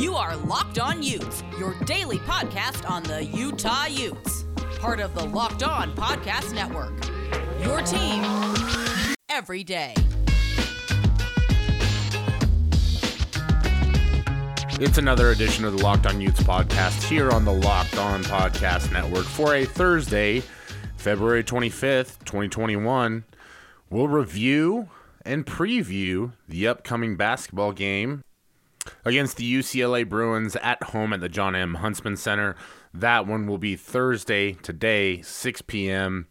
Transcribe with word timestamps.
You 0.00 0.16
are 0.16 0.34
Locked 0.34 0.78
On 0.78 1.02
Utes, 1.02 1.44
your 1.58 1.74
daily 1.84 2.16
podcast 2.20 2.88
on 2.88 3.02
the 3.02 3.22
Utah 3.22 3.84
Utes. 3.84 4.46
Part 4.78 4.98
of 4.98 5.14
the 5.14 5.26
Locked 5.26 5.62
On 5.62 5.94
Podcast 5.94 6.54
Network. 6.54 6.94
Your 7.62 7.82
team 7.82 8.24
every 9.28 9.62
day. 9.62 9.92
It's 14.80 14.96
another 14.96 15.32
edition 15.32 15.66
of 15.66 15.76
the 15.76 15.82
Locked 15.84 16.06
On 16.06 16.18
Utes 16.18 16.40
podcast 16.40 17.02
here 17.02 17.30
on 17.30 17.44
the 17.44 17.52
Locked 17.52 17.98
On 17.98 18.24
Podcast 18.24 18.90
Network 18.92 19.26
for 19.26 19.54
a 19.54 19.66
Thursday, 19.66 20.42
February 20.96 21.44
25th, 21.44 22.20
2021. 22.24 23.24
We'll 23.90 24.08
review 24.08 24.88
and 25.26 25.44
preview 25.44 26.32
the 26.48 26.68
upcoming 26.68 27.16
basketball 27.16 27.72
game 27.72 28.22
against 29.04 29.36
the 29.36 29.54
UCLA 29.54 30.08
Bruins 30.08 30.56
at 30.56 30.82
home 30.82 31.12
at 31.12 31.20
the 31.20 31.28
John 31.28 31.54
M. 31.54 31.74
Huntsman 31.74 32.16
Center. 32.16 32.56
That 32.92 33.26
one 33.26 33.46
will 33.46 33.58
be 33.58 33.76
Thursday, 33.76 34.52
today, 34.52 35.22
6 35.22 35.62
p.m. 35.62 36.26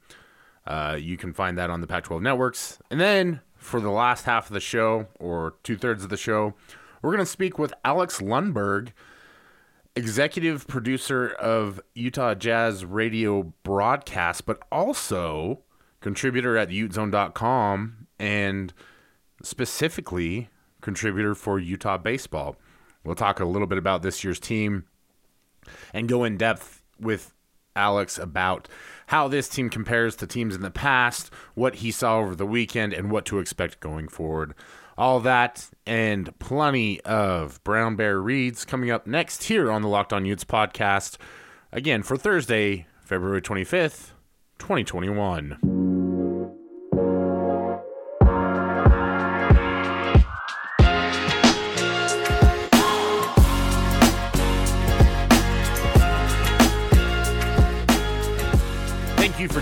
Uh, 0.65 0.97
you 0.99 1.17
can 1.17 1.33
find 1.33 1.57
that 1.57 1.69
on 1.69 1.81
the 1.81 1.87
Pac 1.87 2.05
12 2.05 2.21
networks. 2.21 2.79
And 2.91 2.99
then 2.99 3.41
for 3.55 3.79
the 3.79 3.91
last 3.91 4.25
half 4.25 4.47
of 4.47 4.53
the 4.53 4.59
show, 4.59 5.07
or 5.19 5.55
two 5.63 5.77
thirds 5.77 6.03
of 6.03 6.09
the 6.09 6.17
show, 6.17 6.53
we're 7.01 7.11
going 7.11 7.19
to 7.19 7.25
speak 7.25 7.57
with 7.57 7.73
Alex 7.85 8.19
Lundberg, 8.19 8.89
executive 9.95 10.67
producer 10.67 11.29
of 11.29 11.79
Utah 11.95 12.35
Jazz 12.35 12.85
radio 12.85 13.53
broadcast, 13.63 14.45
but 14.45 14.61
also 14.71 15.61
contributor 16.01 16.57
at 16.57 16.69
utezone.com 16.69 18.07
and 18.19 18.73
specifically 19.41 20.49
contributor 20.81 21.35
for 21.35 21.59
Utah 21.59 21.97
baseball. 21.97 22.55
We'll 23.03 23.15
talk 23.15 23.39
a 23.39 23.45
little 23.45 23.67
bit 23.67 23.77
about 23.77 24.01
this 24.01 24.23
year's 24.23 24.39
team 24.39 24.85
and 25.93 26.09
go 26.09 26.23
in 26.23 26.37
depth 26.37 26.83
with 26.99 27.33
Alex 27.75 28.17
about 28.17 28.67
how 29.07 29.27
this 29.27 29.47
team 29.47 29.69
compares 29.69 30.15
to 30.17 30.27
teams 30.27 30.55
in 30.55 30.61
the 30.61 30.69
past, 30.69 31.31
what 31.55 31.75
he 31.75 31.91
saw 31.91 32.19
over 32.19 32.35
the 32.35 32.45
weekend, 32.45 32.93
and 32.93 33.09
what 33.09 33.25
to 33.25 33.39
expect 33.39 33.79
going 33.79 34.07
forward. 34.07 34.53
All 34.97 35.21
that 35.21 35.69
and 35.85 36.37
plenty 36.39 36.99
of 37.01 37.63
Brown 37.63 37.95
Bear 37.95 38.19
reads 38.19 38.65
coming 38.65 38.91
up 38.91 39.07
next 39.07 39.43
here 39.43 39.71
on 39.71 39.81
the 39.81 39.87
Locked 39.87 40.11
On 40.11 40.25
Utes 40.25 40.43
podcast. 40.43 41.17
Again, 41.71 42.03
for 42.03 42.17
Thursday, 42.17 42.85
February 43.01 43.41
25th, 43.41 44.11
2021. 44.59 45.78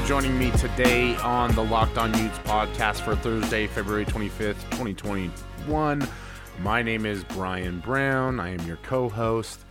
Joining 0.08 0.39
me 0.39 0.50
today 0.52 1.17
on 1.17 1.53
the 1.53 1.61
Locked 1.61 1.97
On 1.97 2.17
Utes 2.17 2.38
podcast 2.39 3.02
for 3.02 3.13
Thursday, 3.13 3.67
February 3.67 4.05
25th, 4.05 4.64
2021. 4.72 6.08
My 6.61 6.81
name 6.81 7.05
is 7.05 7.25
Brian 7.25 7.81
Brown. 7.81 8.39
I 8.39 8.52
am 8.52 8.66
your 8.66 8.77
co 8.77 9.09
host, 9.09 9.66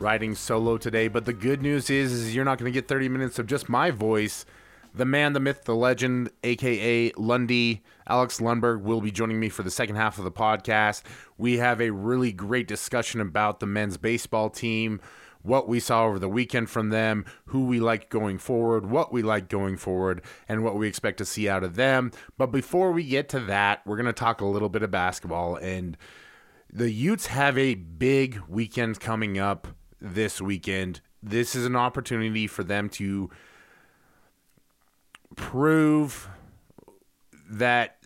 riding 0.00 0.34
solo 0.34 0.76
today. 0.76 1.06
But 1.06 1.24
the 1.24 1.32
good 1.32 1.62
news 1.62 1.88
is, 1.88 2.10
is 2.10 2.34
you're 2.34 2.44
not 2.44 2.58
going 2.58 2.70
to 2.70 2.74
get 2.74 2.88
30 2.88 3.08
minutes 3.08 3.38
of 3.38 3.46
just 3.46 3.68
my 3.68 3.92
voice. 3.92 4.44
The 4.92 5.04
man, 5.04 5.34
the 5.34 5.40
myth, 5.40 5.62
the 5.66 5.76
legend, 5.76 6.30
aka 6.42 7.12
Lundy, 7.16 7.84
Alex 8.08 8.40
Lundberg, 8.40 8.82
will 8.82 9.00
be 9.00 9.12
joining 9.12 9.38
me 9.38 9.48
for 9.48 9.62
the 9.62 9.70
second 9.70 9.94
half 9.94 10.18
of 10.18 10.24
the 10.24 10.32
podcast. 10.32 11.02
We 11.38 11.58
have 11.58 11.80
a 11.80 11.90
really 11.90 12.32
great 12.32 12.66
discussion 12.66 13.20
about 13.20 13.60
the 13.60 13.66
men's 13.66 13.98
baseball 13.98 14.50
team 14.50 15.00
what 15.46 15.68
we 15.68 15.80
saw 15.80 16.04
over 16.04 16.18
the 16.18 16.28
weekend 16.28 16.68
from 16.68 16.90
them, 16.90 17.24
who 17.46 17.64
we 17.64 17.78
like 17.78 18.10
going 18.10 18.38
forward, 18.38 18.90
what 18.90 19.12
we 19.12 19.22
like 19.22 19.48
going 19.48 19.76
forward, 19.76 20.22
and 20.48 20.64
what 20.64 20.76
we 20.76 20.88
expect 20.88 21.18
to 21.18 21.24
see 21.24 21.48
out 21.48 21.62
of 21.62 21.76
them. 21.76 22.10
But 22.36 22.48
before 22.48 22.92
we 22.92 23.04
get 23.04 23.28
to 23.30 23.40
that, 23.40 23.86
we're 23.86 23.96
going 23.96 24.06
to 24.06 24.12
talk 24.12 24.40
a 24.40 24.46
little 24.46 24.68
bit 24.68 24.82
of 24.82 24.90
basketball. 24.90 25.56
And 25.56 25.96
the 26.72 26.90
Utes 26.90 27.26
have 27.26 27.56
a 27.56 27.74
big 27.74 28.40
weekend 28.48 29.00
coming 29.00 29.38
up 29.38 29.68
this 30.00 30.40
weekend. 30.40 31.00
This 31.22 31.54
is 31.54 31.64
an 31.64 31.76
opportunity 31.76 32.46
for 32.46 32.64
them 32.64 32.88
to 32.90 33.30
prove 35.36 36.28
that 37.48 37.98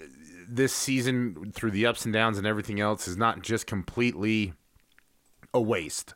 this 0.48 0.75
season, 0.75 1.53
through 1.54 1.70
the 1.70 1.86
ups 1.86 2.04
and 2.04 2.12
downs 2.12 2.36
and 2.36 2.47
everything 2.47 2.81
else, 2.81 3.09
is 3.09 3.16
not 3.16 3.42
just 3.42 3.66
completely 3.66 4.53
a 5.54 5.60
waste 5.60 6.15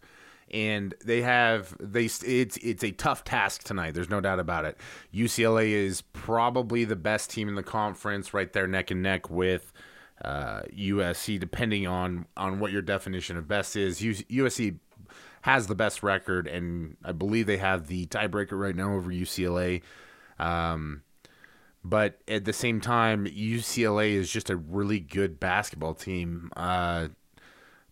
and 0.55 0.95
they 1.05 1.21
have 1.23 1.77
they 1.81 2.05
it's 2.05 2.23
it's 2.59 2.85
a 2.85 2.93
tough 2.93 3.25
task 3.25 3.65
tonight. 3.65 3.93
There's 3.93 4.09
no 4.09 4.21
doubt 4.21 4.39
about 4.39 4.65
it. 4.65 4.79
UCLA 5.13 5.71
is 5.71 6.01
probably 6.01 6.85
the 6.85 6.97
best 6.97 7.31
team 7.31 7.49
in 7.49 7.57
the 7.57 7.63
conference, 7.65 8.33
right 8.33 8.51
there 8.53 8.69
neck 8.69 8.93
and 8.93 9.03
neck 9.03 9.29
with 9.29 9.73
uh, 10.25 10.63
USC, 10.73 11.41
depending 11.41 11.89
on 11.89 12.27
on 12.37 12.61
what 12.61 12.71
your 12.71 12.83
definition 12.83 13.37
of 13.37 13.49
best 13.49 13.75
is. 13.75 14.01
USC 14.01 14.79
has 15.43 15.67
the 15.67 15.75
best 15.75 16.05
record, 16.05 16.47
and 16.47 16.97
I 17.05 17.11
believe 17.11 17.47
they 17.47 17.59
have 17.59 17.89
the 17.89 18.07
tiebreaker 18.07 18.53
right 18.53 18.77
now 18.77 18.95
over 18.95 19.11
UCLA. 19.11 19.83
Um, 20.39 21.03
but 21.83 22.21
at 22.29 22.45
the 22.45 22.53
same 22.53 22.81
time, 22.81 23.27
UCLA 23.27 24.13
is 24.13 24.31
just 24.31 24.51
a 24.51 24.57
really 24.57 25.01
good 25.01 25.41
basketball 25.41 25.95
team. 25.95 26.51
Uh, 26.57 27.09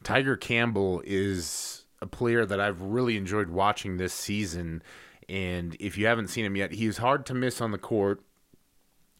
Tiger 0.04 0.36
Campbell 0.36 1.02
is 1.04 1.81
a 2.02 2.06
player 2.06 2.44
that 2.44 2.60
I've 2.60 2.82
really 2.82 3.16
enjoyed 3.16 3.48
watching 3.48 3.96
this 3.96 4.12
season. 4.12 4.82
And 5.28 5.76
if 5.78 5.96
you 5.96 6.06
haven't 6.06 6.28
seen 6.28 6.44
him 6.44 6.56
yet, 6.56 6.72
he's 6.72 6.98
hard 6.98 7.24
to 7.26 7.34
miss 7.34 7.60
on 7.60 7.70
the 7.70 7.78
court 7.78 8.22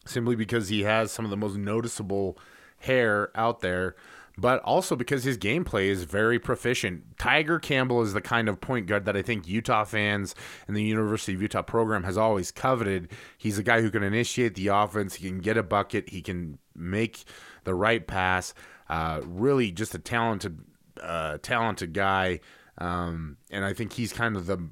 simply 0.05 0.35
because 0.35 0.67
he 0.67 0.83
has 0.83 1.11
some 1.11 1.23
of 1.23 1.31
the 1.31 1.37
most 1.37 1.55
noticeable 1.55 2.37
hair 2.79 3.31
out 3.35 3.61
there, 3.61 3.95
but 4.37 4.59
also 4.63 4.97
because 4.97 5.23
his 5.23 5.37
gameplay 5.37 5.85
is 5.85 6.03
very 6.03 6.37
proficient. 6.37 7.17
Tiger 7.17 7.57
Campbell 7.57 8.01
is 8.01 8.11
the 8.11 8.19
kind 8.19 8.49
of 8.49 8.59
point 8.59 8.85
guard 8.85 9.05
that 9.05 9.15
I 9.15 9.21
think 9.21 9.47
Utah 9.47 9.85
fans 9.85 10.35
and 10.67 10.75
the 10.75 10.83
University 10.83 11.33
of 11.33 11.41
Utah 11.41 11.61
program 11.61 12.03
has 12.03 12.17
always 12.17 12.51
coveted. 12.51 13.09
He's 13.37 13.57
a 13.57 13.63
guy 13.63 13.79
who 13.79 13.89
can 13.89 14.03
initiate 14.03 14.55
the 14.55 14.67
offense, 14.67 15.15
he 15.15 15.29
can 15.29 15.39
get 15.39 15.55
a 15.55 15.63
bucket, 15.63 16.09
he 16.09 16.21
can 16.21 16.59
make 16.75 17.23
the 17.63 17.73
right 17.73 18.05
pass. 18.05 18.53
Uh, 18.89 19.21
really, 19.23 19.71
just 19.71 19.95
a 19.95 19.99
talented, 19.99 20.59
uh, 21.01 21.37
talented 21.41 21.93
guy. 21.93 22.41
Um, 22.77 23.37
and 23.51 23.63
I 23.63 23.73
think 23.73 23.93
he's 23.93 24.13
kind 24.13 24.35
of 24.35 24.45
the 24.45 24.69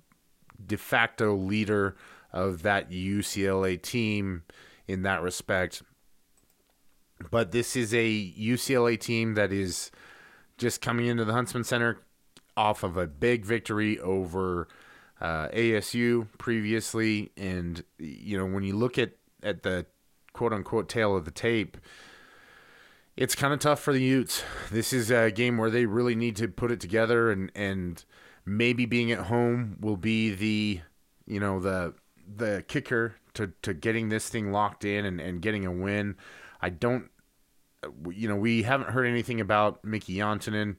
de 0.66 0.78
facto 0.78 1.36
leader 1.36 1.96
of 2.34 2.64
that 2.64 2.90
UCLA 2.90 3.82
team 3.82 4.44
in 4.88 5.04
that 5.04 5.22
respect. 5.22 5.82
But 7.30 7.52
this 7.52 7.76
is 7.76 7.94
a 7.94 8.32
UCLA 8.34 9.00
team 9.00 9.36
that 9.36 9.52
is 9.52 9.92
just 10.58 10.82
coming 10.82 11.06
into 11.06 11.26
the 11.26 11.34
Huntsman 11.34 11.64
Center 11.64 12.00
off 12.58 12.84
of 12.84 12.98
a 12.98 13.08
big 13.08 13.46
victory 13.46 14.00
over 14.00 14.68
uh, 15.20 15.50
ASU 15.50 16.28
previously. 16.38 17.32
And, 17.38 17.84
you 18.00 18.38
know, 18.38 18.46
when 18.46 18.64
you 18.64 18.76
look 18.76 18.98
at, 18.98 19.12
at 19.44 19.64
the 19.64 19.86
quote 20.34 20.54
unquote 20.54 20.90
tale 20.90 21.16
of 21.16 21.26
the 21.26 21.32
tape, 21.32 21.78
it's 23.18 23.36
kind 23.36 23.54
of 23.54 23.60
tough 23.60 23.82
for 23.82 23.94
the 23.94 24.02
Utes. 24.02 24.44
This 24.72 24.94
is 24.94 25.12
a 25.12 25.32
game 25.32 25.58
where 25.58 25.70
they 25.70 25.86
really 25.86 26.16
need 26.16 26.36
to 26.38 26.48
put 26.48 26.72
it 26.72 26.80
together, 26.80 27.32
and 27.32 27.52
and 27.56 28.04
maybe 28.46 28.86
being 28.86 29.12
at 29.12 29.26
home 29.26 29.78
will 29.80 29.98
be 29.98 30.34
the 30.34 30.82
you 31.26 31.40
know 31.40 31.60
the 31.60 31.94
the 32.36 32.64
kicker 32.68 33.16
to 33.34 33.52
to 33.62 33.74
getting 33.74 34.10
this 34.10 34.30
thing 34.30 34.52
locked 34.52 34.86
in 34.86 35.06
and, 35.06 35.20
and 35.20 35.42
getting 35.42 35.66
a 35.66 35.72
win. 35.72 36.16
I 36.62 36.70
don't, 36.70 37.10
you 38.10 38.28
know, 38.28 38.36
we 38.36 38.64
haven't 38.64 38.92
heard 38.92 39.06
anything 39.06 39.42
about 39.42 39.84
Mickey 39.84 40.18
Jantunen, 40.18 40.78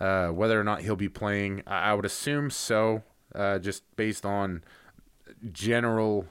uh, 0.00 0.28
whether 0.28 0.60
or 0.60 0.64
not 0.64 0.82
he'll 0.82 0.96
be 0.96 1.08
playing. 1.08 1.62
I, 1.66 1.90
I 1.90 1.94
would 1.94 2.04
assume 2.04 2.50
so, 2.50 3.02
uh, 3.34 3.58
just 3.58 3.84
based 3.96 4.26
on 4.26 4.64
general 5.52 6.26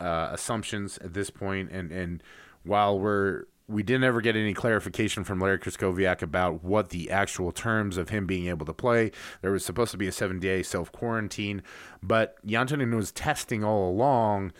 uh, 0.00 0.30
assumptions 0.32 0.98
at 0.98 1.14
this 1.14 1.30
point. 1.30 1.70
And 1.70 1.90
and 1.92 2.22
while 2.62 2.98
we're 2.98 3.44
we 3.70 3.82
didn't 3.82 4.04
ever 4.04 4.20
get 4.20 4.36
any 4.36 4.52
clarification 4.52 5.22
from 5.22 5.38
Larry 5.38 5.58
Krystkowiak 5.58 6.22
about 6.22 6.64
what 6.64 6.90
the 6.90 7.10
actual 7.10 7.52
terms 7.52 7.96
of 7.96 8.08
him 8.08 8.26
being 8.26 8.48
able 8.48 8.66
to 8.66 8.72
play. 8.72 9.12
There 9.42 9.52
was 9.52 9.64
supposed 9.64 9.92
to 9.92 9.96
be 9.96 10.08
a 10.08 10.12
seven 10.12 10.40
day 10.40 10.62
self 10.62 10.90
quarantine, 10.90 11.62
but 12.02 12.44
Jantunen 12.46 12.94
was 12.94 13.12
testing 13.12 13.62
all 13.62 13.88
along, 13.88 14.52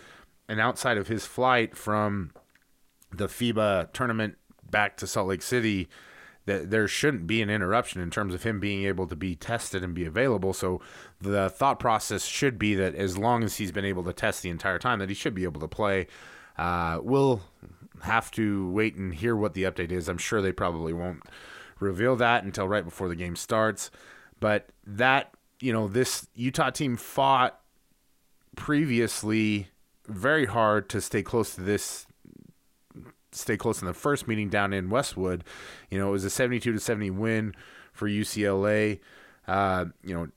and 0.48 0.60
outside 0.60 0.96
of 0.96 1.08
his 1.08 1.26
flight 1.26 1.76
from 1.76 2.30
the 3.12 3.26
FIBA 3.26 3.92
tournament 3.92 4.36
back 4.70 4.96
to 4.98 5.06
Salt 5.06 5.28
Lake 5.28 5.42
City, 5.42 5.88
that 6.46 6.70
there 6.70 6.86
shouldn't 6.86 7.26
be 7.26 7.42
an 7.42 7.50
interruption 7.50 8.00
in 8.00 8.10
terms 8.10 8.32
of 8.32 8.44
him 8.44 8.60
being 8.60 8.84
able 8.84 9.06
to 9.08 9.16
be 9.16 9.34
tested 9.34 9.82
and 9.82 9.94
be 9.94 10.04
available. 10.04 10.52
So 10.52 10.80
the 11.20 11.50
thought 11.50 11.80
process 11.80 12.24
should 12.24 12.58
be 12.58 12.76
that 12.76 12.94
as 12.94 13.18
long 13.18 13.42
as 13.42 13.56
he's 13.56 13.72
been 13.72 13.84
able 13.84 14.04
to 14.04 14.12
test 14.12 14.42
the 14.42 14.50
entire 14.50 14.78
time, 14.78 15.00
that 15.00 15.08
he 15.08 15.14
should 15.14 15.34
be 15.34 15.44
able 15.44 15.60
to 15.60 15.68
play. 15.68 16.06
Uh, 16.56 17.00
we'll 17.02 17.42
have 18.02 18.30
to 18.32 18.70
wait 18.70 18.96
and 18.96 19.14
hear 19.14 19.36
what 19.36 19.54
the 19.54 19.64
update 19.64 19.92
is. 19.92 20.08
I'm 20.08 20.18
sure 20.18 20.40
they 20.40 20.52
probably 20.52 20.92
won't 20.92 21.22
reveal 21.78 22.16
that 22.16 22.44
until 22.44 22.68
right 22.68 22.84
before 22.84 23.08
the 23.08 23.16
game 23.16 23.36
starts. 23.36 23.90
But 24.38 24.68
that, 24.86 25.34
you 25.60 25.72
know, 25.72 25.88
this 25.88 26.28
Utah 26.34 26.70
team 26.70 26.96
fought 26.96 27.60
previously 28.56 29.68
very 30.06 30.46
hard 30.46 30.88
to 30.90 31.00
stay 31.00 31.22
close 31.22 31.54
to 31.54 31.60
this 31.62 32.06
stay 33.32 33.56
close 33.56 33.80
in 33.80 33.86
the 33.86 33.94
first 33.94 34.26
meeting 34.26 34.48
down 34.48 34.72
in 34.72 34.90
Westwood. 34.90 35.44
You 35.88 35.98
know, 35.98 36.08
it 36.08 36.12
was 36.12 36.24
a 36.24 36.30
72 36.30 36.72
to 36.72 36.80
70 36.80 37.10
win 37.10 37.54
for 37.92 38.08
UCLA. 38.08 38.98
Uh, 39.46 39.86
you 40.02 40.14
know, 40.14 40.28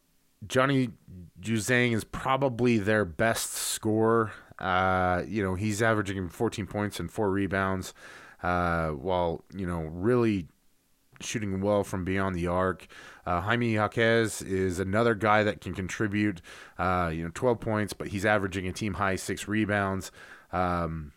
Johnny 0.47 0.89
Juzang 1.41 1.93
is 1.93 2.03
probably 2.03 2.77
their 2.77 3.05
best 3.05 3.53
scorer. 3.53 4.31
Uh, 4.59 5.23
you 5.27 5.43
know, 5.43 5.55
he's 5.55 5.81
averaging 5.81 6.29
14 6.29 6.67
points 6.67 6.99
and 6.99 7.11
four 7.11 7.31
rebounds, 7.31 7.93
uh, 8.41 8.89
while 8.89 9.43
you 9.55 9.65
know 9.65 9.81
really 9.81 10.47
shooting 11.21 11.61
well 11.61 11.83
from 11.83 12.03
beyond 12.03 12.35
the 12.35 12.47
arc. 12.47 12.87
Uh, 13.25 13.41
Jaime 13.41 13.73
Jaquez 13.73 14.41
is 14.41 14.79
another 14.79 15.15
guy 15.15 15.43
that 15.43 15.61
can 15.61 15.73
contribute. 15.73 16.41
Uh, 16.77 17.11
you 17.13 17.23
know, 17.23 17.31
12 17.33 17.59
points, 17.59 17.93
but 17.93 18.07
he's 18.09 18.25
averaging 18.25 18.67
a 18.67 18.73
team 18.73 18.95
high 18.95 19.15
six 19.15 19.47
rebounds. 19.47 20.11
Um, 20.51 21.13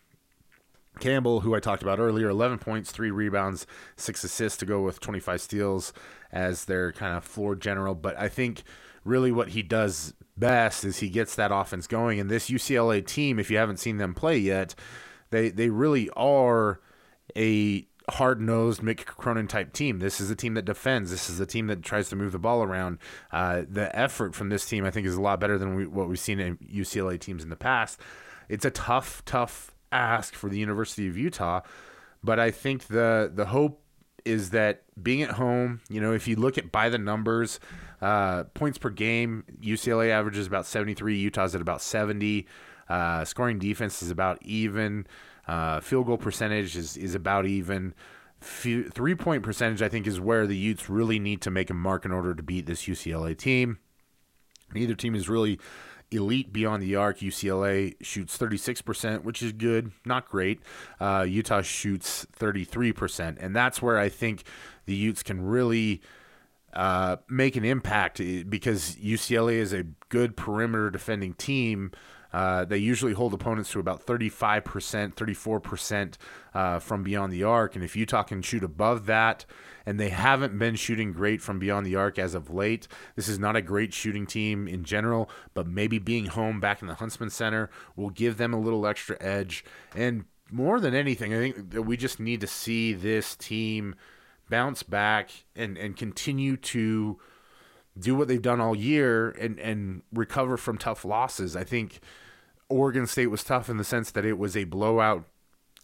Campbell, 0.99 1.41
who 1.41 1.53
I 1.53 1.59
talked 1.59 1.83
about 1.83 1.99
earlier, 1.99 2.29
11 2.29 2.59
points, 2.59 2.91
three 2.91 3.11
rebounds, 3.11 3.67
six 3.95 4.23
assists 4.23 4.57
to 4.59 4.65
go 4.65 4.81
with 4.81 4.99
25 4.99 5.41
steals 5.41 5.93
as 6.31 6.65
their 6.65 6.91
kind 6.91 7.15
of 7.15 7.23
floor 7.23 7.55
general. 7.55 7.93
But 7.93 8.17
I 8.17 8.29
think 8.29 8.63
really 9.07 9.31
what 9.31 9.49
he 9.49 9.63
does 9.63 10.13
best 10.35 10.83
is 10.83 10.99
he 10.99 11.09
gets 11.09 11.35
that 11.35 11.51
offense 11.51 11.87
going. 11.87 12.19
And 12.19 12.29
this 12.29 12.49
UCLA 12.49 13.05
team, 13.05 13.39
if 13.39 13.49
you 13.49 13.57
haven't 13.57 13.77
seen 13.77 13.97
them 13.97 14.13
play 14.13 14.37
yet, 14.37 14.75
they 15.29 15.49
they 15.49 15.69
really 15.69 16.09
are 16.15 16.79
a 17.35 17.87
hard 18.09 18.39
nosed 18.39 18.81
Mick 18.81 19.05
Cronin 19.05 19.47
type 19.47 19.73
team. 19.73 19.99
This 19.99 20.21
is 20.21 20.29
a 20.29 20.35
team 20.35 20.53
that 20.53 20.65
defends. 20.65 21.11
This 21.11 21.29
is 21.29 21.39
a 21.39 21.45
team 21.45 21.67
that 21.67 21.83
tries 21.83 22.09
to 22.09 22.15
move 22.15 22.31
the 22.31 22.39
ball 22.39 22.63
around. 22.63 22.99
Uh, 23.31 23.63
the 23.69 23.93
effort 23.97 24.33
from 24.33 24.49
this 24.49 24.65
team, 24.65 24.85
I 24.85 24.91
think, 24.91 25.05
is 25.07 25.15
a 25.15 25.21
lot 25.21 25.39
better 25.39 25.57
than 25.57 25.75
we, 25.75 25.87
what 25.87 26.07
we've 26.07 26.19
seen 26.19 26.39
in 26.39 26.57
UCLA 26.57 27.19
teams 27.19 27.43
in 27.43 27.49
the 27.49 27.57
past. 27.57 27.99
It's 28.47 28.63
a 28.63 28.71
tough, 28.71 29.23
tough 29.25 29.75
ask 29.91 30.33
for 30.33 30.49
the 30.49 30.57
University 30.57 31.07
of 31.07 31.17
Utah, 31.17 31.61
but 32.23 32.39
I 32.39 32.51
think 32.51 32.87
the 32.87 33.31
the 33.33 33.47
hope 33.47 33.81
is 34.27 34.51
that 34.51 34.83
being 35.01 35.21
at 35.21 35.31
home, 35.31 35.81
you 35.89 36.01
know, 36.01 36.13
if 36.13 36.27
you 36.27 36.35
look 36.35 36.57
at 36.57 36.71
by 36.71 36.89
the 36.89 36.97
numbers, 36.97 37.59
uh, 38.01 38.43
points 38.53 38.77
per 38.77 38.89
game, 38.89 39.43
UCLA 39.61 40.09
averages 40.09 40.45
about 40.45 40.65
73, 40.65 41.17
Utah's 41.17 41.55
at 41.55 41.61
about 41.61 41.81
70. 41.81 42.45
Uh, 42.89 43.25
scoring 43.25 43.59
defense 43.59 44.01
is 44.01 44.11
about 44.11 44.37
even. 44.41 45.07
Uh, 45.47 45.79
field 45.79 46.05
goal 46.05 46.17
percentage 46.17 46.75
is, 46.75 46.97
is 46.97 47.15
about 47.15 47.45
even. 47.45 47.93
Three 48.39 49.15
point 49.15 49.41
percentage, 49.41 49.81
I 49.81 49.89
think, 49.89 50.05
is 50.05 50.19
where 50.19 50.45
the 50.45 50.55
Utes 50.55 50.89
really 50.89 51.17
need 51.17 51.41
to 51.41 51.51
make 51.51 51.69
a 51.71 51.73
mark 51.73 52.05
in 52.05 52.11
order 52.11 52.35
to 52.35 52.43
beat 52.43 52.67
this 52.67 52.83
UCLA 52.83 53.35
team. 53.35 53.79
Neither 54.73 54.93
team 54.93 55.15
is 55.15 55.27
really 55.27 55.59
elite 56.11 56.53
beyond 56.53 56.83
the 56.83 56.95
arc. 56.95 57.19
UCLA 57.19 57.95
shoots 58.01 58.37
36%, 58.37 59.23
which 59.23 59.41
is 59.41 59.51
good, 59.51 59.91
not 60.05 60.29
great. 60.29 60.61
Uh, 60.99 61.25
Utah 61.27 61.61
shoots 61.61 62.25
33%. 62.37 63.37
And 63.39 63.55
that's 63.55 63.81
where 63.81 63.97
I 63.97 64.09
think 64.09 64.43
the 64.85 64.95
Utes 64.95 65.23
can 65.23 65.41
really 65.41 66.01
uh, 66.73 67.17
make 67.29 67.55
an 67.55 67.65
impact 67.65 68.19
eh, 68.19 68.43
because 68.47 68.95
UCLA 68.95 69.53
is 69.53 69.73
a 69.73 69.83
good 70.09 70.37
perimeter 70.37 70.89
defending 70.89 71.33
team. 71.33 71.91
Uh, 72.33 72.65
they 72.65 72.77
usually 72.77 73.13
hold 73.13 73.33
opponents 73.33 73.71
to 73.71 73.79
about 73.79 74.05
35%, 74.05 75.15
34% 75.15 76.13
uh, 76.53 76.79
from 76.79 77.03
beyond 77.03 77.31
the 77.31 77.43
arc. 77.43 77.75
And 77.75 77.83
if 77.83 77.95
Utah 77.95 78.23
can 78.23 78.41
shoot 78.41 78.63
above 78.63 79.05
that, 79.05 79.45
and 79.87 79.97
they 79.97 80.09
haven't 80.09 80.59
been 80.59 80.75
shooting 80.75 81.13
great 81.13 81.41
from 81.41 81.59
beyond 81.59 81.85
the 81.85 81.95
arc 81.95 82.19
as 82.19 82.35
of 82.35 82.53
late, 82.53 82.89
this 83.15 83.29
is 83.29 83.39
not 83.39 83.55
a 83.55 83.61
great 83.61 83.93
shooting 83.93 84.27
team 84.27 84.67
in 84.67 84.83
general, 84.83 85.29
but 85.53 85.65
maybe 85.65 85.97
being 85.97 86.25
home 86.25 86.59
back 86.59 86.81
in 86.81 86.89
the 86.89 86.95
Huntsman 86.95 87.29
Center 87.29 87.69
will 87.95 88.09
give 88.09 88.35
them 88.35 88.53
a 88.53 88.59
little 88.59 88.85
extra 88.85 89.15
edge. 89.21 89.63
And 89.95 90.25
more 90.51 90.81
than 90.81 90.93
anything, 90.93 91.33
I 91.33 91.37
think 91.37 91.69
that 91.69 91.83
we 91.83 91.95
just 91.95 92.19
need 92.19 92.41
to 92.41 92.47
see 92.47 92.91
this 92.91 93.37
team 93.37 93.95
bounce 94.49 94.83
back 94.83 95.29
and, 95.55 95.77
and 95.77 95.95
continue 95.95 96.57
to 96.57 97.17
do 97.97 98.13
what 98.13 98.27
they've 98.27 98.41
done 98.41 98.59
all 98.59 98.75
year 98.75 99.29
and, 99.29 99.57
and 99.57 100.01
recover 100.11 100.57
from 100.57 100.77
tough 100.77 101.05
losses. 101.05 101.55
I 101.55 101.63
think 101.63 102.01
Oregon 102.67 103.07
State 103.07 103.27
was 103.27 103.41
tough 103.41 103.69
in 103.69 103.77
the 103.77 103.85
sense 103.85 104.11
that 104.11 104.25
it 104.25 104.37
was 104.37 104.57
a 104.57 104.65
blowout 104.65 105.23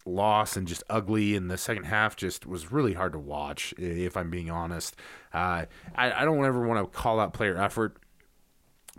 loss 0.06 0.56
and 0.56 0.68
just 0.68 0.82
ugly 0.90 1.34
And 1.34 1.50
the 1.50 1.56
second 1.56 1.84
half 1.84 2.16
just 2.16 2.46
was 2.46 2.70
really 2.70 2.92
hard 2.92 3.12
to 3.12 3.18
watch 3.18 3.72
if 3.78 4.16
i'm 4.16 4.30
being 4.30 4.50
honest 4.50 4.96
uh, 5.32 5.64
I, 5.94 6.12
I 6.12 6.24
don't 6.24 6.44
ever 6.44 6.66
want 6.66 6.92
to 6.92 6.98
call 6.98 7.18
out 7.18 7.32
player 7.32 7.56
effort 7.56 7.96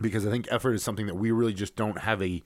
because 0.01 0.25
i 0.25 0.31
think 0.31 0.47
effort 0.49 0.73
is 0.73 0.83
something 0.83 1.05
that 1.05 1.15
we 1.15 1.31
really 1.31 1.53
just 1.53 1.75
don't 1.75 1.99
have 1.99 2.21
a 2.21 2.41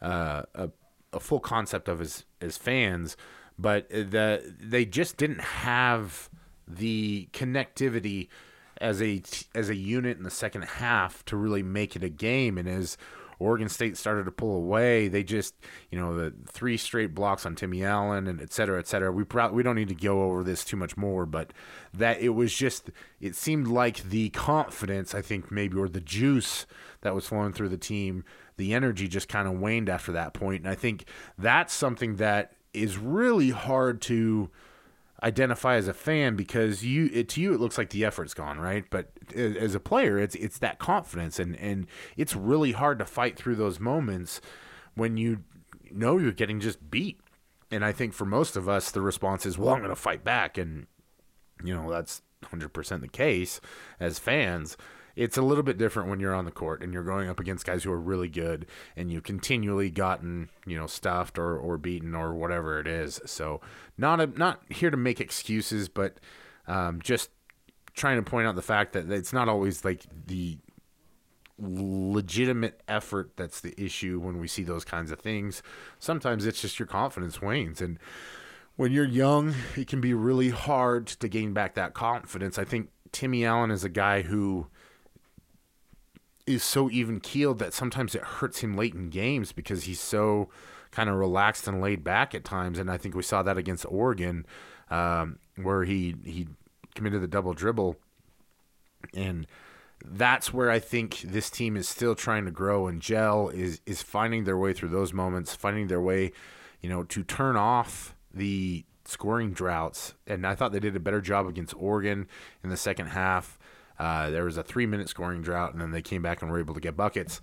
uh, 0.00 0.42
a, 0.54 0.70
a, 1.12 1.20
full 1.20 1.38
concept 1.38 1.88
of 1.88 2.00
as 2.00 2.24
as 2.40 2.56
fans 2.56 3.16
but 3.56 3.88
the 3.88 4.52
they 4.58 4.84
just 4.84 5.16
didn't 5.16 5.40
have 5.40 6.28
the 6.66 7.28
connectivity 7.32 8.28
as 8.82 9.00
a 9.00 9.22
as 9.54 9.68
a 9.68 9.76
unit 9.76 10.18
in 10.18 10.24
the 10.24 10.30
second 10.30 10.62
half 10.62 11.24
to 11.26 11.36
really 11.36 11.62
make 11.62 11.96
it 11.96 12.02
a 12.02 12.08
game. 12.08 12.58
And 12.58 12.68
as 12.68 12.96
Oregon 13.42 13.68
State 13.68 13.96
started 13.96 14.24
to 14.24 14.30
pull 14.30 14.56
away, 14.56 15.08
they 15.08 15.22
just 15.22 15.54
you 15.90 15.98
know 15.98 16.16
the 16.16 16.32
three 16.46 16.76
straight 16.76 17.14
blocks 17.14 17.44
on 17.44 17.54
Timmy 17.54 17.84
Allen 17.84 18.26
and 18.26 18.40
et 18.40 18.52
cetera, 18.52 18.78
et 18.78 18.86
cetera. 18.86 19.12
We 19.12 19.24
probably 19.24 19.56
we 19.56 19.62
don't 19.62 19.76
need 19.76 19.88
to 19.88 19.94
go 19.94 20.22
over 20.22 20.42
this 20.42 20.64
too 20.64 20.76
much 20.76 20.96
more, 20.96 21.26
but 21.26 21.52
that 21.92 22.20
it 22.20 22.30
was 22.30 22.54
just 22.54 22.90
it 23.20 23.34
seemed 23.34 23.68
like 23.68 24.02
the 24.02 24.30
confidence 24.30 25.14
I 25.14 25.22
think 25.22 25.50
maybe 25.50 25.76
or 25.76 25.88
the 25.88 26.00
juice 26.00 26.66
that 27.02 27.14
was 27.14 27.26
flowing 27.26 27.52
through 27.52 27.70
the 27.70 27.76
team, 27.76 28.24
the 28.56 28.74
energy 28.74 29.08
just 29.08 29.28
kind 29.28 29.48
of 29.48 29.58
waned 29.58 29.88
after 29.88 30.12
that 30.12 30.34
point, 30.34 30.62
and 30.62 30.70
I 30.70 30.74
think 30.74 31.04
that's 31.36 31.72
something 31.72 32.16
that 32.16 32.52
is 32.72 32.96
really 32.96 33.50
hard 33.50 34.00
to 34.02 34.50
identify 35.22 35.76
as 35.76 35.88
a 35.88 35.94
fan 35.94 36.36
because 36.36 36.84
you 36.84 37.08
it, 37.12 37.28
to 37.30 37.40
you 37.40 37.54
it 37.54 37.60
looks 37.60 37.78
like 37.78 37.90
the 37.90 38.04
effort's 38.04 38.34
gone 38.34 38.58
right? 38.58 38.84
But 38.90 39.10
as 39.34 39.74
a 39.74 39.80
player 39.80 40.18
it's 40.18 40.34
it's 40.34 40.58
that 40.58 40.78
confidence 40.78 41.38
and 41.38 41.56
and 41.56 41.86
it's 42.16 42.34
really 42.34 42.72
hard 42.72 42.98
to 42.98 43.04
fight 43.04 43.36
through 43.36 43.56
those 43.56 43.78
moments 43.78 44.40
when 44.94 45.16
you 45.16 45.44
know 45.90 46.18
you're 46.18 46.32
getting 46.32 46.60
just 46.60 46.90
beat. 46.90 47.20
And 47.70 47.84
i 47.84 47.92
think 47.92 48.12
for 48.12 48.24
most 48.24 48.56
of 48.56 48.68
us 48.68 48.90
the 48.90 49.00
response 49.00 49.46
is 49.46 49.56
well 49.56 49.74
i'm 49.74 49.80
going 49.80 49.90
to 49.90 49.96
fight 49.96 50.24
back. 50.24 50.58
And 50.58 50.86
you 51.64 51.74
know 51.74 51.90
that's 51.90 52.22
100% 52.42 53.00
the 53.00 53.08
case 53.08 53.60
as 54.00 54.18
fans 54.18 54.76
it's 55.16 55.36
a 55.36 55.42
little 55.42 55.62
bit 55.62 55.78
different 55.78 56.08
when 56.08 56.20
you're 56.20 56.34
on 56.34 56.44
the 56.44 56.50
court 56.50 56.82
and 56.82 56.92
you're 56.92 57.02
going 57.02 57.28
up 57.28 57.40
against 57.40 57.66
guys 57.66 57.84
who 57.84 57.92
are 57.92 58.00
really 58.00 58.28
good 58.28 58.66
and 58.96 59.10
you've 59.10 59.24
continually 59.24 59.90
gotten 59.90 60.48
you 60.66 60.76
know 60.76 60.86
stuffed 60.86 61.38
or, 61.38 61.56
or 61.56 61.78
beaten 61.78 62.14
or 62.14 62.34
whatever 62.34 62.78
it 62.78 62.86
is. 62.86 63.20
So 63.26 63.60
not 63.98 64.20
a, 64.20 64.26
not 64.26 64.62
here 64.68 64.90
to 64.90 64.96
make 64.96 65.20
excuses 65.20 65.88
but 65.88 66.18
um, 66.66 67.00
just 67.02 67.30
trying 67.94 68.22
to 68.22 68.28
point 68.28 68.46
out 68.46 68.54
the 68.54 68.62
fact 68.62 68.92
that 68.94 69.10
it's 69.10 69.32
not 69.32 69.48
always 69.48 69.84
like 69.84 70.04
the 70.26 70.58
legitimate 71.58 72.80
effort 72.88 73.32
that's 73.36 73.60
the 73.60 73.78
issue 73.80 74.18
when 74.18 74.38
we 74.38 74.48
see 74.48 74.62
those 74.62 74.84
kinds 74.84 75.12
of 75.12 75.20
things. 75.20 75.62
Sometimes 75.98 76.46
it's 76.46 76.60
just 76.60 76.78
your 76.78 76.86
confidence 76.86 77.40
wanes. 77.40 77.80
And 77.80 77.98
when 78.76 78.90
you're 78.90 79.04
young 79.04 79.54
it 79.76 79.86
can 79.86 80.00
be 80.00 80.14
really 80.14 80.48
hard 80.48 81.06
to 81.06 81.28
gain 81.28 81.52
back 81.52 81.74
that 81.74 81.94
confidence. 81.94 82.58
I 82.58 82.64
think 82.64 82.88
timmy 83.12 83.44
allen 83.44 83.70
is 83.70 83.84
a 83.84 83.88
guy 83.88 84.22
who 84.22 84.68
is 86.46 86.62
so 86.62 86.90
even 86.90 87.20
keeled 87.20 87.58
that 87.60 87.72
sometimes 87.72 88.14
it 88.14 88.22
hurts 88.22 88.60
him 88.60 88.76
late 88.76 88.94
in 88.94 89.10
games 89.10 89.52
because 89.52 89.84
he's 89.84 90.00
so 90.00 90.48
kind 90.90 91.08
of 91.08 91.16
relaxed 91.16 91.66
and 91.66 91.80
laid 91.80 92.04
back 92.04 92.34
at 92.34 92.44
times. 92.44 92.78
And 92.78 92.90
I 92.90 92.96
think 92.96 93.14
we 93.14 93.22
saw 93.22 93.42
that 93.42 93.58
against 93.58 93.86
Oregon, 93.88 94.46
um, 94.90 95.38
where 95.56 95.84
he 95.84 96.14
he 96.24 96.48
committed 96.94 97.22
the 97.22 97.28
double 97.28 97.54
dribble, 97.54 97.96
and 99.14 99.46
that's 100.04 100.52
where 100.52 100.70
I 100.70 100.78
think 100.78 101.20
this 101.20 101.48
team 101.48 101.76
is 101.76 101.88
still 101.88 102.14
trying 102.14 102.44
to 102.44 102.50
grow 102.50 102.86
and 102.86 103.00
gel. 103.00 103.48
Is 103.48 103.80
is 103.86 104.02
finding 104.02 104.44
their 104.44 104.58
way 104.58 104.72
through 104.72 104.90
those 104.90 105.12
moments, 105.12 105.54
finding 105.54 105.86
their 105.86 106.00
way, 106.00 106.32
you 106.80 106.88
know, 106.88 107.04
to 107.04 107.22
turn 107.22 107.56
off 107.56 108.14
the 108.32 108.84
scoring 109.04 109.52
droughts. 109.52 110.14
And 110.26 110.46
I 110.46 110.54
thought 110.54 110.72
they 110.72 110.80
did 110.80 110.96
a 110.96 111.00
better 111.00 111.20
job 111.20 111.46
against 111.46 111.74
Oregon 111.76 112.28
in 112.62 112.70
the 112.70 112.76
second 112.76 113.08
half. 113.08 113.58
Uh, 114.02 114.30
there 114.30 114.42
was 114.42 114.56
a 114.56 114.64
three 114.64 114.84
minute 114.84 115.08
scoring 115.08 115.42
drought, 115.42 115.72
and 115.72 115.80
then 115.80 115.92
they 115.92 116.02
came 116.02 116.22
back 116.22 116.42
and 116.42 116.50
were 116.50 116.58
able 116.58 116.74
to 116.74 116.80
get 116.80 116.96
buckets. 116.96 117.40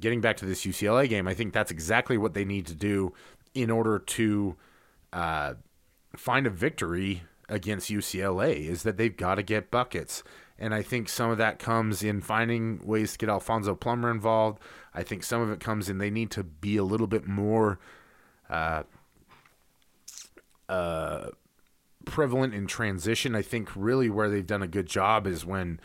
Getting 0.00 0.22
back 0.22 0.38
to 0.38 0.46
this 0.46 0.64
UCLA 0.64 1.06
game, 1.06 1.28
I 1.28 1.34
think 1.34 1.52
that's 1.52 1.70
exactly 1.70 2.16
what 2.16 2.32
they 2.32 2.46
need 2.46 2.64
to 2.68 2.74
do 2.74 3.12
in 3.52 3.70
order 3.70 3.98
to 3.98 4.56
uh, 5.12 5.54
find 6.16 6.46
a 6.46 6.50
victory 6.50 7.24
against 7.50 7.90
UCLA. 7.90 8.66
Is 8.66 8.82
that 8.84 8.96
they've 8.96 9.14
got 9.14 9.34
to 9.34 9.42
get 9.42 9.70
buckets, 9.70 10.22
and 10.58 10.74
I 10.74 10.80
think 10.80 11.10
some 11.10 11.30
of 11.30 11.36
that 11.36 11.58
comes 11.58 12.02
in 12.02 12.22
finding 12.22 12.80
ways 12.82 13.12
to 13.12 13.18
get 13.18 13.28
Alfonso 13.28 13.74
Plummer 13.74 14.10
involved. 14.10 14.58
I 14.94 15.02
think 15.02 15.22
some 15.22 15.42
of 15.42 15.50
it 15.50 15.60
comes 15.60 15.90
in 15.90 15.98
they 15.98 16.08
need 16.08 16.30
to 16.30 16.42
be 16.42 16.78
a 16.78 16.84
little 16.84 17.08
bit 17.08 17.28
more. 17.28 17.78
Uh, 18.48 18.84
uh, 20.66 21.28
prevalent 22.04 22.54
in 22.54 22.66
transition. 22.66 23.34
I 23.34 23.42
think 23.42 23.70
really 23.74 24.08
where 24.10 24.28
they've 24.28 24.46
done 24.46 24.62
a 24.62 24.68
good 24.68 24.86
job 24.86 25.26
is 25.26 25.44
when 25.44 25.80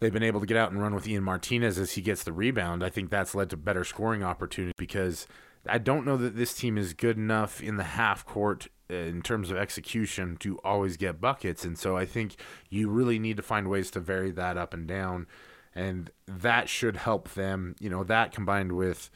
they've 0.00 0.12
been 0.12 0.22
able 0.22 0.40
to 0.40 0.46
get 0.46 0.56
out 0.56 0.72
and 0.72 0.80
run 0.80 0.94
with 0.94 1.06
Ian 1.06 1.24
Martinez 1.24 1.78
as 1.78 1.92
he 1.92 2.00
gets 2.00 2.22
the 2.22 2.32
rebound. 2.32 2.82
I 2.82 2.90
think 2.90 3.10
that's 3.10 3.34
led 3.34 3.50
to 3.50 3.56
better 3.56 3.84
scoring 3.84 4.22
opportunity 4.22 4.74
because 4.76 5.26
I 5.68 5.78
don't 5.78 6.06
know 6.06 6.16
that 6.16 6.36
this 6.36 6.54
team 6.54 6.78
is 6.78 6.94
good 6.94 7.16
enough 7.16 7.62
in 7.62 7.76
the 7.76 7.84
half 7.84 8.24
court 8.24 8.68
uh, 8.90 8.94
in 8.94 9.22
terms 9.22 9.50
of 9.50 9.56
execution 9.56 10.36
to 10.38 10.58
always 10.58 10.96
get 10.96 11.20
buckets. 11.20 11.64
And 11.64 11.78
so 11.78 11.96
I 11.96 12.06
think 12.06 12.36
you 12.70 12.88
really 12.88 13.18
need 13.18 13.36
to 13.36 13.42
find 13.42 13.68
ways 13.68 13.90
to 13.92 14.00
vary 14.00 14.30
that 14.32 14.56
up 14.56 14.72
and 14.72 14.86
down. 14.86 15.26
And 15.74 16.10
that 16.26 16.68
should 16.68 16.96
help 16.96 17.34
them. 17.34 17.76
You 17.78 17.90
know, 17.90 18.04
that 18.04 18.32
combined 18.32 18.72
with. 18.72 19.10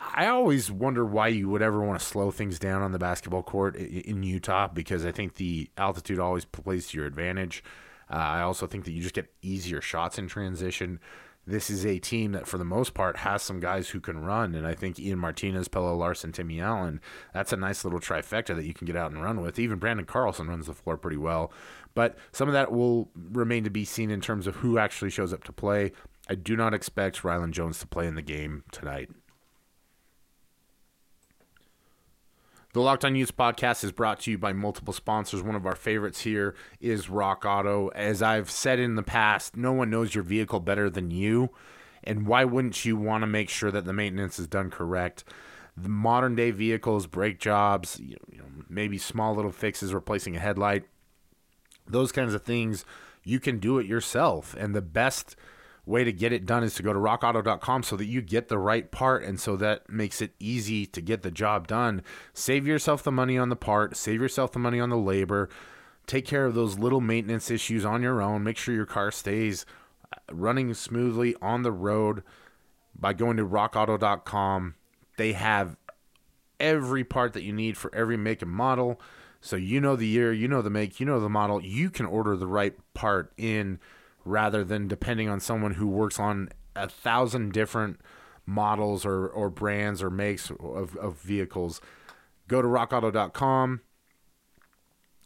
I 0.00 0.26
always 0.26 0.70
wonder 0.70 1.04
why 1.04 1.28
you 1.28 1.48
would 1.48 1.62
ever 1.62 1.80
want 1.80 1.98
to 1.98 2.04
slow 2.04 2.30
things 2.30 2.58
down 2.58 2.82
on 2.82 2.92
the 2.92 2.98
basketball 2.98 3.42
court 3.42 3.76
in 3.76 4.22
Utah 4.22 4.68
because 4.68 5.04
I 5.04 5.12
think 5.12 5.34
the 5.34 5.70
altitude 5.76 6.18
always 6.18 6.44
plays 6.44 6.88
to 6.88 6.98
your 6.98 7.06
advantage. 7.06 7.62
Uh, 8.10 8.16
I 8.16 8.40
also 8.42 8.66
think 8.66 8.84
that 8.84 8.92
you 8.92 9.02
just 9.02 9.14
get 9.14 9.32
easier 9.42 9.80
shots 9.80 10.18
in 10.18 10.28
transition 10.28 11.00
this 11.46 11.68
is 11.68 11.84
a 11.84 11.98
team 11.98 12.32
that, 12.32 12.46
for 12.46 12.56
the 12.58 12.64
most 12.64 12.94
part, 12.94 13.18
has 13.18 13.42
some 13.42 13.60
guys 13.60 13.90
who 13.90 14.00
can 14.00 14.24
run. 14.24 14.54
And 14.54 14.66
I 14.66 14.74
think 14.74 14.98
Ian 14.98 15.18
Martinez, 15.18 15.68
Pelle 15.68 15.94
Larsson, 15.96 16.32
Timmy 16.32 16.60
Allen, 16.60 17.00
that's 17.32 17.52
a 17.52 17.56
nice 17.56 17.84
little 17.84 18.00
trifecta 18.00 18.56
that 18.56 18.64
you 18.64 18.72
can 18.72 18.86
get 18.86 18.96
out 18.96 19.10
and 19.10 19.22
run 19.22 19.40
with. 19.40 19.58
Even 19.58 19.78
Branden 19.78 20.06
Carlson 20.06 20.48
runs 20.48 20.66
the 20.66 20.74
floor 20.74 20.96
pretty 20.96 21.16
well. 21.16 21.52
But 21.94 22.16
some 22.32 22.48
of 22.48 22.54
that 22.54 22.72
will 22.72 23.10
remain 23.14 23.64
to 23.64 23.70
be 23.70 23.84
seen 23.84 24.10
in 24.10 24.20
terms 24.20 24.46
of 24.46 24.56
who 24.56 24.78
actually 24.78 25.10
shows 25.10 25.32
up 25.32 25.44
to 25.44 25.52
play. 25.52 25.92
I 26.28 26.34
do 26.34 26.56
not 26.56 26.72
expect 26.72 27.22
Rylan 27.22 27.50
Jones 27.50 27.78
to 27.80 27.86
play 27.86 28.06
in 28.06 28.14
the 28.14 28.22
game 28.22 28.64
tonight. 28.72 29.10
The 32.74 32.80
Locked 32.80 33.04
On 33.04 33.14
Utes 33.14 33.30
podcast 33.30 33.84
is 33.84 33.92
brought 33.92 34.18
to 34.22 34.32
you 34.32 34.36
by 34.36 34.52
multiple 34.52 34.92
sponsors. 34.92 35.44
One 35.44 35.54
of 35.54 35.64
our 35.64 35.76
favorites 35.76 36.22
here 36.22 36.56
is 36.80 37.08
Rock 37.08 37.44
Auto. 37.46 37.86
As 37.94 38.20
I've 38.20 38.50
said 38.50 38.80
in 38.80 38.96
the 38.96 39.02
past, 39.04 39.56
no 39.56 39.72
one 39.72 39.90
knows 39.90 40.12
your 40.12 40.24
vehicle 40.24 40.58
better 40.58 40.90
than 40.90 41.12
you. 41.12 41.50
And 42.02 42.26
why 42.26 42.44
wouldn't 42.44 42.84
you 42.84 42.96
want 42.96 43.22
to 43.22 43.28
make 43.28 43.48
sure 43.48 43.70
that 43.70 43.84
the 43.84 43.92
maintenance 43.92 44.40
is 44.40 44.48
done 44.48 44.70
correct? 44.70 45.22
The 45.76 45.88
modern 45.88 46.34
day 46.34 46.50
vehicles, 46.50 47.06
brake 47.06 47.38
jobs, 47.38 48.00
you 48.00 48.16
know, 48.32 48.46
maybe 48.68 48.98
small 48.98 49.36
little 49.36 49.52
fixes, 49.52 49.94
replacing 49.94 50.34
a 50.34 50.40
headlight, 50.40 50.82
those 51.86 52.10
kinds 52.10 52.34
of 52.34 52.42
things, 52.42 52.84
you 53.22 53.38
can 53.38 53.60
do 53.60 53.78
it 53.78 53.86
yourself. 53.86 54.52
And 54.58 54.74
the 54.74 54.82
best 54.82 55.36
way 55.86 56.04
to 56.04 56.12
get 56.12 56.32
it 56.32 56.46
done 56.46 56.64
is 56.64 56.74
to 56.74 56.82
go 56.82 56.92
to 56.92 56.98
rockauto.com 56.98 57.82
so 57.82 57.96
that 57.96 58.06
you 58.06 58.22
get 58.22 58.48
the 58.48 58.58
right 58.58 58.90
part 58.90 59.22
and 59.22 59.38
so 59.38 59.56
that 59.56 59.88
makes 59.88 60.22
it 60.22 60.34
easy 60.38 60.86
to 60.86 61.00
get 61.00 61.22
the 61.22 61.30
job 61.30 61.66
done. 61.66 62.02
Save 62.32 62.66
yourself 62.66 63.02
the 63.02 63.12
money 63.12 63.36
on 63.36 63.48
the 63.48 63.56
part, 63.56 63.96
save 63.96 64.20
yourself 64.20 64.52
the 64.52 64.58
money 64.58 64.80
on 64.80 64.88
the 64.88 64.96
labor. 64.96 65.48
Take 66.06 66.26
care 66.26 66.46
of 66.46 66.54
those 66.54 66.78
little 66.78 67.00
maintenance 67.00 67.50
issues 67.50 67.84
on 67.84 68.02
your 68.02 68.20
own. 68.20 68.44
Make 68.44 68.58
sure 68.58 68.74
your 68.74 68.86
car 68.86 69.10
stays 69.10 69.64
uh, 70.12 70.16
running 70.32 70.74
smoothly 70.74 71.34
on 71.40 71.62
the 71.62 71.72
road 71.72 72.22
by 72.94 73.12
going 73.12 73.36
to 73.38 73.46
rockauto.com. 73.46 74.74
They 75.16 75.32
have 75.32 75.76
every 76.60 77.04
part 77.04 77.32
that 77.32 77.42
you 77.42 77.52
need 77.52 77.76
for 77.76 77.94
every 77.94 78.16
make 78.16 78.42
and 78.42 78.50
model. 78.50 79.00
So 79.40 79.56
you 79.56 79.80
know 79.80 79.96
the 79.96 80.06
year, 80.06 80.32
you 80.32 80.48
know 80.48 80.62
the 80.62 80.70
make, 80.70 81.00
you 81.00 81.06
know 81.06 81.20
the 81.20 81.28
model. 81.28 81.62
You 81.62 81.90
can 81.90 82.06
order 82.06 82.36
the 82.36 82.46
right 82.46 82.74
part 82.94 83.32
in 83.36 83.78
rather 84.24 84.64
than 84.64 84.88
depending 84.88 85.28
on 85.28 85.40
someone 85.40 85.74
who 85.74 85.86
works 85.86 86.18
on 86.18 86.48
a 86.74 86.88
thousand 86.88 87.52
different 87.52 88.00
models 88.46 89.06
or, 89.06 89.26
or 89.26 89.50
brands 89.50 90.02
or 90.02 90.10
makes 90.10 90.50
of, 90.50 90.96
of 90.96 91.18
vehicles. 91.20 91.80
Go 92.48 92.60
to 92.60 92.68
rockauto.com. 92.68 93.80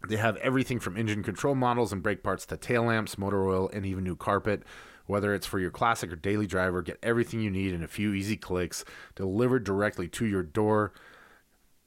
They 0.08 0.16
have 0.16 0.36
everything 0.36 0.78
from 0.78 0.96
engine 0.96 1.24
control 1.24 1.56
models 1.56 1.92
and 1.92 2.02
brake 2.02 2.22
parts 2.22 2.46
to 2.46 2.56
tail 2.56 2.84
lamps, 2.84 3.18
motor 3.18 3.48
oil, 3.48 3.68
and 3.72 3.84
even 3.84 4.04
new 4.04 4.14
carpet. 4.14 4.62
Whether 5.06 5.34
it's 5.34 5.46
for 5.46 5.58
your 5.58 5.70
classic 5.70 6.12
or 6.12 6.16
daily 6.16 6.46
driver, 6.46 6.82
get 6.82 6.98
everything 7.02 7.40
you 7.40 7.50
need 7.50 7.74
in 7.74 7.82
a 7.82 7.88
few 7.88 8.12
easy 8.12 8.36
clicks 8.36 8.84
delivered 9.16 9.64
directly 9.64 10.06
to 10.08 10.26
your 10.26 10.42
door. 10.42 10.92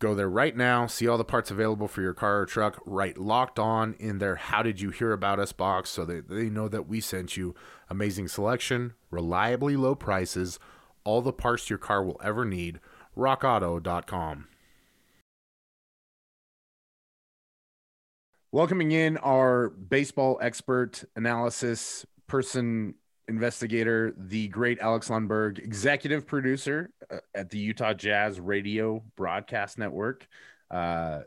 Go 0.02 0.16
there 0.16 0.28
right 0.28 0.58
now, 0.58 0.88
see 0.88 1.08
all 1.08 1.20
the 1.20 1.24
parts 1.24 1.52
available 1.52 1.88
for 1.88 2.02
your 2.02 2.16
car 2.16 2.40
or 2.40 2.48
truck, 2.48 2.82
write 2.88 3.20
locked 3.20 3.60
on 3.60 3.94
in 4.00 4.18
their 4.18 4.36
How 4.36 4.64
Did 4.64 4.82
You 4.82 4.90
Hear 4.90 5.14
About 5.14 5.40
Us 5.40 5.54
box 5.54 5.92
so 5.92 6.06
that 6.06 6.28
they 6.28 6.50
know 6.50 6.68
that 6.70 6.88
we 6.88 7.00
sent 7.00 7.38
you. 7.38 7.54
Amazing 7.88 8.28
selection, 8.28 8.94
reliably 9.12 9.76
low 9.76 9.94
prices, 9.94 10.58
all 11.04 11.22
the 11.22 11.32
parts 11.32 11.70
your 11.70 11.78
car 11.78 12.04
will 12.04 12.20
ever 12.24 12.46
need. 12.46 12.80
RockAuto.com. 13.16 14.48
Welcoming 18.52 18.92
in 18.92 19.18
our 19.18 19.70
baseball 19.70 20.40
expert 20.42 21.04
analysis 21.16 22.08
person 22.26 22.96
investigator, 23.32 24.14
the 24.18 24.48
great 24.50 24.80
Alex 24.80 25.10
Lundberg, 25.10 25.58
executive 25.58 26.28
producer 26.28 26.92
uh, 27.10 27.18
at 27.34 27.50
the 27.50 27.58
Utah 27.58 27.94
Jazz 27.94 28.40
Radio 28.40 29.04
Broadcast 29.16 29.80
Network, 29.80 30.28
uh, 30.70 31.22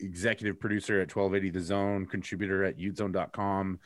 executive 0.00 0.58
producer 0.58 1.00
at 1.00 1.14
1280 1.14 1.50
The 1.50 1.64
Zone, 1.64 2.06
contributor 2.06 2.64
at 2.64 2.78
utezone.com, 2.78 3.78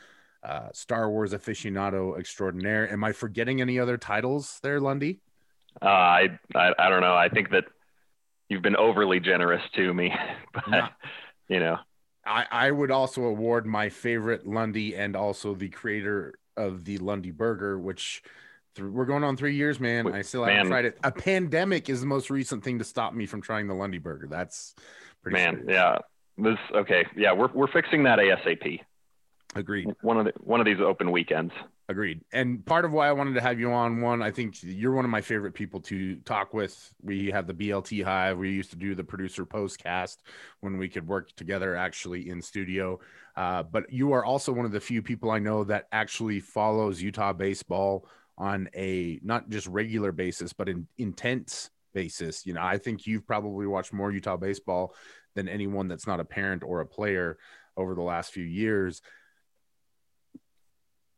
uh, 0.43 0.69
Star 0.73 1.09
Wars 1.11 1.33
aficionado 1.33 2.17
extraordinaire. 2.17 2.91
Am 2.91 3.03
I 3.03 3.11
forgetting 3.11 3.61
any 3.61 3.79
other 3.79 3.97
titles 3.97 4.59
there, 4.63 4.79
Lundy? 4.79 5.19
Uh, 5.81 5.85
I, 5.85 6.39
I, 6.55 6.71
I 6.79 6.89
don't 6.89 7.01
know. 7.01 7.15
I 7.15 7.29
think 7.29 7.51
that 7.51 7.65
you've 8.49 8.61
been 8.61 8.77
overly 8.77 9.19
generous 9.19 9.63
to 9.75 9.93
me, 9.93 10.13
but 10.53 10.91
you 11.49 11.59
know. 11.59 11.77
I, 12.25 12.45
I 12.51 12.71
would 12.71 12.91
also 12.91 13.23
award 13.23 13.65
my 13.65 13.89
favorite 13.89 14.47
Lundy 14.47 14.95
and 14.95 15.15
also 15.15 15.53
the 15.53 15.69
creator 15.69 16.39
of 16.57 16.85
the 16.85 16.97
Lundy 16.97 17.31
Burger, 17.31 17.77
which 17.77 18.23
th- 18.75 18.87
we're 18.87 19.05
going 19.05 19.23
on 19.23 19.37
three 19.37 19.55
years, 19.55 19.79
man. 19.79 20.11
I 20.11 20.21
still 20.21 20.43
haven't 20.43 20.63
man. 20.63 20.65
tried 20.67 20.85
it. 20.85 20.97
A 21.03 21.11
pandemic 21.11 21.89
is 21.89 22.01
the 22.01 22.07
most 22.07 22.29
recent 22.29 22.63
thing 22.63 22.79
to 22.79 22.85
stop 22.85 23.13
me 23.13 23.25
from 23.25 23.41
trying 23.41 23.67
the 23.67 23.75
Lundy 23.75 23.99
Burger. 23.99 24.27
That's 24.27 24.73
pretty 25.21 25.37
man. 25.37 25.55
Serious. 25.55 25.69
Yeah, 25.69 25.97
this 26.37 26.57
okay. 26.73 27.05
Yeah, 27.15 27.33
we're 27.33 27.51
we're 27.53 27.71
fixing 27.71 28.03
that 28.03 28.19
ASAP. 28.19 28.81
Agreed. 29.55 29.93
One 30.01 30.17
of 30.17 30.25
the 30.25 30.33
one 30.39 30.59
of 30.59 30.65
these 30.65 30.79
open 30.79 31.11
weekends. 31.11 31.53
Agreed. 31.87 32.21
And 32.33 32.65
part 32.65 32.83
of 32.83 32.91
why 32.91 33.07
I 33.07 33.11
wanted 33.11 33.35
to 33.35 33.41
have 33.41 33.59
you 33.59 33.71
on 33.71 34.01
one, 34.01 34.23
I 34.23 34.31
think 34.31 34.55
you're 34.63 34.95
one 34.95 35.05
of 35.05 35.11
my 35.11 35.21
favorite 35.21 35.53
people 35.53 35.79
to 35.81 36.15
talk 36.17 36.51
with. 36.51 36.91
We 37.03 37.29
have 37.29 37.45
the 37.45 37.53
BLT 37.53 38.03
Hive. 38.03 38.39
We 38.39 38.49
used 38.49 38.71
to 38.71 38.75
do 38.75 38.95
the 38.95 39.03
producer 39.03 39.45
postcast 39.45 40.17
when 40.61 40.79
we 40.79 40.89
could 40.89 41.07
work 41.07 41.35
together 41.35 41.75
actually 41.75 42.29
in 42.29 42.41
studio. 42.41 42.99
Uh, 43.35 43.61
but 43.61 43.91
you 43.93 44.13
are 44.13 44.25
also 44.25 44.51
one 44.51 44.65
of 44.65 44.71
the 44.71 44.79
few 44.79 45.03
people 45.03 45.29
I 45.29 45.37
know 45.37 45.63
that 45.65 45.85
actually 45.91 46.39
follows 46.39 47.03
Utah 47.03 47.33
baseball 47.33 48.07
on 48.35 48.67
a 48.75 49.19
not 49.21 49.47
just 49.49 49.67
regular 49.67 50.11
basis, 50.11 50.53
but 50.53 50.67
an 50.67 50.87
intense 50.97 51.69
basis. 51.93 52.47
You 52.47 52.53
know, 52.53 52.63
I 52.63 52.79
think 52.79 53.05
you've 53.05 53.27
probably 53.27 53.67
watched 53.67 53.93
more 53.93 54.11
Utah 54.11 54.37
baseball 54.37 54.95
than 55.35 55.47
anyone 55.47 55.87
that's 55.87 56.07
not 56.07 56.19
a 56.19 56.25
parent 56.25 56.63
or 56.63 56.81
a 56.81 56.87
player 56.87 57.37
over 57.77 57.93
the 57.93 58.01
last 58.01 58.31
few 58.31 58.43
years 58.43 59.01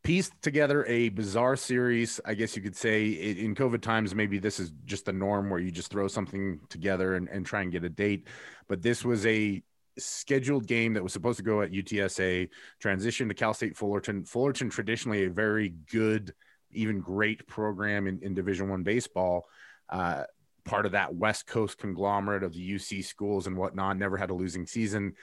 pieced 0.08 0.42
together 0.42 0.86
a 0.86 1.10
bizarre 1.10 1.58
series. 1.58 2.22
I 2.24 2.34
guess 2.34 2.56
you 2.56 2.62
could 2.62 2.78
say 2.78 3.08
in 3.08 3.54
COVID 3.54 3.82
times, 3.82 4.16
maybe 4.16 4.40
this 4.40 4.58
is 4.58 4.72
just 4.86 5.04
the 5.04 5.12
norm 5.12 5.50
where 5.50 5.60
you 5.60 5.70
just 5.70 5.92
throw 5.92 6.08
something 6.08 6.62
together 6.70 7.16
and, 7.16 7.28
and 7.28 7.46
try 7.46 7.62
and 7.62 7.74
get 7.74 7.84
a 7.84 7.90
date. 7.90 8.26
But 8.70 8.82
this 8.82 9.04
was 9.04 9.26
a 9.26 9.62
scheduled 9.98 10.66
game 10.66 10.94
that 10.94 11.04
was 11.04 11.12
supposed 11.12 11.40
to 11.40 11.44
go 11.44 11.62
at 11.62 11.74
UTSA, 11.74 12.48
transition 12.80 13.28
to 13.28 13.34
Cal 13.34 13.54
State 13.54 13.76
Fullerton. 13.76 14.24
Fullerton, 14.24 14.70
traditionally 14.70 15.26
a 15.26 15.30
very 15.30 15.74
good, 15.92 16.34
even 16.72 17.02
great 17.02 17.46
program 17.46 18.08
in, 18.08 18.18
in 18.22 18.34
Division 18.34 18.70
One 18.70 18.84
baseball. 18.84 19.44
Uh, 19.90 20.24
part 20.64 20.86
of 20.86 20.94
that 20.94 21.16
West 21.16 21.48
Coast 21.48 21.80
conglomerate 21.80 22.44
of 22.44 22.54
the 22.54 22.76
UC 22.76 23.04
schools 23.04 23.46
and 23.46 23.58
whatnot, 23.58 23.98
never 23.98 24.16
had 24.16 24.30
a 24.30 24.34
losing 24.34 24.68
season 24.68 25.16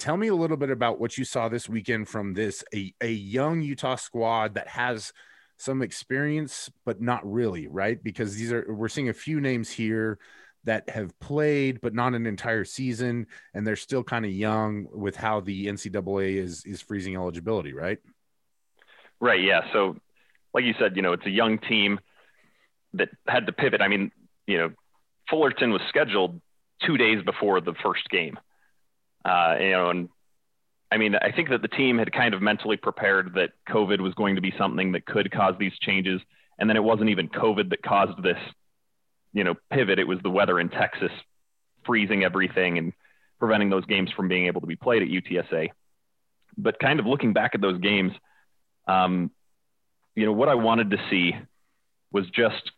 tell 0.00 0.16
me 0.16 0.28
a 0.28 0.34
little 0.34 0.56
bit 0.56 0.70
about 0.70 0.98
what 0.98 1.16
you 1.16 1.24
saw 1.24 1.48
this 1.48 1.68
weekend 1.68 2.08
from 2.08 2.34
this 2.34 2.64
a, 2.74 2.92
a 3.00 3.10
young 3.10 3.60
Utah 3.60 3.96
squad 3.96 4.54
that 4.54 4.68
has 4.68 5.12
some 5.58 5.82
experience, 5.82 6.70
but 6.86 7.00
not 7.00 7.20
really, 7.30 7.68
right? 7.68 8.02
Because 8.02 8.34
these 8.34 8.50
are 8.50 8.64
we're 8.68 8.88
seeing 8.88 9.10
a 9.10 9.14
few 9.14 9.40
names 9.40 9.70
here 9.70 10.18
that 10.64 10.88
have 10.88 11.18
played, 11.20 11.80
but 11.80 11.94
not 11.94 12.14
an 12.14 12.26
entire 12.26 12.64
season, 12.64 13.26
and 13.54 13.66
they're 13.66 13.76
still 13.76 14.02
kind 14.02 14.24
of 14.24 14.30
young 14.30 14.86
with 14.92 15.16
how 15.16 15.40
the 15.40 15.66
NCAA 15.66 16.36
is 16.36 16.64
is 16.64 16.80
freezing 16.80 17.14
eligibility, 17.14 17.72
right? 17.74 17.98
Right. 19.20 19.42
Yeah. 19.42 19.70
So, 19.72 19.96
like 20.54 20.64
you 20.64 20.74
said, 20.78 20.96
you 20.96 21.02
know, 21.02 21.12
it's 21.12 21.26
a 21.26 21.30
young 21.30 21.58
team 21.58 22.00
that 22.94 23.10
had 23.28 23.46
to 23.46 23.52
pivot. 23.52 23.82
I 23.82 23.88
mean, 23.88 24.10
you 24.46 24.58
know, 24.58 24.70
Fullerton 25.28 25.70
was 25.70 25.82
scheduled 25.88 26.40
two 26.84 26.96
days 26.96 27.22
before 27.22 27.60
the 27.60 27.74
first 27.82 28.08
game. 28.08 28.38
Uh, 29.24 29.56
you 29.60 29.70
know, 29.70 29.90
and 29.90 30.08
I 30.90 30.96
mean, 30.96 31.14
I 31.14 31.30
think 31.32 31.50
that 31.50 31.62
the 31.62 31.68
team 31.68 31.98
had 31.98 32.12
kind 32.12 32.34
of 32.34 32.42
mentally 32.42 32.76
prepared 32.76 33.34
that 33.34 33.50
COVID 33.68 34.00
was 34.00 34.14
going 34.14 34.36
to 34.36 34.40
be 34.40 34.52
something 34.58 34.92
that 34.92 35.06
could 35.06 35.30
cause 35.30 35.54
these 35.58 35.76
changes, 35.80 36.20
and 36.58 36.68
then 36.68 36.76
it 36.76 36.84
wasn't 36.84 37.10
even 37.10 37.28
COVID 37.28 37.70
that 37.70 37.82
caused 37.82 38.22
this, 38.22 38.38
you 39.32 39.44
know, 39.44 39.54
pivot. 39.70 39.98
It 39.98 40.08
was 40.08 40.18
the 40.22 40.30
weather 40.30 40.58
in 40.58 40.68
Texas 40.68 41.12
freezing 41.86 42.24
everything 42.24 42.78
and 42.78 42.92
preventing 43.38 43.70
those 43.70 43.84
games 43.86 44.10
from 44.12 44.28
being 44.28 44.46
able 44.46 44.60
to 44.60 44.66
be 44.66 44.76
played 44.76 45.02
at 45.02 45.08
UTSA. 45.08 45.70
But 46.58 46.78
kind 46.78 47.00
of 47.00 47.06
looking 47.06 47.32
back 47.32 47.52
at 47.54 47.60
those 47.60 47.80
games, 47.80 48.12
um, 48.86 49.30
you 50.14 50.26
know, 50.26 50.32
what 50.32 50.48
I 50.48 50.54
wanted 50.56 50.90
to 50.90 50.98
see 51.08 51.34
was 52.12 52.26
just 52.30 52.70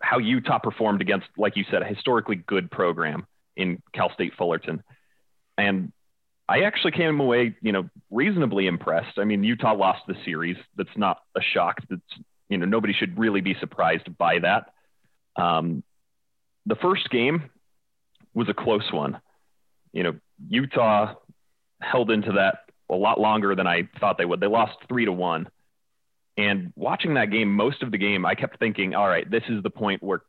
how 0.00 0.18
Utah 0.18 0.58
performed 0.58 1.00
against, 1.00 1.26
like 1.36 1.56
you 1.56 1.64
said, 1.70 1.82
a 1.82 1.84
historically 1.84 2.36
good 2.36 2.70
program 2.70 3.26
in 3.56 3.82
Cal 3.92 4.12
State 4.12 4.32
Fullerton. 4.36 4.82
And 5.58 5.92
I 6.48 6.60
actually 6.60 6.92
came 6.92 7.20
away, 7.20 7.54
you 7.60 7.72
know, 7.72 7.90
reasonably 8.10 8.66
impressed. 8.66 9.18
I 9.18 9.24
mean, 9.24 9.44
Utah 9.44 9.74
lost 9.74 10.02
the 10.08 10.14
series. 10.24 10.56
That's 10.76 10.88
not 10.96 11.18
a 11.36 11.40
shock. 11.42 11.76
That's, 11.90 12.00
you 12.48 12.56
know, 12.56 12.64
nobody 12.64 12.94
should 12.94 13.18
really 13.18 13.42
be 13.42 13.54
surprised 13.60 14.16
by 14.16 14.38
that. 14.38 14.72
Um, 15.36 15.82
the 16.64 16.76
first 16.76 17.10
game 17.10 17.50
was 18.32 18.48
a 18.48 18.54
close 18.54 18.90
one. 18.92 19.20
You 19.92 20.04
know, 20.04 20.16
Utah 20.48 21.14
held 21.82 22.10
into 22.10 22.32
that 22.32 22.60
a 22.90 22.94
lot 22.94 23.20
longer 23.20 23.54
than 23.54 23.66
I 23.66 23.88
thought 24.00 24.16
they 24.16 24.24
would. 24.24 24.40
They 24.40 24.46
lost 24.46 24.76
three 24.88 25.04
to 25.04 25.12
one. 25.12 25.48
And 26.36 26.72
watching 26.76 27.14
that 27.14 27.30
game, 27.30 27.52
most 27.54 27.82
of 27.82 27.90
the 27.90 27.98
game, 27.98 28.24
I 28.24 28.34
kept 28.34 28.58
thinking, 28.58 28.94
all 28.94 29.08
right, 29.08 29.28
this 29.28 29.42
is 29.48 29.62
the 29.62 29.70
point 29.70 30.02
where 30.02 30.22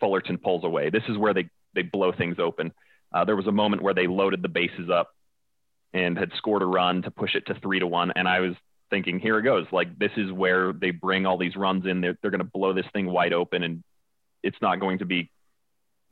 Fullerton 0.00 0.36
pulls 0.36 0.64
away. 0.64 0.90
This 0.90 1.04
is 1.08 1.16
where 1.16 1.32
they, 1.32 1.48
they 1.74 1.82
blow 1.82 2.12
things 2.12 2.36
open. 2.38 2.72
Uh, 3.12 3.24
there 3.24 3.36
was 3.36 3.46
a 3.46 3.52
moment 3.52 3.82
where 3.82 3.94
they 3.94 4.06
loaded 4.06 4.42
the 4.42 4.48
bases 4.48 4.90
up 4.90 5.14
and 5.92 6.18
had 6.18 6.32
scored 6.36 6.62
a 6.62 6.66
run 6.66 7.02
to 7.02 7.10
push 7.10 7.34
it 7.34 7.46
to 7.46 7.54
three 7.54 7.78
to 7.78 7.86
one. 7.86 8.12
And 8.14 8.28
I 8.28 8.40
was 8.40 8.54
thinking, 8.90 9.18
here 9.18 9.38
it 9.38 9.42
goes. 9.42 9.66
Like, 9.72 9.98
this 9.98 10.12
is 10.16 10.30
where 10.30 10.72
they 10.72 10.90
bring 10.90 11.26
all 11.26 11.38
these 11.38 11.56
runs 11.56 11.86
in. 11.86 12.00
They're, 12.00 12.18
they're 12.20 12.30
going 12.30 12.38
to 12.40 12.44
blow 12.44 12.72
this 12.72 12.86
thing 12.92 13.06
wide 13.06 13.32
open, 13.32 13.62
and 13.62 13.82
it's 14.42 14.60
not 14.60 14.80
going 14.80 14.98
to 14.98 15.04
be 15.04 15.30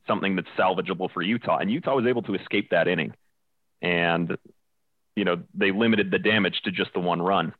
something 0.07 0.35
that's 0.35 0.47
salvageable 0.57 1.11
for 1.11 1.21
Utah. 1.21 1.57
And 1.57 1.71
Utah 1.71 1.95
was 1.95 2.05
able 2.05 2.23
to 2.23 2.35
escape 2.35 2.69
that 2.71 2.87
inning. 2.87 3.13
And, 3.81 4.37
you 5.15 5.25
know, 5.25 5.43
they 5.53 5.71
limited 5.71 6.11
the 6.11 6.19
damage 6.19 6.61
to 6.63 6.71
just 6.71 6.93
the 6.93 6.99
one 6.99 7.21
run. 7.21 7.53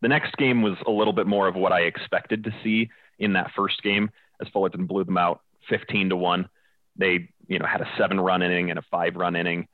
The 0.00 0.08
next 0.08 0.36
game 0.36 0.62
was 0.62 0.76
a 0.86 0.90
little 0.90 1.12
bit 1.12 1.26
more 1.26 1.46
of 1.46 1.54
what 1.54 1.72
I 1.72 1.82
expected 1.82 2.44
to 2.44 2.54
see 2.64 2.90
in 3.18 3.34
that 3.34 3.52
first 3.54 3.82
game 3.82 4.10
as 4.40 4.48
Fullerton 4.48 4.86
blew 4.86 5.04
them 5.04 5.18
out 5.18 5.42
15 5.68 6.10
to 6.10 6.16
1. 6.16 6.48
They, 6.96 7.28
you 7.48 7.58
know, 7.58 7.66
had 7.66 7.80
a 7.80 7.88
seven 7.98 8.20
run 8.20 8.42
inning 8.42 8.70
and 8.70 8.78
a 8.78 8.82
five 8.82 9.16
run 9.16 9.36
inning. 9.36 9.68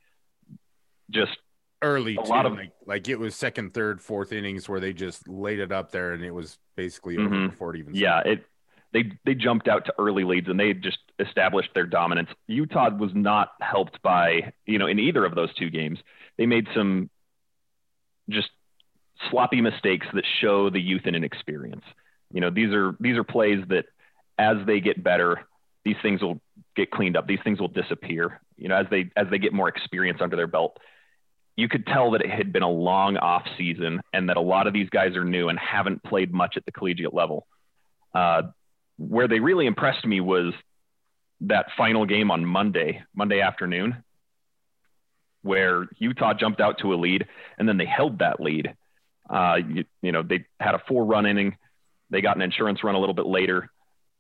Just 1.10 1.37
early 1.82 2.16
a 2.16 2.22
too, 2.22 2.28
lot 2.30 2.46
of- 2.46 2.54
like, 2.54 2.72
like 2.87 3.08
it 3.08 3.18
was 3.18 3.34
second, 3.34 3.72
third, 3.75 4.00
fourth 4.00 4.32
innings 4.32 4.68
where 4.68 4.80
they 4.80 4.92
just 4.92 5.28
laid 5.28 5.58
it 5.60 5.72
up 5.72 5.90
there 5.90 6.12
and 6.12 6.25
it 6.25 6.32
was 6.32 6.58
basically 6.76 7.16
over 7.16 7.34
Mhm. 7.34 7.50
before 7.50 7.75
it 7.75 7.78
even 7.78 7.94
yeah, 7.94 8.20
it 8.20 8.44
they 8.92 9.12
they 9.25 9.34
jumped 9.34 9.68
out 9.68 9.84
to 9.84 9.94
early 9.98 10.25
leads 10.25 10.48
and 10.48 10.58
they 10.58 10.72
just 10.72 10.98
established 11.18 11.72
their 11.75 11.87
dominance. 11.87 12.30
Utah 12.46 12.88
was 12.90 13.14
not 13.14 13.52
helped 13.60 14.00
by, 14.02 14.52
you 14.66 14.78
know, 14.78 14.87
in 14.87 14.98
either 14.98 15.25
of 15.25 15.34
those 15.34 15.52
two 15.54 15.68
games. 15.70 15.98
They 16.37 16.46
made 16.46 16.66
some 16.75 17.10
just 18.30 18.50
sloppy 19.30 19.60
mistakes 19.60 20.06
that 20.14 20.25
show 20.40 20.70
the 20.70 20.80
youth 20.80 21.02
and 21.04 21.14
inexperience. 21.16 21.84
You 22.32 22.40
know, 22.40 22.50
these 22.50 22.72
are 22.72 22.96
these 23.00 23.16
are 23.16 23.25
plays 23.25 23.64
that 23.68 23.87
as 24.38 24.64
they 24.66 24.80
get 24.80 25.02
better, 25.02 25.47
these 25.88 25.97
things 26.02 26.21
will 26.21 26.40
get 26.76 26.90
cleaned 26.90 27.16
up. 27.16 27.26
These 27.26 27.38
things 27.42 27.61
will 27.61 27.68
disappear. 27.68 28.40
You 28.57 28.68
know, 28.68 28.76
as 28.76 28.87
they 28.90 29.11
as 29.16 29.26
they 29.30 29.38
get 29.38 29.52
more 29.52 29.68
experience 29.68 30.18
under 30.21 30.37
their 30.37 30.47
belt. 30.47 30.78
You 31.57 31.68
could 31.68 31.87
tell 31.87 32.12
that 32.12 32.21
it 32.21 32.30
had 32.30 32.52
been 32.52 32.62
a 32.62 32.71
long 32.71 33.16
off 33.16 33.42
season 33.57 34.00
and 34.12 34.28
that 34.28 34.37
a 34.37 34.40
lot 34.40 34.68
of 34.68 34.73
these 34.73 34.88
guys 34.90 35.16
are 35.16 35.25
new 35.25 35.49
and 35.49 35.59
haven't 35.59 36.04
played 36.04 36.33
much 36.33 36.57
at 36.57 36.64
the 36.64 36.71
collegiate 36.71 37.12
level. 37.12 37.49
Uh, 38.14 38.42
where 38.97 39.26
they 39.26 39.40
really 39.40 39.66
impressed 39.66 40.07
me 40.07 40.21
was 40.21 40.52
that 41.40 41.66
final 41.76 42.07
game 42.07 42.30
on 42.30 42.45
Monday, 42.45 43.02
Monday 43.12 43.40
afternoon, 43.40 44.04
where 45.42 45.88
Utah 45.99 46.35
jumped 46.35 46.61
out 46.61 46.78
to 46.80 46.95
a 46.95 46.97
lead 46.97 47.26
and 47.59 47.68
then 47.68 47.76
they 47.76 47.87
held 47.87 48.21
that 48.21 48.40
lead. 48.40 48.75
Uh, 49.28 49.57
you, 49.68 49.85
you 50.00 50.12
know, 50.12 50.23
they 50.23 50.45
had 50.61 50.76
a 50.76 50.83
four 50.87 51.04
run 51.04 51.26
inning. 51.26 51.57
They 52.11 52.21
got 52.21 52.37
an 52.37 52.42
insurance 52.42 52.85
run 52.85 52.95
a 52.95 53.00
little 53.00 53.16
bit 53.16 53.26
later. 53.26 53.68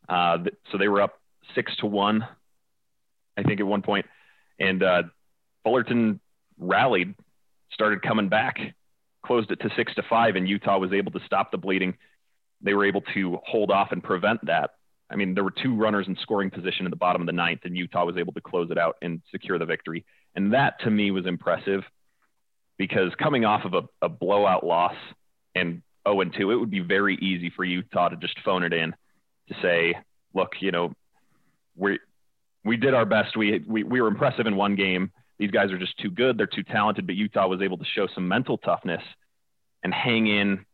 Uh, 0.08 0.38
so 0.72 0.78
they 0.78 0.88
were 0.88 1.02
up 1.02 1.20
six 1.54 1.74
to 1.76 1.86
one, 1.86 2.26
I 3.36 3.42
think, 3.42 3.60
at 3.60 3.66
one 3.66 3.82
point. 3.82 4.06
And 4.58 4.82
uh, 4.82 5.02
Fullerton 5.64 6.20
rallied, 6.58 7.14
started 7.72 8.02
coming 8.02 8.28
back, 8.28 8.58
closed 9.24 9.50
it 9.50 9.60
to 9.60 9.70
six 9.76 9.94
to 9.94 10.02
five, 10.08 10.36
and 10.36 10.48
Utah 10.48 10.78
was 10.78 10.92
able 10.92 11.12
to 11.12 11.20
stop 11.26 11.50
the 11.50 11.58
bleeding. 11.58 11.96
They 12.60 12.74
were 12.74 12.86
able 12.86 13.02
to 13.14 13.38
hold 13.44 13.70
off 13.70 13.92
and 13.92 14.02
prevent 14.02 14.46
that. 14.46 14.70
I 15.10 15.16
mean, 15.16 15.34
there 15.34 15.44
were 15.44 15.54
two 15.62 15.74
runners 15.74 16.06
in 16.06 16.16
scoring 16.22 16.50
position 16.50 16.84
in 16.84 16.90
the 16.90 16.96
bottom 16.96 17.22
of 17.22 17.26
the 17.26 17.32
ninth, 17.32 17.60
and 17.64 17.76
Utah 17.76 18.04
was 18.04 18.16
able 18.16 18.32
to 18.34 18.40
close 18.40 18.70
it 18.70 18.78
out 18.78 18.96
and 19.00 19.22
secure 19.30 19.58
the 19.58 19.64
victory. 19.64 20.04
And 20.34 20.52
that 20.52 20.80
to 20.80 20.90
me 20.90 21.10
was 21.10 21.26
impressive 21.26 21.82
because 22.76 23.12
coming 23.18 23.44
off 23.44 23.64
of 23.64 23.74
a, 23.74 23.82
a 24.04 24.08
blowout 24.08 24.64
loss 24.64 24.94
and 25.54 25.82
0 26.06 26.20
and 26.20 26.34
2, 26.34 26.50
it 26.50 26.56
would 26.56 26.70
be 26.70 26.80
very 26.80 27.16
easy 27.16 27.50
for 27.54 27.64
Utah 27.64 28.08
to 28.08 28.16
just 28.16 28.38
phone 28.44 28.62
it 28.62 28.72
in 28.72 28.94
to 29.48 29.54
say, 29.62 29.94
look, 30.34 30.52
you 30.60 30.70
know, 30.70 30.92
we 31.78 31.98
we 32.64 32.76
did 32.76 32.94
our 32.94 33.04
best. 33.04 33.36
We, 33.36 33.64
we 33.66 33.82
we 33.84 34.00
were 34.00 34.08
impressive 34.08 34.46
in 34.46 34.56
one 34.56 34.74
game. 34.74 35.12
These 35.38 35.50
guys 35.50 35.70
are 35.70 35.78
just 35.78 35.96
too 35.98 36.10
good. 36.10 36.36
They're 36.36 36.46
too 36.46 36.64
talented. 36.64 37.06
But 37.06 37.16
Utah 37.16 37.46
was 37.46 37.62
able 37.62 37.78
to 37.78 37.84
show 37.84 38.08
some 38.14 38.26
mental 38.28 38.58
toughness 38.58 39.02
and 39.82 39.94
hang 39.94 40.26
in 40.26 40.64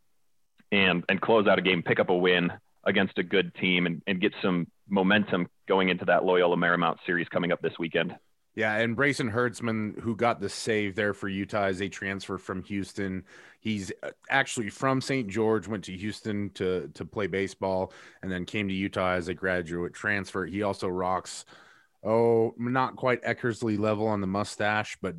and 0.72 1.04
and 1.08 1.20
close 1.20 1.46
out 1.46 1.58
a 1.58 1.62
game, 1.62 1.82
pick 1.82 2.00
up 2.00 2.08
a 2.08 2.14
win 2.14 2.50
against 2.84 3.18
a 3.18 3.22
good 3.22 3.54
team, 3.54 3.86
and, 3.86 4.02
and 4.06 4.20
get 4.20 4.32
some 4.42 4.66
momentum 4.88 5.48
going 5.68 5.88
into 5.88 6.04
that 6.06 6.24
Loyola 6.24 6.56
Marymount 6.56 6.96
series 7.06 7.28
coming 7.28 7.52
up 7.52 7.62
this 7.62 7.72
weekend. 7.78 8.14
Yeah, 8.54 8.76
and 8.76 8.96
Brayson 8.96 9.32
Hertzman, 9.32 9.98
who 10.00 10.14
got 10.14 10.40
the 10.40 10.48
save 10.48 10.94
there 10.94 11.12
for 11.12 11.28
Utah 11.28 11.64
as 11.64 11.82
a 11.82 11.88
transfer 11.88 12.38
from 12.38 12.62
Houston. 12.64 13.24
He's 13.58 13.90
uh, 14.02 14.10
actually 14.30 14.70
from 14.70 15.00
St. 15.00 15.28
George, 15.28 15.66
went 15.66 15.84
to 15.84 15.96
Houston 15.96 16.50
to 16.50 16.88
to 16.94 17.04
play 17.04 17.26
baseball, 17.26 17.92
and 18.22 18.30
then 18.30 18.44
came 18.44 18.68
to 18.68 18.74
Utah 18.74 19.14
as 19.14 19.26
a 19.26 19.34
graduate 19.34 19.92
transfer. 19.92 20.46
He 20.46 20.62
also 20.62 20.86
rocks, 20.86 21.44
oh, 22.04 22.54
not 22.56 22.94
quite 22.94 23.22
Eckersley 23.24 23.76
level 23.76 24.06
on 24.06 24.20
the 24.20 24.28
mustache, 24.28 24.96
but 25.02 25.16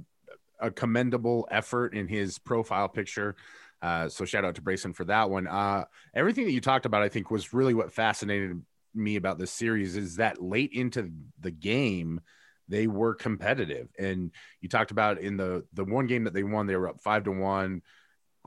a 0.61 0.71
commendable 0.71 1.45
effort 1.51 1.93
in 1.93 2.07
his 2.07 2.39
profile 2.39 2.87
picture. 2.87 3.35
Uh, 3.81 4.07
so 4.07 4.23
shout 4.23 4.45
out 4.45 4.55
to 4.55 4.61
Brayson 4.61 4.95
for 4.95 5.03
that 5.05 5.29
one. 5.29 5.45
Uh, 5.47 5.83
everything 6.13 6.45
that 6.45 6.53
you 6.53 6.61
talked 6.61 6.85
about, 6.85 7.01
I 7.01 7.09
think, 7.09 7.29
was 7.29 7.53
really 7.53 7.73
what 7.73 7.91
fascinated 7.91 8.61
me 8.93 9.17
about 9.17 9.37
this 9.37 9.51
series 9.51 9.97
is 9.97 10.15
that 10.15 10.41
late 10.41 10.71
into 10.71 11.11
the 11.41 11.51
game 11.51 12.21
they 12.67 12.87
were 12.87 13.15
competitive. 13.15 13.89
And 13.97 14.31
you 14.61 14.69
talked 14.69 14.91
about 14.91 15.19
in 15.19 15.37
the 15.37 15.65
the 15.73 15.85
one 15.85 16.07
game 16.07 16.23
that 16.23 16.33
they 16.33 16.43
won, 16.43 16.67
they 16.67 16.75
were 16.75 16.89
up 16.89 17.01
five 17.01 17.23
to 17.25 17.31
one. 17.31 17.81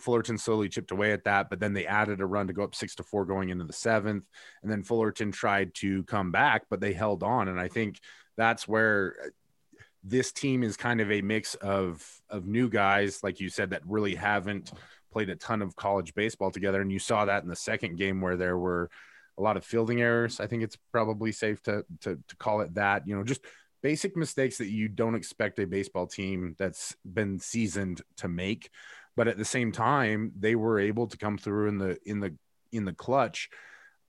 Fullerton 0.00 0.38
slowly 0.38 0.68
chipped 0.68 0.92
away 0.92 1.12
at 1.12 1.24
that, 1.24 1.50
but 1.50 1.58
then 1.58 1.72
they 1.72 1.86
added 1.86 2.20
a 2.20 2.26
run 2.26 2.46
to 2.46 2.52
go 2.52 2.62
up 2.62 2.74
six 2.74 2.94
to 2.96 3.02
four 3.02 3.24
going 3.24 3.48
into 3.48 3.64
the 3.64 3.72
seventh. 3.72 4.24
And 4.62 4.70
then 4.70 4.84
Fullerton 4.84 5.32
tried 5.32 5.74
to 5.76 6.04
come 6.04 6.30
back, 6.30 6.66
but 6.70 6.80
they 6.80 6.92
held 6.92 7.22
on. 7.24 7.48
And 7.48 7.58
I 7.58 7.66
think 7.66 7.98
that's 8.36 8.68
where 8.68 9.16
uh, 9.24 9.28
this 10.04 10.30
team 10.30 10.62
is 10.62 10.76
kind 10.76 11.00
of 11.00 11.10
a 11.10 11.20
mix 11.20 11.54
of 11.56 12.06
of 12.30 12.46
new 12.46 12.68
guys, 12.68 13.22
like 13.22 13.40
you 13.40 13.48
said, 13.48 13.70
that 13.70 13.82
really 13.86 14.14
haven't 14.14 14.72
played 15.10 15.30
a 15.30 15.36
ton 15.36 15.62
of 15.62 15.74
college 15.74 16.14
baseball 16.14 16.50
together. 16.50 16.80
And 16.80 16.92
you 16.92 16.98
saw 16.98 17.24
that 17.24 17.42
in 17.42 17.48
the 17.48 17.56
second 17.56 17.96
game 17.96 18.20
where 18.20 18.36
there 18.36 18.56
were 18.56 18.90
a 19.36 19.42
lot 19.42 19.56
of 19.56 19.64
fielding 19.64 20.00
errors. 20.00 20.40
I 20.40 20.46
think 20.46 20.62
it's 20.62 20.76
probably 20.92 21.32
safe 21.32 21.62
to 21.64 21.84
to, 22.02 22.18
to 22.28 22.36
call 22.36 22.60
it 22.60 22.74
that. 22.74 23.06
You 23.06 23.16
know, 23.16 23.24
just 23.24 23.44
basic 23.82 24.16
mistakes 24.16 24.58
that 24.58 24.68
you 24.68 24.88
don't 24.88 25.14
expect 25.14 25.58
a 25.58 25.66
baseball 25.66 26.06
team 26.06 26.54
that's 26.58 26.96
been 27.04 27.38
seasoned 27.38 28.02
to 28.16 28.28
make 28.28 28.70
but 29.18 29.26
at 29.26 29.36
the 29.36 29.44
same 29.44 29.72
time 29.72 30.30
they 30.38 30.54
were 30.54 30.78
able 30.78 31.08
to 31.08 31.18
come 31.18 31.36
through 31.36 31.68
in 31.68 31.78
the 31.78 31.98
in 32.06 32.20
the 32.20 32.32
in 32.70 32.84
the 32.84 32.92
clutch. 32.92 33.50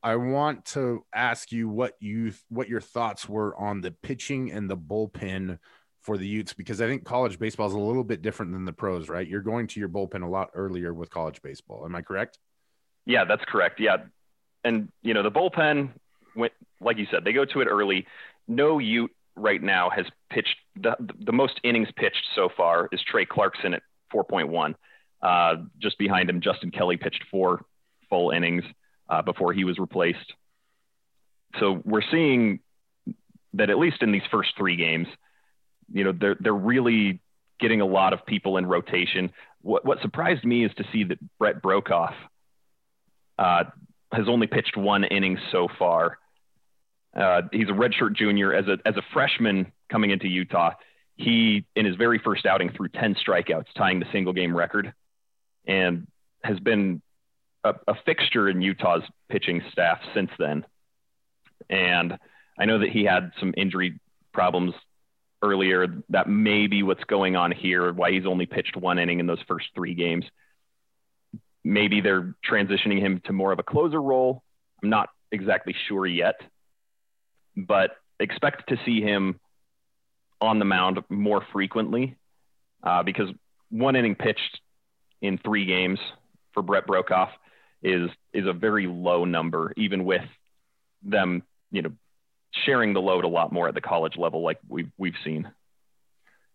I 0.03 0.17
want 0.17 0.65
to 0.65 1.03
ask 1.11 1.51
you 1.51 1.67
what 1.67 1.93
you 1.99 2.33
what 2.49 2.69
your 2.69 2.79
thoughts 2.79 3.27
were 3.27 3.59
on 3.59 3.81
the 3.81 3.89
pitching 3.89 4.51
and 4.51 4.69
the 4.69 4.77
bullpen 4.77 5.57
for 6.03 6.15
the 6.15 6.27
utes 6.27 6.53
because 6.53 6.79
i 6.79 6.87
think 6.87 7.03
college 7.03 7.39
baseball 7.39 7.67
is 7.67 7.73
a 7.73 7.79
little 7.79 8.05
bit 8.05 8.21
different 8.21 8.53
than 8.53 8.65
the 8.65 8.71
pros 8.71 9.09
right? 9.09 9.27
You're 9.27 9.41
going 9.41 9.65
to 9.67 9.79
your 9.79 9.89
bullpen 9.89 10.23
a 10.23 10.29
lot 10.29 10.51
earlier 10.53 10.93
with 10.93 11.09
college 11.09 11.41
baseball. 11.41 11.83
Am 11.85 11.95
i 11.95 12.03
correct? 12.03 12.37
Yeah 13.07 13.25
that's 13.25 13.43
correct. 13.45 13.79
Yeah. 13.79 13.97
And 14.63 14.89
you 15.01 15.15
know 15.15 15.23
the 15.23 15.31
bullpen 15.31 15.89
went 16.35 16.53
like 16.79 16.99
you 16.99 17.07
said 17.09 17.23
they 17.25 17.33
go 17.33 17.45
to 17.45 17.61
it 17.61 17.65
early. 17.65 18.05
No 18.47 18.77
ute 18.77 19.11
right 19.39 19.61
now 19.61 19.89
has 19.89 20.05
pitched 20.29 20.55
the, 20.75 20.95
the 21.19 21.31
most 21.31 21.59
innings 21.63 21.89
pitched 21.95 22.25
so 22.35 22.49
far 22.55 22.89
is 22.91 23.01
Trey 23.01 23.25
Clarkson 23.25 23.73
at 23.73 23.83
4.1. 24.13 24.75
Uh, 25.21 25.63
just 25.81 25.97
behind 25.97 26.29
him, 26.29 26.41
Justin 26.41 26.71
Kelly 26.71 26.97
pitched 26.97 27.23
four 27.29 27.65
full 28.09 28.31
innings 28.31 28.63
uh, 29.09 29.21
before 29.21 29.53
he 29.53 29.63
was 29.63 29.77
replaced. 29.77 30.33
So 31.59 31.81
we're 31.83 32.03
seeing 32.11 32.59
that 33.53 33.69
at 33.69 33.77
least 33.79 34.01
in 34.01 34.11
these 34.11 34.21
first 34.31 34.51
three 34.57 34.75
games, 34.75 35.07
you 35.91 36.03
know, 36.03 36.11
they're 36.11 36.37
they're 36.39 36.53
really 36.53 37.19
getting 37.59 37.81
a 37.81 37.85
lot 37.85 38.13
of 38.13 38.25
people 38.25 38.57
in 38.57 38.65
rotation. 38.65 39.31
What 39.61 39.83
what 39.83 40.01
surprised 40.01 40.45
me 40.45 40.63
is 40.63 40.71
to 40.75 40.85
see 40.91 41.03
that 41.05 41.17
Brett 41.39 41.61
Brocoff 41.61 42.13
uh, 43.37 43.63
has 44.11 44.27
only 44.27 44.47
pitched 44.47 44.77
one 44.77 45.03
inning 45.03 45.39
so 45.51 45.67
far. 45.79 46.19
Uh, 47.19 47.41
he's 47.51 47.67
a 47.67 47.73
redshirt 47.73 48.15
junior. 48.15 48.53
As 48.53 48.65
a 48.67 48.77
as 48.85 48.95
a 48.95 49.01
freshman 49.13 49.71
coming 49.89 50.11
into 50.11 50.27
Utah, 50.27 50.71
he 51.17 51.65
in 51.75 51.85
his 51.85 51.95
very 51.97 52.17
first 52.17 52.45
outing 52.45 52.69
threw 52.69 52.87
10 52.87 53.15
strikeouts, 53.15 53.65
tying 53.75 53.99
the 53.99 54.05
single 54.11 54.31
game 54.31 54.55
record, 54.55 54.93
and 55.67 56.07
has 56.43 56.59
been 56.59 57.01
a, 57.65 57.71
a, 57.71 57.73
a 57.89 57.95
fixture 58.05 58.47
in 58.47 58.61
Utah's 58.61 59.03
pitching 59.29 59.61
staff 59.71 59.99
since 60.13 60.31
then. 60.39 60.65
And 61.69 62.17
I 62.57 62.65
know 62.65 62.79
that 62.79 62.89
he 62.89 63.03
had 63.03 63.31
some 63.39 63.53
injury 63.57 63.99
problems 64.33 64.73
earlier. 65.41 65.87
That 66.09 66.29
may 66.29 66.67
be 66.67 66.83
what's 66.83 67.03
going 67.03 67.35
on 67.35 67.51
here, 67.51 67.91
why 67.91 68.11
he's 68.11 68.25
only 68.25 68.45
pitched 68.45 68.77
one 68.77 68.97
inning 68.97 69.19
in 69.19 69.27
those 69.27 69.41
first 69.45 69.67
three 69.75 69.93
games. 69.93 70.23
Maybe 71.65 71.99
they're 71.99 72.33
transitioning 72.49 72.99
him 72.99 73.21
to 73.25 73.33
more 73.33 73.51
of 73.51 73.59
a 73.59 73.63
closer 73.63 74.01
role. 74.01 74.43
I'm 74.81 74.89
not 74.89 75.09
exactly 75.31 75.75
sure 75.87 76.05
yet, 76.05 76.35
but 77.67 77.91
expect 78.19 78.69
to 78.69 78.77
see 78.85 79.01
him 79.01 79.39
on 80.41 80.59
the 80.59 80.65
mound 80.65 80.99
more 81.09 81.43
frequently 81.51 82.15
uh, 82.83 83.03
because 83.03 83.29
one 83.69 83.95
inning 83.95 84.15
pitched 84.15 84.59
in 85.21 85.37
three 85.37 85.65
games 85.65 85.99
for 86.53 86.63
Brett 86.63 86.87
Brocoff 86.87 87.29
is 87.81 88.09
is 88.33 88.45
a 88.45 88.53
very 88.53 88.87
low 88.87 89.25
number, 89.25 89.73
even 89.77 90.05
with 90.05 90.23
them, 91.03 91.43
you 91.71 91.81
know, 91.81 91.91
sharing 92.65 92.93
the 92.93 93.01
load 93.01 93.23
a 93.23 93.27
lot 93.27 93.51
more 93.51 93.67
at 93.67 93.75
the 93.75 93.81
college 93.81 94.17
level, 94.17 94.41
like 94.41 94.59
we've 94.67 94.91
we've 94.97 95.15
seen. 95.23 95.49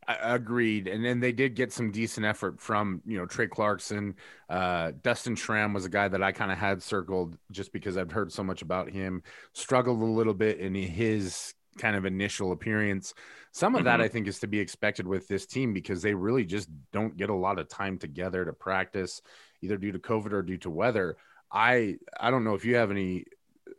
Agreed, 0.07 0.87
and 0.87 1.05
then 1.05 1.21
they 1.21 1.33
did 1.33 1.55
get 1.55 1.73
some 1.73 1.91
decent 1.91 2.27
effort 2.27 2.61
from 2.61 3.01
you 3.07 3.17
know 3.17 3.27
Trey 3.27 3.47
Clarkson. 3.47 4.15
Uh, 4.49 4.93
Dustin 5.03 5.35
Schramm 5.35 5.73
was 5.73 5.85
a 5.85 5.89
guy 5.91 6.09
that 6.09 6.23
I 6.23 6.33
kind 6.33 6.53
of 6.53 6.59
had 6.59 6.83
circled 6.83 7.39
just 7.51 7.73
because 7.73 7.97
I've 7.97 8.13
heard 8.13 8.33
so 8.33 8.43
much 8.43 8.63
about 8.63 8.91
him. 8.91 9.23
Struggled 9.53 10.01
a 10.01 10.05
little 10.05 10.35
bit 10.35 10.59
in 10.59 10.75
his 10.75 11.55
kind 11.79 11.97
of 11.97 12.05
initial 12.05 12.53
appearance. 12.53 13.15
Some 13.53 13.75
of 13.75 13.81
mm-hmm. 13.81 13.85
that 13.87 14.01
I 14.01 14.09
think 14.09 14.27
is 14.27 14.41
to 14.41 14.47
be 14.47 14.59
expected 14.59 15.07
with 15.07 15.27
this 15.29 15.47
team 15.47 15.73
because 15.73 16.03
they 16.03 16.15
really 16.15 16.45
just 16.45 16.69
don't 16.93 17.17
get 17.17 17.31
a 17.31 17.35
lot 17.35 17.59
of 17.59 17.69
time 17.69 17.99
together 17.99 18.45
to 18.45 18.53
practice, 18.53 19.23
either 19.63 19.77
due 19.77 19.93
to 19.93 19.99
COVID 19.99 20.33
or 20.33 20.43
due 20.43 20.59
to 20.59 20.71
weather. 20.71 21.17
I 21.51 21.97
I 22.21 22.31
don't 22.31 22.45
know 22.45 22.55
if 22.55 22.65
you 22.65 22.77
have 22.77 22.91
any 22.91 23.25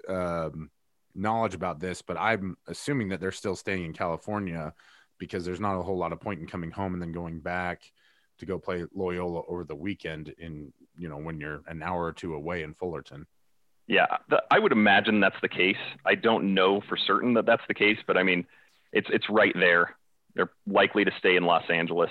um, 0.08 0.70
knowledge 1.14 1.56
about 1.56 1.80
this, 1.80 2.02
but 2.02 2.18
I'm 2.18 2.58
assuming 2.68 3.10
that 3.10 3.20
they're 3.20 3.32
still 3.32 3.56
staying 3.56 3.86
in 3.86 3.94
California 3.94 4.74
because 5.18 5.46
there's 5.46 5.60
not 5.60 5.78
a 5.78 5.82
whole 5.82 5.98
lot 5.98 6.14
of 6.14 6.20
point 6.20 6.40
in 6.40 6.48
coming 6.48 6.72
home 6.72 6.94
and 6.94 7.02
then 7.02 7.12
going 7.12 7.40
back 7.40 7.92
to 8.40 8.46
go 8.46 8.60
play 8.60 8.86
Loyola 8.94 9.44
over 9.48 9.64
the 9.64 9.76
weekend 9.76 10.34
in 10.38 10.74
you 10.98 11.10
know 11.10 11.18
when 11.18 11.40
you're 11.40 11.62
an 11.68 11.82
hour 11.82 12.06
or 12.06 12.14
two 12.14 12.34
away 12.34 12.64
in 12.64 12.74
Fullerton. 12.74 13.26
Yeah, 13.88 14.08
the, 14.30 14.42
I 14.50 14.60
would 14.60 14.72
imagine 14.72 15.20
that's 15.20 15.40
the 15.42 15.50
case. 15.50 15.78
I 16.06 16.16
don't 16.16 16.54
know 16.54 16.82
for 16.82 16.98
certain 16.98 17.36
that 17.36 17.46
that's 17.46 17.62
the 17.68 17.74
case, 17.74 18.00
but 18.08 18.18
I 18.18 18.24
mean, 18.24 18.46
it's 18.92 19.08
it's 19.12 19.30
right 19.30 19.54
there. 19.56 19.96
They're 20.34 20.52
likely 20.68 21.06
to 21.06 21.12
stay 21.20 21.36
in 21.36 21.46
Los 21.46 21.70
Angeles, 21.70 22.10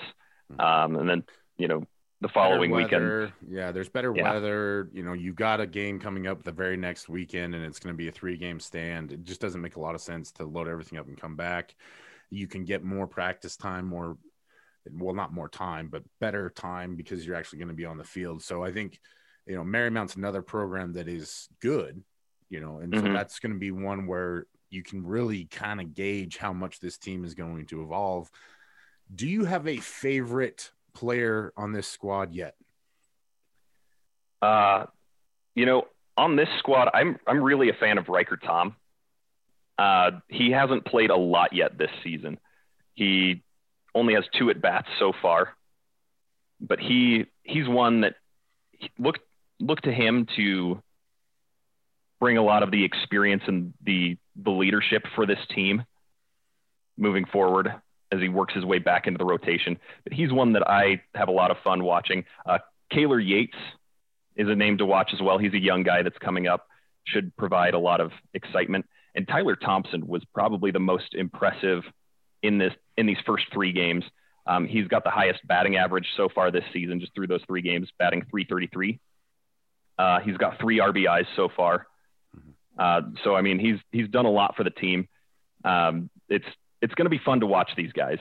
hmm. 0.51 0.59
um, 0.59 0.95
and 0.95 1.09
then 1.09 1.23
you 1.57 1.67
know 1.67 1.83
the 2.21 2.29
following 2.29 2.71
weekend. 2.71 3.31
Yeah, 3.47 3.71
there's 3.71 3.89
better 3.89 4.13
yeah. 4.15 4.33
weather. 4.33 4.89
You 4.93 5.03
know, 5.03 5.13
you 5.13 5.33
got 5.33 5.59
a 5.59 5.67
game 5.67 5.99
coming 5.99 6.27
up 6.27 6.43
the 6.43 6.51
very 6.51 6.77
next 6.77 7.09
weekend, 7.09 7.53
and 7.55 7.63
it's 7.63 7.79
going 7.79 7.93
to 7.93 7.97
be 7.97 8.07
a 8.07 8.11
three 8.11 8.37
game 8.37 8.59
stand. 8.59 9.11
It 9.11 9.23
just 9.23 9.41
doesn't 9.41 9.61
make 9.61 9.75
a 9.75 9.81
lot 9.81 9.95
of 9.95 10.01
sense 10.01 10.31
to 10.33 10.45
load 10.45 10.67
everything 10.67 10.97
up 10.97 11.07
and 11.07 11.19
come 11.19 11.35
back. 11.35 11.75
You 12.29 12.47
can 12.47 12.65
get 12.65 12.83
more 12.83 13.07
practice 13.07 13.55
time, 13.55 13.85
more 13.85 14.17
well, 14.91 15.15
not 15.15 15.33
more 15.33 15.49
time, 15.49 15.87
but 15.87 16.03
better 16.19 16.49
time 16.49 16.95
because 16.95 17.25
you're 17.25 17.35
actually 17.35 17.59
going 17.59 17.69
to 17.69 17.75
be 17.75 17.85
on 17.85 17.97
the 17.97 18.03
field. 18.03 18.43
So 18.43 18.63
I 18.63 18.71
think 18.71 18.99
you 19.45 19.55
know, 19.55 19.63
Marymount's 19.63 20.15
another 20.15 20.41
program 20.41 20.93
that 20.93 21.07
is 21.07 21.47
good, 21.61 22.01
you 22.49 22.59
know, 22.59 22.79
and 22.79 22.91
mm-hmm. 22.91 23.07
so 23.07 23.13
that's 23.13 23.39
going 23.39 23.53
to 23.53 23.59
be 23.59 23.71
one 23.71 24.07
where 24.07 24.47
you 24.69 24.83
can 24.83 25.05
really 25.05 25.45
kind 25.45 25.79
of 25.79 25.93
gauge 25.93 26.37
how 26.37 26.51
much 26.51 26.79
this 26.79 26.97
team 26.97 27.23
is 27.23 27.35
going 27.35 27.65
to 27.67 27.83
evolve. 27.83 28.29
Do 29.13 29.27
you 29.27 29.45
have 29.45 29.67
a 29.67 29.77
favorite 29.77 30.71
player 30.93 31.53
on 31.55 31.71
this 31.71 31.87
squad 31.87 32.33
yet? 32.33 32.55
Uh, 34.41 34.85
you 35.53 35.65
know, 35.65 35.83
on 36.17 36.35
this 36.35 36.49
squad, 36.59 36.89
I'm 36.93 37.17
I'm 37.27 37.41
really 37.41 37.69
a 37.69 37.73
fan 37.73 37.97
of 37.97 38.09
Riker 38.09 38.37
Tom. 38.37 38.75
Uh, 39.77 40.11
he 40.29 40.51
hasn't 40.51 40.85
played 40.85 41.09
a 41.09 41.15
lot 41.15 41.53
yet 41.53 41.77
this 41.77 41.89
season. 42.03 42.37
He 42.93 43.43
only 43.93 44.13
has 44.13 44.23
two 44.37 44.49
at 44.49 44.61
bats 44.61 44.87
so 44.99 45.11
far, 45.21 45.49
but 46.61 46.79
he 46.79 47.25
he's 47.43 47.67
one 47.67 48.01
that 48.01 48.15
look 48.97 49.19
look 49.59 49.81
to 49.81 49.91
him 49.91 50.27
to 50.35 50.81
bring 52.19 52.37
a 52.37 52.43
lot 52.43 52.63
of 52.63 52.71
the 52.71 52.83
experience 52.83 53.43
and 53.47 53.73
the 53.83 54.17
the 54.41 54.51
leadership 54.51 55.03
for 55.15 55.25
this 55.25 55.39
team 55.53 55.83
moving 56.97 57.25
forward 57.25 57.73
as 58.11 58.21
he 58.21 58.29
works 58.29 58.53
his 58.53 58.63
way 58.63 58.79
back 58.79 59.07
into 59.07 59.17
the 59.17 59.25
rotation. 59.25 59.77
But 60.03 60.13
he's 60.13 60.31
one 60.31 60.53
that 60.53 60.67
I 60.67 61.01
have 61.13 61.27
a 61.27 61.31
lot 61.31 61.51
of 61.51 61.57
fun 61.63 61.83
watching. 61.83 62.25
Uh, 62.45 62.59
Kaylor 62.93 63.25
Yates 63.25 63.57
is 64.35 64.47
a 64.47 64.55
name 64.55 64.77
to 64.77 64.85
watch 64.85 65.11
as 65.13 65.21
well. 65.21 65.37
He's 65.37 65.53
a 65.53 65.59
young 65.59 65.83
guy 65.83 66.03
that's 66.03 66.17
coming 66.17 66.47
up, 66.47 66.67
should 67.05 67.35
provide 67.35 67.73
a 67.73 67.79
lot 67.79 68.01
of 68.01 68.11
excitement. 68.33 68.85
And 69.15 69.27
Tyler 69.27 69.55
Thompson 69.55 70.05
was 70.05 70.23
probably 70.33 70.71
the 70.71 70.79
most 70.79 71.13
impressive 71.13 71.83
in 72.43 72.57
this 72.57 72.73
in 72.97 73.05
these 73.05 73.17
first 73.25 73.45
three 73.51 73.71
games. 73.71 74.03
Um, 74.47 74.67
he's 74.67 74.87
got 74.87 75.03
the 75.03 75.09
highest 75.09 75.45
batting 75.47 75.77
average 75.77 76.07
so 76.15 76.29
far 76.29 76.51
this 76.51 76.63
season, 76.71 76.99
just 76.99 77.15
through 77.15 77.27
those 77.27 77.41
three 77.47 77.61
games, 77.61 77.89
batting 77.97 78.21
333. 78.29 78.99
Uh, 79.97 80.19
he's 80.19 80.37
got 80.37 80.59
three 80.59 80.79
RBIs 80.79 81.25
so 81.35 81.49
far. 81.55 81.87
Mm-hmm. 82.37 82.49
Uh, 82.77 83.19
so 83.23 83.35
I 83.35 83.41
mean, 83.41 83.59
he's 83.59 83.79
he's 83.91 84.09
done 84.09 84.25
a 84.25 84.31
lot 84.31 84.55
for 84.55 84.63
the 84.63 84.69
team. 84.69 85.07
Um, 85.63 86.09
it's 86.29 86.45
it's 86.81 86.93
going 86.93 87.05
to 87.05 87.09
be 87.09 87.21
fun 87.23 87.39
to 87.39 87.47
watch 87.47 87.71
these 87.75 87.91
guys. 87.93 88.19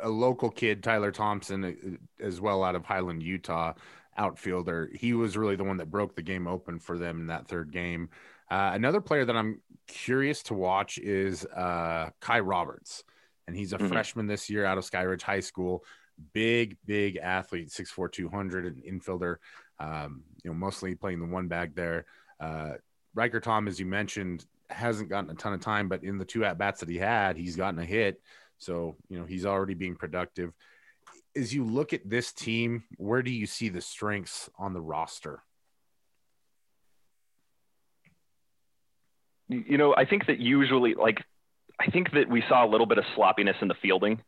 A 0.00 0.08
local 0.08 0.50
kid, 0.50 0.82
Tyler 0.82 1.12
Thompson, 1.12 1.64
uh, 1.64 2.22
as 2.22 2.40
well 2.40 2.62
out 2.62 2.74
of 2.74 2.84
Highland, 2.84 3.22
Utah, 3.22 3.72
outfielder. 4.18 4.90
He 4.92 5.14
was 5.14 5.36
really 5.36 5.56
the 5.56 5.64
one 5.64 5.78
that 5.78 5.90
broke 5.90 6.14
the 6.16 6.22
game 6.22 6.46
open 6.46 6.78
for 6.78 6.98
them 6.98 7.20
in 7.20 7.26
that 7.28 7.48
third 7.48 7.72
game. 7.72 8.10
Uh, 8.50 8.70
another 8.74 9.00
player 9.00 9.24
that 9.24 9.36
I'm 9.36 9.60
curious 9.86 10.42
to 10.44 10.54
watch 10.54 10.98
is 10.98 11.44
uh, 11.44 12.10
Kai 12.20 12.40
Roberts, 12.40 13.04
and 13.46 13.56
he's 13.56 13.72
a 13.72 13.78
mm-hmm. 13.78 13.88
freshman 13.88 14.26
this 14.26 14.48
year 14.48 14.64
out 14.64 14.78
of 14.78 14.84
Skyridge 14.84 15.22
High 15.22 15.40
School. 15.40 15.84
Big, 16.32 16.78
big 16.86 17.18
athlete, 17.18 17.68
6'4", 17.68 18.10
200, 18.10 18.66
an 18.66 18.82
infielder 18.88 19.36
um, 19.78 20.22
you 20.42 20.50
know, 20.50 20.54
mostly 20.54 20.94
playing 20.94 21.20
the 21.20 21.26
one 21.26 21.48
bag 21.48 21.74
there. 21.74 22.06
Uh, 22.40 22.72
Riker 23.14 23.40
Tom, 23.40 23.68
as 23.68 23.78
you 23.78 23.86
mentioned, 23.86 24.44
hasn't 24.70 25.08
gotten 25.08 25.30
a 25.30 25.34
ton 25.34 25.52
of 25.52 25.60
time, 25.60 25.88
but 25.88 26.04
in 26.04 26.18
the 26.18 26.24
two 26.24 26.44
at 26.44 26.58
bats 26.58 26.80
that 26.80 26.88
he 26.88 26.98
had, 26.98 27.36
he's 27.36 27.56
gotten 27.56 27.80
a 27.80 27.84
hit. 27.84 28.20
So, 28.58 28.96
you 29.08 29.18
know, 29.18 29.26
he's 29.26 29.46
already 29.46 29.74
being 29.74 29.96
productive. 29.96 30.52
As 31.34 31.54
you 31.54 31.64
look 31.64 31.92
at 31.92 32.08
this 32.08 32.32
team, 32.32 32.84
where 32.96 33.22
do 33.22 33.30
you 33.30 33.46
see 33.46 33.68
the 33.68 33.80
strengths 33.80 34.48
on 34.58 34.72
the 34.72 34.80
roster? 34.80 35.42
You 39.48 39.78
know, 39.78 39.94
I 39.96 40.04
think 40.04 40.26
that 40.26 40.40
usually, 40.40 40.94
like, 40.94 41.22
I 41.78 41.90
think 41.90 42.12
that 42.12 42.28
we 42.28 42.42
saw 42.48 42.64
a 42.64 42.68
little 42.68 42.86
bit 42.86 42.98
of 42.98 43.04
sloppiness 43.14 43.56
in 43.60 43.68
the 43.68 43.74
fielding, 43.80 44.20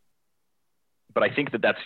but 1.13 1.23
I 1.23 1.35
think 1.35 1.53
that 1.53 1.63
that's 1.63 1.79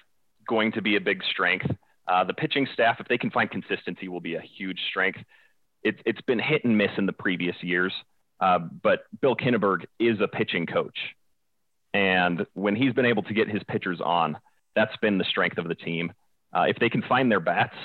going 0.47 0.73
to 0.73 0.83
be 0.83 0.97
a 0.97 1.01
big 1.01 1.23
strength. 1.31 1.67
Uh, 2.07 2.25
the 2.25 2.35
pitching 2.35 2.67
staff, 2.75 2.97
if 3.01 3.09
they 3.09 3.19
can 3.19 3.31
find 3.31 3.51
consistency, 3.51 4.09
will 4.09 4.21
be 4.21 4.35
a 4.35 4.41
huge 4.41 4.81
strength. 4.91 5.21
It, 5.83 6.01
it's 6.05 6.21
been 6.23 6.39
hit 6.41 6.65
and 6.65 6.77
miss 6.77 6.91
in 6.99 7.07
the 7.07 7.13
previous 7.13 7.57
years, 7.63 7.93
uh, 8.41 8.59
but 8.59 9.05
Bill 9.21 9.37
Kinneberg 9.37 9.85
is 9.99 10.21
a 10.21 10.29
pitching 10.29 10.67
coach. 10.67 10.99
And 11.95 12.47
when 12.55 12.75
he's 12.75 12.93
been 12.93 13.07
able 13.07 13.23
to 13.25 13.35
get 13.35 13.49
his 13.49 13.63
pitchers 13.65 14.01
on, 14.01 14.39
that's 14.75 14.97
been 14.97 15.19
the 15.19 15.25
strength 15.25 15.59
of 15.59 15.69
the 15.69 15.75
team. 15.75 16.13
Uh, 16.53 16.63
if 16.63 16.79
they 16.79 16.89
can 16.89 17.03
find 17.03 17.31
their 17.31 17.41
bats, 17.41 17.77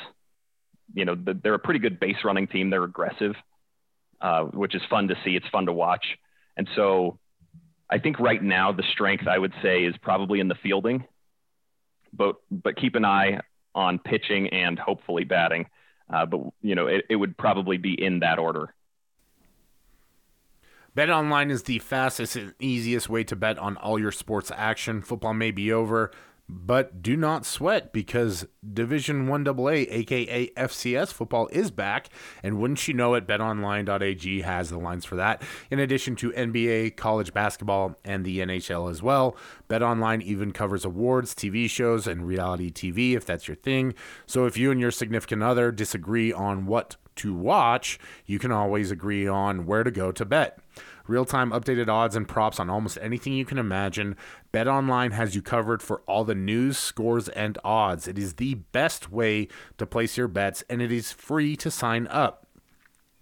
you 0.94 1.06
know, 1.06 1.16
they're 1.16 1.54
a 1.54 1.60
pretty 1.60 1.80
good 1.80 2.00
base 2.00 2.18
running 2.24 2.48
team. 2.48 2.70
They're 2.70 2.84
aggressive, 2.84 3.36
uh, 4.22 4.44
which 4.44 4.76
is 4.76 4.82
fun 4.90 5.08
to 5.10 5.16
see. 5.24 5.36
It's 5.36 5.48
fun 5.50 5.66
to 5.66 5.74
watch. 5.74 6.06
And 6.56 6.68
so 6.76 7.20
I 7.90 8.00
think 8.00 8.20
right 8.20 8.42
now 8.42 8.72
the 8.72 8.84
strength 8.92 9.28
I 9.28 9.38
would 9.38 9.54
say 9.62 9.84
is 9.84 9.96
probably 10.02 10.40
in 10.40 10.48
the 10.48 10.56
fielding, 10.56 11.06
but 12.14 12.36
but 12.52 12.76
keep 12.76 12.96
an 12.96 13.06
eye 13.06 13.40
on 13.76 14.00
pitching 14.00 14.50
and 14.50 14.78
hopefully 14.78 15.24
batting. 15.24 15.68
Uh, 16.10 16.26
but 16.26 16.42
you 16.62 16.76
know, 16.76 16.88
it, 16.88 17.06
it 17.10 17.16
would 17.16 17.38
probably 17.38 17.78
be 17.78 17.94
in 17.94 18.20
that 18.20 18.40
order. 18.40 18.74
Bet 20.96 21.12
online 21.12 21.52
is 21.52 21.64
the 21.64 21.78
fastest 21.78 22.36
and 22.36 22.56
easiest 22.60 23.08
way 23.08 23.24
to 23.26 23.36
bet 23.36 23.60
on 23.60 23.78
all 23.78 24.00
your 24.00 24.12
sports 24.12 24.52
action. 24.56 25.04
Football 25.04 25.36
may 25.36 25.52
be 25.52 25.72
over, 25.72 26.10
but 26.50 27.02
do 27.02 27.18
not 27.18 27.46
sweat 27.46 27.92
because 27.92 28.48
Division 28.74 29.28
1AA, 29.28 29.88
aka 29.90 30.48
FCS 30.50 31.12
football, 31.12 31.48
is 31.52 31.72
back. 31.72 32.10
And 32.42 32.60
wouldn't 32.60 32.88
you 32.88 32.94
know 32.94 33.16
it, 33.16 33.28
betonline.ag 33.28 34.42
has 34.42 34.70
the 34.70 34.78
lines 34.78 35.06
for 35.06 35.16
that, 35.18 35.42
in 35.70 35.80
addition 35.80 36.16
to 36.18 36.32
NBA, 36.32 36.96
college 36.96 37.34
basketball, 37.34 37.98
and 38.06 38.24
the 38.24 38.40
NHL 38.40 38.90
as 38.90 39.04
well. 39.04 39.36
BetOnline 39.70 40.22
even 40.22 40.52
covers 40.52 40.86
awards, 40.86 41.36
TV 41.36 41.70
shows, 41.70 42.08
and 42.08 42.26
reality 42.26 42.72
TV 42.72 43.16
if 43.16 43.26
that's 43.26 43.48
your 43.48 43.56
thing. 43.56 43.94
So 44.26 44.46
if 44.46 44.58
you 44.58 44.72
and 44.72 44.80
your 44.80 44.92
significant 44.92 45.44
other 45.44 45.72
disagree 45.72 46.32
on 46.32 46.66
what 46.66 46.96
to 47.18 47.34
watch, 47.34 48.00
you 48.26 48.40
can 48.40 48.52
always 48.52 48.92
agree 48.92 49.28
on 49.28 49.66
where 49.66 49.84
to 49.84 49.92
go 49.92 50.12
to 50.12 50.26
bet. 50.26 50.60
Real 51.08 51.26
time 51.26 51.52
updated 51.52 51.88
odds 51.88 52.16
and 52.16 52.28
props 52.28 52.60
on 52.60 52.70
almost 52.70 52.98
anything 53.02 53.34
you 53.34 53.46
can 53.46 53.58
imagine. 53.58 54.18
Bet 54.52 54.68
Online 54.68 55.12
has 55.12 55.36
you 55.36 55.42
covered 55.42 55.82
for 55.82 56.02
all 56.02 56.26
the 56.26 56.36
news, 56.36 56.78
scores, 56.78 57.30
and 57.30 57.58
odds. 57.64 58.08
It 58.08 58.20
is 58.20 58.34
the 58.34 58.56
best 58.56 59.10
way 59.10 59.48
to 59.78 59.86
place 59.86 60.18
your 60.18 60.28
bets, 60.28 60.64
and 60.70 60.82
it 60.82 60.92
is 60.92 61.14
free 61.14 61.56
to 61.58 61.72
sign 61.72 62.08
up. 62.08 62.48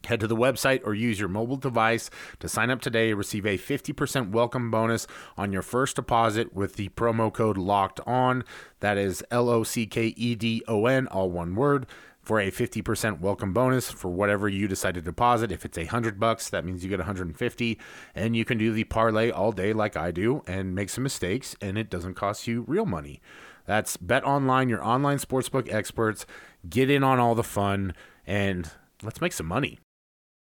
Head 0.05 0.19
to 0.19 0.27
the 0.27 0.35
website 0.35 0.81
or 0.83 0.93
use 0.93 1.19
your 1.19 1.29
mobile 1.29 1.57
device 1.57 2.09
to 2.39 2.47
sign 2.47 2.69
up 2.69 2.81
today. 2.81 3.13
Receive 3.13 3.45
a 3.45 3.57
50% 3.57 4.31
welcome 4.31 4.69
bonus 4.69 5.07
on 5.37 5.51
your 5.51 5.63
first 5.63 5.95
deposit 5.95 6.53
with 6.53 6.75
the 6.75 6.89
promo 6.89 7.33
code 7.33 7.57
LOCKED 7.57 8.01
ON. 8.05 8.43
That 8.81 8.97
is 8.97 9.23
L 9.31 9.49
O 9.49 9.63
C 9.63 9.87
K 9.87 10.13
E 10.15 10.35
D 10.35 10.63
O 10.67 10.85
N, 10.85 11.07
all 11.07 11.31
one 11.31 11.55
word 11.55 11.87
for 12.25 12.39
a 12.39 12.49
50% 12.49 13.19
welcome 13.19 13.53
bonus 13.53 13.91
for 13.91 14.09
whatever 14.09 14.49
you 14.49 14.67
decide 14.67 14.95
to 14.95 15.01
deposit. 15.01 15.51
If 15.51 15.63
it's 15.63 15.77
a 15.77 15.85
hundred 15.85 16.19
bucks, 16.19 16.49
that 16.49 16.65
means 16.65 16.83
you 16.83 16.89
get 16.89 16.97
150 16.99 17.79
and 18.15 18.35
you 18.35 18.43
can 18.43 18.57
do 18.57 18.73
the 18.73 18.83
parlay 18.83 19.29
all 19.29 19.51
day 19.51 19.73
like 19.73 19.95
I 19.95 20.09
do 20.09 20.41
and 20.47 20.73
make 20.73 20.89
some 20.89 21.03
mistakes 21.03 21.55
and 21.61 21.77
it 21.77 21.89
doesn't 21.89 22.15
cost 22.15 22.47
you 22.47 22.65
real 22.67 22.87
money. 22.87 23.21
That's 23.65 23.95
Bet 23.95 24.23
Online, 24.23 24.69
your 24.69 24.83
online 24.83 25.19
sportsbook 25.19 25.71
experts. 25.71 26.25
Get 26.67 26.89
in 26.89 27.03
on 27.03 27.19
all 27.19 27.35
the 27.35 27.43
fun 27.43 27.93
and 28.25 28.69
let's 29.03 29.21
make 29.21 29.33
some 29.33 29.47
money. 29.47 29.79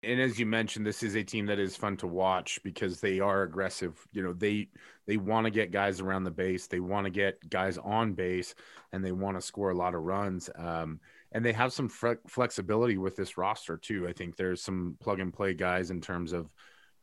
And 0.04 0.22
as 0.22 0.38
you 0.38 0.46
mentioned, 0.46 0.86
this 0.86 1.02
is 1.02 1.16
a 1.16 1.24
team 1.24 1.48
that 1.48 1.58
is 1.58 1.76
fun 1.76 1.98
to 1.98 2.08
watch 2.08 2.60
because 2.64 3.02
they 3.02 3.20
are 3.20 3.42
aggressive. 3.42 4.08
You 4.12 4.22
know, 4.22 4.34
they 4.34 4.68
they 5.08 5.18
want 5.18 5.46
to 5.46 5.52
get 5.52 5.72
guys 5.72 6.00
around 6.00 6.26
the 6.26 6.32
base, 6.32 6.68
they 6.68 6.80
want 6.80 7.06
to 7.06 7.10
get 7.10 7.50
guys 7.50 7.80
on 7.80 8.14
base, 8.14 8.54
and 8.92 9.04
they 9.04 9.12
want 9.12 9.36
to 9.36 9.42
score 9.42 9.72
a 9.72 9.76
lot 9.76 9.96
of 9.96 10.04
runs. 10.04 10.48
Um, 10.56 11.00
and 11.36 11.44
they 11.44 11.52
have 11.52 11.74
some 11.74 11.90
fre- 11.90 12.14
flexibility 12.28 12.98
with 12.98 13.18
this 13.18 13.38
roster 13.38 13.76
too. 13.76 14.08
I 14.08 14.14
think 14.14 14.38
there's 14.38 14.62
some 14.62 14.96
plug 15.02 15.20
and 15.20 15.34
play 15.34 15.54
guys 15.54 15.92
in 15.92 16.00
terms 16.00 16.32
of 16.32 16.50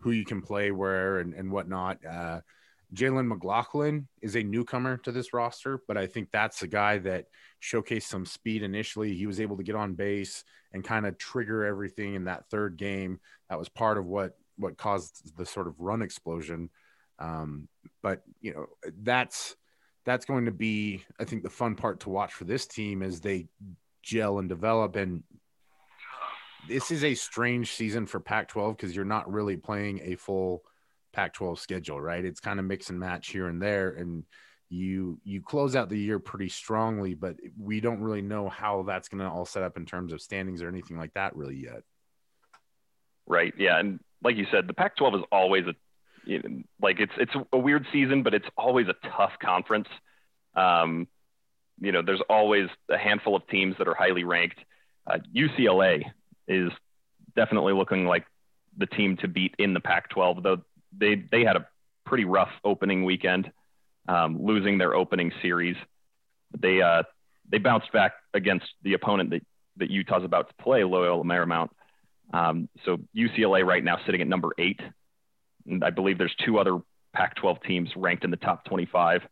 who 0.00 0.10
you 0.12 0.24
can 0.24 0.40
play 0.40 0.70
where 0.70 1.18
and, 1.18 1.34
and 1.34 1.52
whatnot. 1.52 1.98
Uh, 2.02 2.40
Jalen 2.94 3.26
McLaughlin 3.26 4.08
is 4.22 4.34
a 4.34 4.42
newcomer 4.42 4.96
to 4.96 5.12
this 5.12 5.34
roster, 5.34 5.82
but 5.86 5.98
I 5.98 6.06
think 6.06 6.30
that's 6.30 6.62
a 6.62 6.66
guy 6.66 6.96
that 6.98 7.26
showcased 7.62 8.04
some 8.04 8.24
speed 8.24 8.62
initially. 8.62 9.14
He 9.14 9.26
was 9.26 9.38
able 9.38 9.58
to 9.58 9.62
get 9.62 9.76
on 9.76 9.92
base 9.92 10.44
and 10.72 10.82
kind 10.82 11.04
of 11.04 11.18
trigger 11.18 11.66
everything 11.66 12.14
in 12.14 12.24
that 12.24 12.48
third 12.48 12.78
game. 12.78 13.20
That 13.50 13.58
was 13.58 13.68
part 13.68 13.98
of 13.98 14.06
what 14.06 14.32
what 14.56 14.78
caused 14.78 15.36
the 15.36 15.44
sort 15.44 15.66
of 15.68 15.78
run 15.78 16.00
explosion. 16.00 16.70
Um, 17.18 17.68
but 18.02 18.22
you 18.40 18.54
know 18.54 18.66
that's 19.02 19.56
that's 20.04 20.24
going 20.24 20.46
to 20.46 20.52
be, 20.52 21.04
I 21.20 21.24
think, 21.24 21.42
the 21.42 21.50
fun 21.50 21.74
part 21.76 22.00
to 22.00 22.10
watch 22.10 22.32
for 22.32 22.44
this 22.44 22.66
team 22.66 23.02
as 23.02 23.20
they 23.20 23.46
gel 24.02 24.38
and 24.38 24.48
develop. 24.48 24.96
And 24.96 25.22
this 26.68 26.90
is 26.90 27.04
a 27.04 27.14
strange 27.14 27.72
season 27.72 28.06
for 28.06 28.20
Pac 28.20 28.48
12 28.48 28.76
because 28.76 28.94
you're 28.94 29.04
not 29.04 29.30
really 29.30 29.56
playing 29.56 30.00
a 30.04 30.16
full 30.16 30.62
Pac 31.12 31.34
12 31.34 31.58
schedule, 31.58 32.00
right? 32.00 32.24
It's 32.24 32.40
kind 32.40 32.58
of 32.58 32.66
mix 32.66 32.90
and 32.90 32.98
match 32.98 33.28
here 33.28 33.48
and 33.48 33.60
there. 33.60 33.90
And 33.90 34.24
you 34.68 35.20
you 35.22 35.42
close 35.42 35.76
out 35.76 35.90
the 35.90 35.98
year 35.98 36.18
pretty 36.18 36.48
strongly, 36.48 37.14
but 37.14 37.36
we 37.60 37.80
don't 37.80 38.00
really 38.00 38.22
know 38.22 38.48
how 38.48 38.82
that's 38.84 39.08
going 39.08 39.22
to 39.22 39.28
all 39.28 39.44
set 39.44 39.62
up 39.62 39.76
in 39.76 39.84
terms 39.84 40.12
of 40.12 40.22
standings 40.22 40.62
or 40.62 40.68
anything 40.68 40.96
like 40.96 41.12
that 41.14 41.36
really 41.36 41.56
yet. 41.56 41.82
Right. 43.26 43.52
Yeah, 43.58 43.78
and 43.78 44.00
like 44.24 44.36
you 44.36 44.46
said, 44.50 44.66
the 44.66 44.74
Pac-12 44.74 45.16
is 45.16 45.24
always 45.30 45.64
a 45.66 45.74
like 46.80 47.00
it's 47.00 47.12
it's 47.18 47.32
a 47.52 47.58
weird 47.58 47.86
season, 47.92 48.22
but 48.22 48.32
it's 48.32 48.46
always 48.56 48.86
a 48.88 48.94
tough 49.16 49.32
conference. 49.42 49.88
Um, 50.54 51.08
you 51.82 51.90
know, 51.90 52.00
there's 52.00 52.22
always 52.30 52.68
a 52.88 52.96
handful 52.96 53.34
of 53.34 53.46
teams 53.48 53.74
that 53.78 53.88
are 53.88 53.94
highly 53.94 54.22
ranked. 54.22 54.58
Uh, 55.04 55.18
UCLA 55.34 56.04
is 56.46 56.70
definitely 57.34 57.72
looking 57.72 58.06
like 58.06 58.24
the 58.78 58.86
team 58.86 59.16
to 59.18 59.28
beat 59.28 59.54
in 59.58 59.74
the 59.74 59.80
Pac-12, 59.80 60.42
though 60.42 60.62
they 60.96 61.16
they 61.30 61.42
had 61.42 61.56
a 61.56 61.66
pretty 62.06 62.24
rough 62.24 62.50
opening 62.64 63.04
weekend, 63.04 63.50
um, 64.08 64.44
losing 64.44 64.78
their 64.78 64.94
opening 64.94 65.32
series. 65.42 65.76
They 66.56 66.80
uh, 66.80 67.02
they 67.50 67.58
bounced 67.58 67.92
back 67.92 68.12
against 68.32 68.66
the 68.82 68.94
opponent 68.94 69.30
that 69.30 69.42
that 69.78 69.90
Utah's 69.90 70.24
about 70.24 70.48
to 70.48 70.62
play, 70.62 70.84
Loyola 70.84 71.24
Marymount. 71.24 71.70
Um, 72.32 72.68
so 72.84 72.98
UCLA 73.16 73.66
right 73.66 73.82
now 73.82 73.98
sitting 74.06 74.20
at 74.20 74.28
number 74.28 74.50
eight, 74.56 74.80
and 75.66 75.82
I 75.82 75.90
believe 75.90 76.16
there's 76.16 76.34
two 76.44 76.58
other 76.58 76.78
Pac-12 77.12 77.62
teams 77.64 77.90
ranked 77.96 78.24
in 78.24 78.30
the 78.30 78.36
top 78.36 78.64
25. 78.66 79.22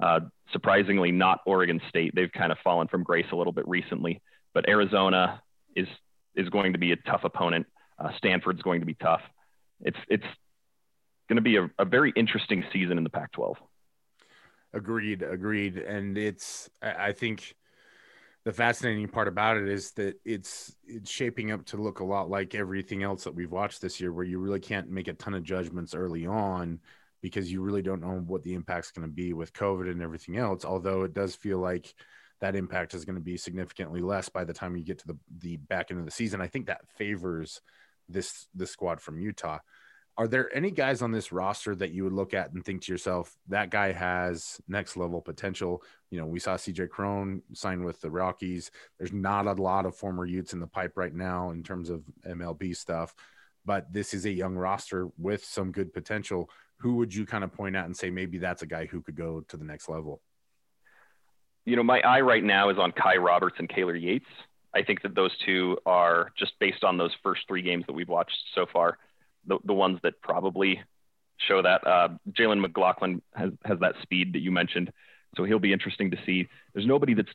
Uh, 0.00 0.20
surprisingly, 0.52 1.12
not 1.12 1.40
Oregon 1.46 1.80
State. 1.88 2.14
They've 2.14 2.32
kind 2.32 2.52
of 2.52 2.58
fallen 2.64 2.88
from 2.88 3.02
grace 3.04 3.26
a 3.32 3.36
little 3.36 3.52
bit 3.52 3.66
recently, 3.68 4.22
but 4.52 4.68
Arizona 4.68 5.42
is 5.76 5.88
is 6.34 6.48
going 6.48 6.72
to 6.72 6.78
be 6.78 6.92
a 6.92 6.96
tough 6.96 7.22
opponent. 7.24 7.66
Uh, 7.98 8.10
Stanford's 8.16 8.62
going 8.62 8.80
to 8.80 8.86
be 8.86 8.94
tough. 8.94 9.20
It's 9.80 9.98
it's 10.08 10.24
going 11.28 11.36
to 11.36 11.42
be 11.42 11.56
a, 11.56 11.70
a 11.78 11.84
very 11.84 12.12
interesting 12.16 12.64
season 12.72 12.98
in 12.98 13.04
the 13.04 13.10
Pac-12. 13.10 13.54
Agreed, 14.72 15.22
agreed, 15.22 15.78
and 15.78 16.18
it's 16.18 16.68
I 16.82 17.12
think 17.12 17.54
the 18.44 18.52
fascinating 18.52 19.08
part 19.08 19.28
about 19.28 19.56
it 19.56 19.68
is 19.68 19.92
that 19.92 20.20
it's 20.24 20.74
it's 20.86 21.10
shaping 21.10 21.52
up 21.52 21.64
to 21.66 21.76
look 21.76 22.00
a 22.00 22.04
lot 22.04 22.28
like 22.28 22.56
everything 22.56 23.04
else 23.04 23.24
that 23.24 23.34
we've 23.34 23.52
watched 23.52 23.80
this 23.80 24.00
year, 24.00 24.12
where 24.12 24.24
you 24.24 24.40
really 24.40 24.60
can't 24.60 24.90
make 24.90 25.06
a 25.06 25.12
ton 25.12 25.34
of 25.34 25.44
judgments 25.44 25.94
early 25.94 26.26
on 26.26 26.80
because 27.24 27.50
you 27.50 27.62
really 27.62 27.80
don't 27.80 28.02
know 28.02 28.22
what 28.26 28.42
the 28.42 28.52
impact's 28.52 28.90
going 28.90 29.08
to 29.08 29.10
be 29.10 29.32
with 29.32 29.54
COVID 29.54 29.90
and 29.90 30.02
everything 30.02 30.36
else. 30.36 30.62
Although 30.62 31.04
it 31.04 31.14
does 31.14 31.34
feel 31.34 31.58
like 31.58 31.94
that 32.42 32.54
impact 32.54 32.92
is 32.92 33.06
going 33.06 33.14
to 33.14 33.20
be 33.22 33.38
significantly 33.38 34.02
less 34.02 34.28
by 34.28 34.44
the 34.44 34.52
time 34.52 34.76
you 34.76 34.84
get 34.84 34.98
to 34.98 35.06
the 35.06 35.16
the 35.38 35.56
back 35.56 35.90
end 35.90 35.98
of 35.98 36.04
the 36.04 36.12
season. 36.12 36.42
I 36.42 36.48
think 36.48 36.66
that 36.66 36.86
favors 36.98 37.62
this 38.10 38.46
this 38.54 38.72
squad 38.72 39.00
from 39.00 39.18
Utah. 39.18 39.60
Are 40.18 40.28
there 40.28 40.54
any 40.54 40.70
guys 40.70 41.00
on 41.00 41.12
this 41.12 41.32
roster 41.32 41.74
that 41.76 41.92
you 41.92 42.04
would 42.04 42.12
look 42.12 42.34
at 42.34 42.52
and 42.52 42.62
think 42.62 42.82
to 42.82 42.92
yourself 42.92 43.34
that 43.48 43.70
guy 43.70 43.92
has 43.92 44.60
next 44.68 44.94
level 44.98 45.22
potential? 45.22 45.82
You 46.10 46.20
know, 46.20 46.26
we 46.26 46.40
saw 46.40 46.56
CJ 46.56 46.90
Cron 46.90 47.40
sign 47.54 47.84
with 47.84 48.02
the 48.02 48.10
Rockies. 48.10 48.70
There's 48.98 49.14
not 49.14 49.46
a 49.46 49.52
lot 49.54 49.86
of 49.86 49.96
former 49.96 50.26
Utes 50.26 50.52
in 50.52 50.60
the 50.60 50.66
pipe 50.66 50.92
right 50.96 51.14
now 51.14 51.52
in 51.52 51.62
terms 51.62 51.88
of 51.88 52.04
MLB 52.28 52.76
stuff, 52.76 53.14
but 53.64 53.90
this 53.90 54.12
is 54.12 54.26
a 54.26 54.30
young 54.30 54.56
roster 54.56 55.08
with 55.16 55.42
some 55.42 55.72
good 55.72 55.90
potential 55.94 56.50
who 56.78 56.96
would 56.96 57.14
you 57.14 57.24
kind 57.26 57.44
of 57.44 57.52
point 57.52 57.76
out 57.76 57.86
and 57.86 57.96
say 57.96 58.10
maybe 58.10 58.38
that's 58.38 58.62
a 58.62 58.66
guy 58.66 58.86
who 58.86 59.00
could 59.00 59.16
go 59.16 59.40
to 59.48 59.56
the 59.56 59.64
next 59.64 59.88
level? 59.88 60.20
You 61.64 61.76
know, 61.76 61.82
my 61.82 62.00
eye 62.00 62.20
right 62.20 62.44
now 62.44 62.68
is 62.68 62.78
on 62.78 62.92
Kai 62.92 63.16
Roberts 63.16 63.56
and 63.58 63.68
Kaylor 63.68 64.00
Yates. 64.00 64.26
I 64.74 64.82
think 64.82 65.02
that 65.02 65.14
those 65.14 65.30
two 65.46 65.78
are 65.86 66.32
just 66.36 66.52
based 66.58 66.84
on 66.84 66.98
those 66.98 67.12
first 67.22 67.42
three 67.48 67.62
games 67.62 67.84
that 67.86 67.92
we've 67.92 68.08
watched 68.08 68.36
so 68.54 68.66
far, 68.70 68.98
the, 69.46 69.58
the 69.64 69.72
ones 69.72 69.98
that 70.02 70.20
probably 70.20 70.82
show 71.38 71.62
that. 71.62 71.86
Uh, 71.86 72.08
Jalen 72.32 72.60
McLaughlin 72.60 73.22
has, 73.34 73.52
has 73.64 73.78
that 73.80 73.94
speed 74.02 74.34
that 74.34 74.40
you 74.40 74.50
mentioned, 74.50 74.92
so 75.36 75.44
he'll 75.44 75.58
be 75.58 75.72
interesting 75.72 76.10
to 76.10 76.18
see. 76.26 76.48
There's 76.74 76.86
nobody 76.86 77.14
that's 77.14 77.32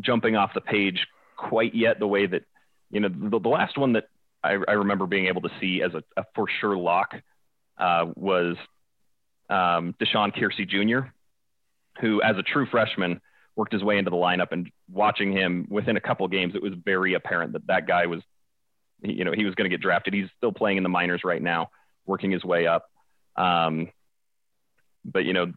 jumping 0.00 0.36
off 0.36 0.54
the 0.54 0.60
page 0.60 1.06
quite 1.36 1.74
yet 1.74 1.98
the 1.98 2.06
way 2.06 2.26
that, 2.26 2.42
you 2.90 3.00
know, 3.00 3.08
the, 3.08 3.38
the 3.38 3.48
last 3.48 3.76
one 3.78 3.92
that 3.92 4.08
I, 4.42 4.58
I 4.66 4.72
remember 4.72 5.06
being 5.06 5.26
able 5.26 5.42
to 5.42 5.50
see 5.60 5.82
as 5.82 5.92
a, 5.94 6.02
a 6.16 6.24
for 6.34 6.46
sure 6.60 6.76
lock 6.76 7.14
uh, 7.78 8.06
was 8.16 8.56
um, 9.48 9.94
DaShawn 10.00 10.34
Keirsey 10.36 10.68
Jr., 10.68 11.08
who, 12.00 12.22
as 12.22 12.36
a 12.36 12.42
true 12.42 12.66
freshman, 12.66 13.20
worked 13.56 13.72
his 13.72 13.82
way 13.82 13.98
into 13.98 14.10
the 14.10 14.16
lineup. 14.16 14.52
And 14.52 14.70
watching 14.90 15.32
him 15.32 15.66
within 15.68 15.96
a 15.96 16.00
couple 16.00 16.26
games, 16.28 16.54
it 16.54 16.62
was 16.62 16.72
very 16.84 17.14
apparent 17.14 17.54
that 17.54 17.66
that 17.66 17.86
guy 17.86 18.06
was, 18.06 18.22
you 19.02 19.24
know, 19.24 19.32
he 19.32 19.44
was 19.44 19.54
going 19.54 19.68
to 19.68 19.74
get 19.74 19.82
drafted. 19.82 20.14
He's 20.14 20.28
still 20.36 20.52
playing 20.52 20.76
in 20.76 20.82
the 20.82 20.88
minors 20.88 21.22
right 21.24 21.42
now, 21.42 21.70
working 22.06 22.30
his 22.30 22.44
way 22.44 22.66
up. 22.66 22.88
Um, 23.36 23.90
but 25.04 25.24
you 25.24 25.32
know, 25.32 25.52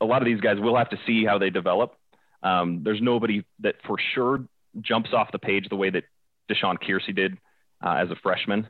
a 0.00 0.04
lot 0.04 0.22
of 0.22 0.26
these 0.26 0.40
guys 0.40 0.58
will 0.58 0.76
have 0.76 0.90
to 0.90 0.98
see 1.06 1.24
how 1.24 1.38
they 1.38 1.50
develop. 1.50 1.94
Um, 2.42 2.82
there's 2.82 3.00
nobody 3.00 3.44
that 3.60 3.76
for 3.86 3.96
sure 4.14 4.44
jumps 4.80 5.10
off 5.12 5.30
the 5.32 5.38
page 5.38 5.68
the 5.68 5.76
way 5.76 5.90
that 5.90 6.04
DaShawn 6.50 6.76
Keirsey 6.82 7.14
did 7.14 7.38
uh, 7.84 7.94
as 7.94 8.10
a 8.10 8.16
freshman. 8.16 8.68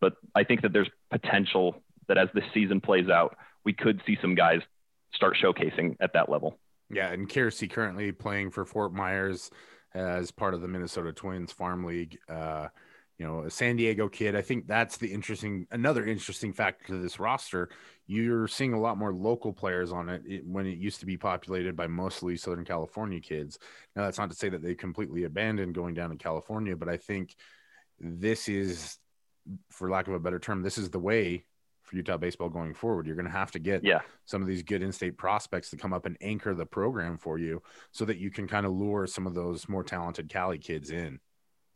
But 0.00 0.14
I 0.34 0.44
think 0.44 0.62
that 0.62 0.72
there's 0.72 0.90
potential 1.10 1.82
that 2.08 2.18
as 2.18 2.28
this 2.34 2.44
season 2.52 2.80
plays 2.80 3.08
out, 3.08 3.36
we 3.64 3.72
could 3.72 4.00
see 4.06 4.16
some 4.20 4.34
guys 4.34 4.60
start 5.14 5.36
showcasing 5.42 5.96
at 6.00 6.12
that 6.14 6.28
level. 6.28 6.58
Yeah, 6.90 7.10
and 7.12 7.28
Keirsey 7.28 7.70
currently 7.70 8.12
playing 8.12 8.50
for 8.50 8.64
Fort 8.64 8.92
Myers 8.92 9.50
as 9.94 10.30
part 10.30 10.54
of 10.54 10.60
the 10.60 10.68
Minnesota 10.68 11.12
Twins 11.12 11.52
Farm 11.52 11.84
League. 11.84 12.18
Uh, 12.28 12.68
you 13.18 13.24
know, 13.24 13.42
a 13.44 13.50
San 13.50 13.76
Diego 13.76 14.08
kid. 14.08 14.34
I 14.34 14.42
think 14.42 14.66
that's 14.66 14.96
the 14.96 15.12
interesting, 15.12 15.66
another 15.70 16.04
interesting 16.04 16.52
factor 16.52 16.86
to 16.88 16.98
this 16.98 17.20
roster. 17.20 17.70
You're 18.06 18.48
seeing 18.48 18.72
a 18.72 18.80
lot 18.80 18.98
more 18.98 19.14
local 19.14 19.52
players 19.52 19.92
on 19.92 20.08
it, 20.08 20.22
it 20.26 20.46
when 20.46 20.66
it 20.66 20.78
used 20.78 21.00
to 21.00 21.06
be 21.06 21.16
populated 21.16 21.76
by 21.76 21.86
mostly 21.86 22.36
Southern 22.36 22.64
California 22.64 23.20
kids. 23.20 23.58
Now, 23.94 24.02
that's 24.02 24.18
not 24.18 24.30
to 24.30 24.36
say 24.36 24.48
that 24.48 24.62
they 24.62 24.74
completely 24.74 25.24
abandoned 25.24 25.74
going 25.74 25.94
down 25.94 26.10
to 26.10 26.16
California, 26.16 26.74
but 26.74 26.88
I 26.88 26.96
think 26.96 27.36
this 28.00 28.48
is, 28.48 28.98
for 29.70 29.88
lack 29.88 30.08
of 30.08 30.14
a 30.14 30.18
better 30.18 30.40
term, 30.40 30.62
this 30.62 30.76
is 30.76 30.90
the 30.90 30.98
way 30.98 31.44
for 31.84 31.96
Utah 31.96 32.16
baseball 32.16 32.48
going 32.48 32.74
forward. 32.74 33.06
You're 33.06 33.16
going 33.16 33.26
to 33.26 33.30
have 33.30 33.52
to 33.52 33.58
get 33.58 33.84
yeah. 33.84 34.00
some 34.24 34.42
of 34.42 34.48
these 34.48 34.62
good 34.62 34.82
in-state 34.82 35.16
prospects 35.16 35.70
to 35.70 35.76
come 35.76 35.92
up 35.92 36.06
and 36.06 36.16
anchor 36.20 36.54
the 36.54 36.66
program 36.66 37.18
for 37.18 37.38
you, 37.38 37.62
so 37.92 38.04
that 38.06 38.16
you 38.16 38.30
can 38.30 38.48
kind 38.48 38.66
of 38.66 38.72
lure 38.72 39.06
some 39.06 39.26
of 39.26 39.34
those 39.34 39.68
more 39.68 39.84
talented 39.84 40.28
Cali 40.28 40.58
kids 40.58 40.90
in. 40.90 41.20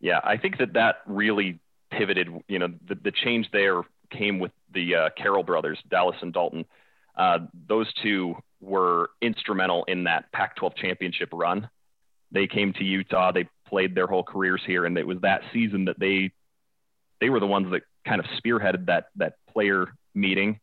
Yeah, 0.00 0.20
I 0.22 0.36
think 0.36 0.58
that 0.58 0.74
that 0.74 0.96
really 1.06 1.60
pivoted. 1.90 2.28
You 2.48 2.58
know, 2.58 2.68
the, 2.86 2.94
the 2.96 3.12
change 3.12 3.48
there 3.52 3.82
came 4.10 4.38
with 4.38 4.52
the 4.72 4.94
uh, 4.94 5.08
Carroll 5.16 5.42
brothers, 5.42 5.78
Dallas 5.88 6.16
and 6.22 6.32
Dalton. 6.32 6.64
Uh, 7.16 7.38
those 7.68 7.92
two 8.02 8.36
were 8.60 9.10
instrumental 9.20 9.84
in 9.84 10.04
that 10.04 10.30
Pac-12 10.32 10.76
championship 10.76 11.28
run. 11.32 11.68
They 12.30 12.46
came 12.46 12.72
to 12.74 12.84
Utah. 12.84 13.32
They 13.32 13.48
played 13.66 13.94
their 13.94 14.06
whole 14.06 14.22
careers 14.22 14.62
here, 14.66 14.84
and 14.84 14.96
it 14.96 15.06
was 15.06 15.20
that 15.22 15.42
season 15.52 15.86
that 15.86 15.98
they 15.98 16.32
they 17.20 17.30
were 17.30 17.40
the 17.40 17.46
ones 17.46 17.70
that 17.72 17.82
kind 18.08 18.20
of 18.20 18.26
spearheaded 18.42 18.86
that 18.86 19.08
that 19.16 19.34
player 19.52 19.86
meeting 20.14 20.60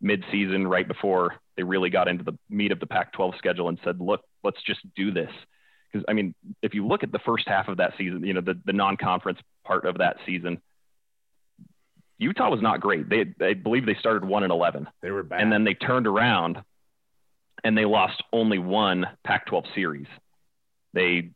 mid-season, 0.00 0.66
right 0.66 0.86
before 0.86 1.34
they 1.56 1.62
really 1.62 1.90
got 1.90 2.08
into 2.08 2.22
the 2.22 2.36
meat 2.50 2.70
of 2.70 2.80
the 2.80 2.86
Pac-12 2.86 3.36
schedule, 3.38 3.68
and 3.68 3.78
said, 3.84 4.00
"Look, 4.00 4.22
let's 4.42 4.62
just 4.62 4.80
do 4.94 5.10
this." 5.10 5.30
Because 5.90 6.04
I 6.08 6.12
mean, 6.12 6.34
if 6.62 6.74
you 6.74 6.86
look 6.86 7.02
at 7.02 7.12
the 7.12 7.18
first 7.20 7.48
half 7.48 7.68
of 7.68 7.78
that 7.78 7.94
season, 7.96 8.24
you 8.24 8.34
know, 8.34 8.40
the 8.40 8.58
the 8.64 8.72
non-conference 8.72 9.38
part 9.64 9.84
of 9.84 9.98
that 9.98 10.16
season, 10.26 10.60
Utah 12.18 12.50
was 12.50 12.62
not 12.62 12.80
great. 12.80 13.08
They, 13.08 13.26
I 13.40 13.54
believe 13.54 13.86
they 13.86 13.94
started 13.94 14.24
one 14.24 14.42
and 14.42 14.52
eleven. 14.52 14.88
They 15.02 15.10
were 15.10 15.22
bad, 15.22 15.40
and 15.40 15.52
then 15.52 15.64
they 15.64 15.74
turned 15.74 16.06
around, 16.06 16.58
and 17.64 17.76
they 17.76 17.84
lost 17.84 18.22
only 18.32 18.58
one 18.58 19.06
Pac-12 19.24 19.74
series. 19.74 20.06
They, 20.92 21.30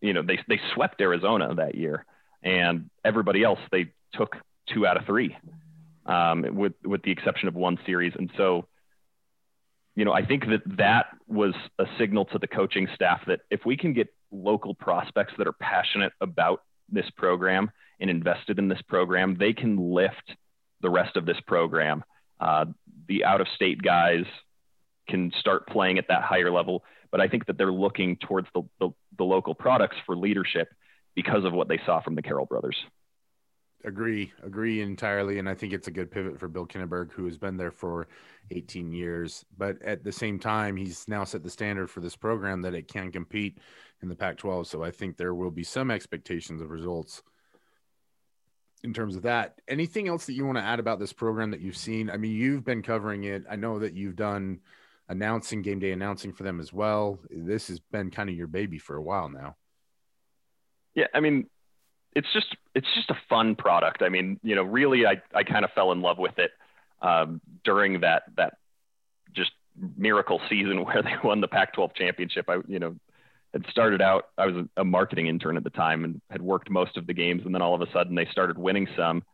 you 0.00 0.12
know, 0.12 0.22
they 0.22 0.38
they 0.48 0.60
swept 0.74 1.00
Arizona 1.00 1.54
that 1.56 1.74
year, 1.74 2.04
and 2.42 2.90
everybody 3.04 3.42
else 3.42 3.60
they 3.70 3.92
took 4.14 4.36
two 4.72 4.86
out 4.86 4.96
of 4.96 5.04
three, 5.06 5.36
um, 6.06 6.44
with 6.54 6.72
with 6.84 7.02
the 7.02 7.10
exception 7.10 7.48
of 7.48 7.54
one 7.54 7.78
series. 7.86 8.12
And 8.16 8.30
so, 8.36 8.66
you 9.94 10.04
know, 10.04 10.12
I 10.12 10.24
think 10.24 10.46
that 10.46 10.62
that 10.76 11.06
was 11.26 11.54
a 11.78 11.84
signal 11.98 12.24
to 12.26 12.38
the 12.38 12.46
coaching 12.46 12.88
staff 12.94 13.20
that 13.26 13.40
if 13.50 13.60
we 13.64 13.76
can 13.76 13.92
get 13.92 14.08
local 14.30 14.74
prospects 14.74 15.32
that 15.38 15.46
are 15.46 15.52
passionate 15.52 16.12
about 16.20 16.62
this 16.88 17.08
program 17.16 17.70
and 18.00 18.10
invested 18.10 18.58
in 18.58 18.68
this 18.68 18.82
program, 18.82 19.36
they 19.38 19.52
can 19.52 19.92
lift 19.92 20.36
the 20.80 20.90
rest 20.90 21.16
of 21.16 21.26
this 21.26 21.40
program. 21.46 22.02
Uh, 22.38 22.66
the 23.08 23.24
out 23.24 23.40
of 23.40 23.48
state 23.54 23.82
guys 23.82 24.24
can 25.08 25.32
start 25.38 25.66
playing 25.66 25.98
at 25.98 26.08
that 26.08 26.22
higher 26.22 26.50
level, 26.50 26.84
but 27.10 27.20
I 27.20 27.28
think 27.28 27.46
that 27.46 27.58
they're 27.58 27.72
looking 27.72 28.16
towards 28.16 28.48
the, 28.54 28.62
the, 28.78 28.90
the 29.18 29.24
local 29.24 29.54
products 29.54 29.96
for 30.06 30.16
leadership 30.16 30.68
because 31.14 31.44
of 31.44 31.52
what 31.52 31.68
they 31.68 31.80
saw 31.84 32.00
from 32.00 32.14
the 32.14 32.22
Carroll 32.22 32.46
brothers. 32.46 32.76
Agree, 33.82 34.30
agree 34.42 34.82
entirely, 34.82 35.38
and 35.38 35.48
I 35.48 35.54
think 35.54 35.72
it's 35.72 35.88
a 35.88 35.92
good 35.92 36.10
pivot 36.10 36.38
for 36.38 36.48
Bill 36.48 36.66
Kinneberg, 36.66 37.12
who 37.12 37.24
has 37.24 37.38
been 37.38 37.56
there 37.56 37.70
for 37.70 38.08
18 38.50 38.92
years. 38.92 39.46
But 39.56 39.80
at 39.80 40.04
the 40.04 40.12
same 40.12 40.38
time, 40.38 40.76
he's 40.76 41.08
now 41.08 41.24
set 41.24 41.42
the 41.42 41.48
standard 41.48 41.88
for 41.88 42.00
this 42.00 42.14
program 42.14 42.60
that 42.62 42.74
it 42.74 42.88
can 42.88 43.10
compete 43.10 43.58
in 44.02 44.10
the 44.10 44.14
Pac-12. 44.14 44.66
So 44.66 44.84
I 44.84 44.90
think 44.90 45.16
there 45.16 45.34
will 45.34 45.50
be 45.50 45.64
some 45.64 45.90
expectations 45.90 46.60
of 46.60 46.70
results 46.70 47.22
in 48.82 48.92
terms 48.92 49.16
of 49.16 49.22
that. 49.22 49.60
Anything 49.66 50.08
else 50.08 50.26
that 50.26 50.34
you 50.34 50.44
want 50.44 50.58
to 50.58 50.64
add 50.64 50.78
about 50.78 50.98
this 50.98 51.14
program 51.14 51.50
that 51.52 51.60
you've 51.60 51.76
seen? 51.76 52.10
I 52.10 52.18
mean, 52.18 52.32
you've 52.32 52.64
been 52.64 52.82
covering 52.82 53.24
it. 53.24 53.44
I 53.48 53.56
know 53.56 53.78
that 53.78 53.94
you've 53.94 54.16
done 54.16 54.60
announcing 55.08 55.62
game 55.62 55.78
day 55.78 55.92
announcing 55.92 56.32
for 56.32 56.42
them 56.42 56.60
as 56.60 56.70
well. 56.70 57.18
This 57.30 57.68
has 57.68 57.80
been 57.80 58.10
kind 58.10 58.28
of 58.28 58.36
your 58.36 58.46
baby 58.46 58.78
for 58.78 58.96
a 58.96 59.02
while 59.02 59.30
now. 59.30 59.56
Yeah, 60.94 61.06
I 61.14 61.20
mean, 61.20 61.48
it's 62.14 62.28
just 62.32 62.56
it's 62.74 62.88
just 62.94 63.10
a 63.10 63.18
fun 63.28 63.54
product. 63.54 64.02
I 64.02 64.08
mean, 64.08 64.38
you 64.42 64.54
know, 64.54 64.62
really, 64.62 65.06
I 65.06 65.20
I 65.34 65.44
kind 65.44 65.64
of 65.64 65.70
fell 65.72 65.92
in 65.92 66.00
love 66.00 66.18
with 66.18 66.38
it 66.38 66.50
um, 67.02 67.40
during 67.64 68.00
that 68.00 68.24
that 68.36 68.54
just 69.32 69.52
miracle 69.96 70.40
season 70.48 70.84
where 70.84 71.02
they 71.02 71.14
won 71.22 71.40
the 71.40 71.48
Pac-12 71.48 71.94
championship. 71.94 72.46
I 72.48 72.58
you 72.66 72.78
know 72.78 72.96
had 73.52 73.66
started 73.70 74.00
out, 74.00 74.26
I 74.38 74.46
was 74.46 74.56
a, 74.56 74.80
a 74.82 74.84
marketing 74.84 75.26
intern 75.26 75.56
at 75.56 75.64
the 75.64 75.70
time 75.70 76.04
and 76.04 76.20
had 76.30 76.42
worked 76.42 76.70
most 76.70 76.96
of 76.96 77.06
the 77.06 77.14
games. 77.14 77.42
And 77.44 77.54
then 77.54 77.62
all 77.62 77.74
of 77.74 77.80
a 77.80 77.90
sudden 77.92 78.14
they 78.14 78.26
started 78.30 78.56
winning 78.56 78.86
some. 78.96 79.24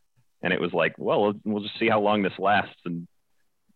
And 0.43 0.53
it 0.53 0.61
was 0.61 0.73
like, 0.73 0.95
well, 0.99 1.35
we'll 1.45 1.62
just 1.62 1.79
see 1.79 1.89
how 1.89 2.01
long 2.01 2.23
this 2.23 2.39
lasts. 2.39 2.81
And 2.85 3.07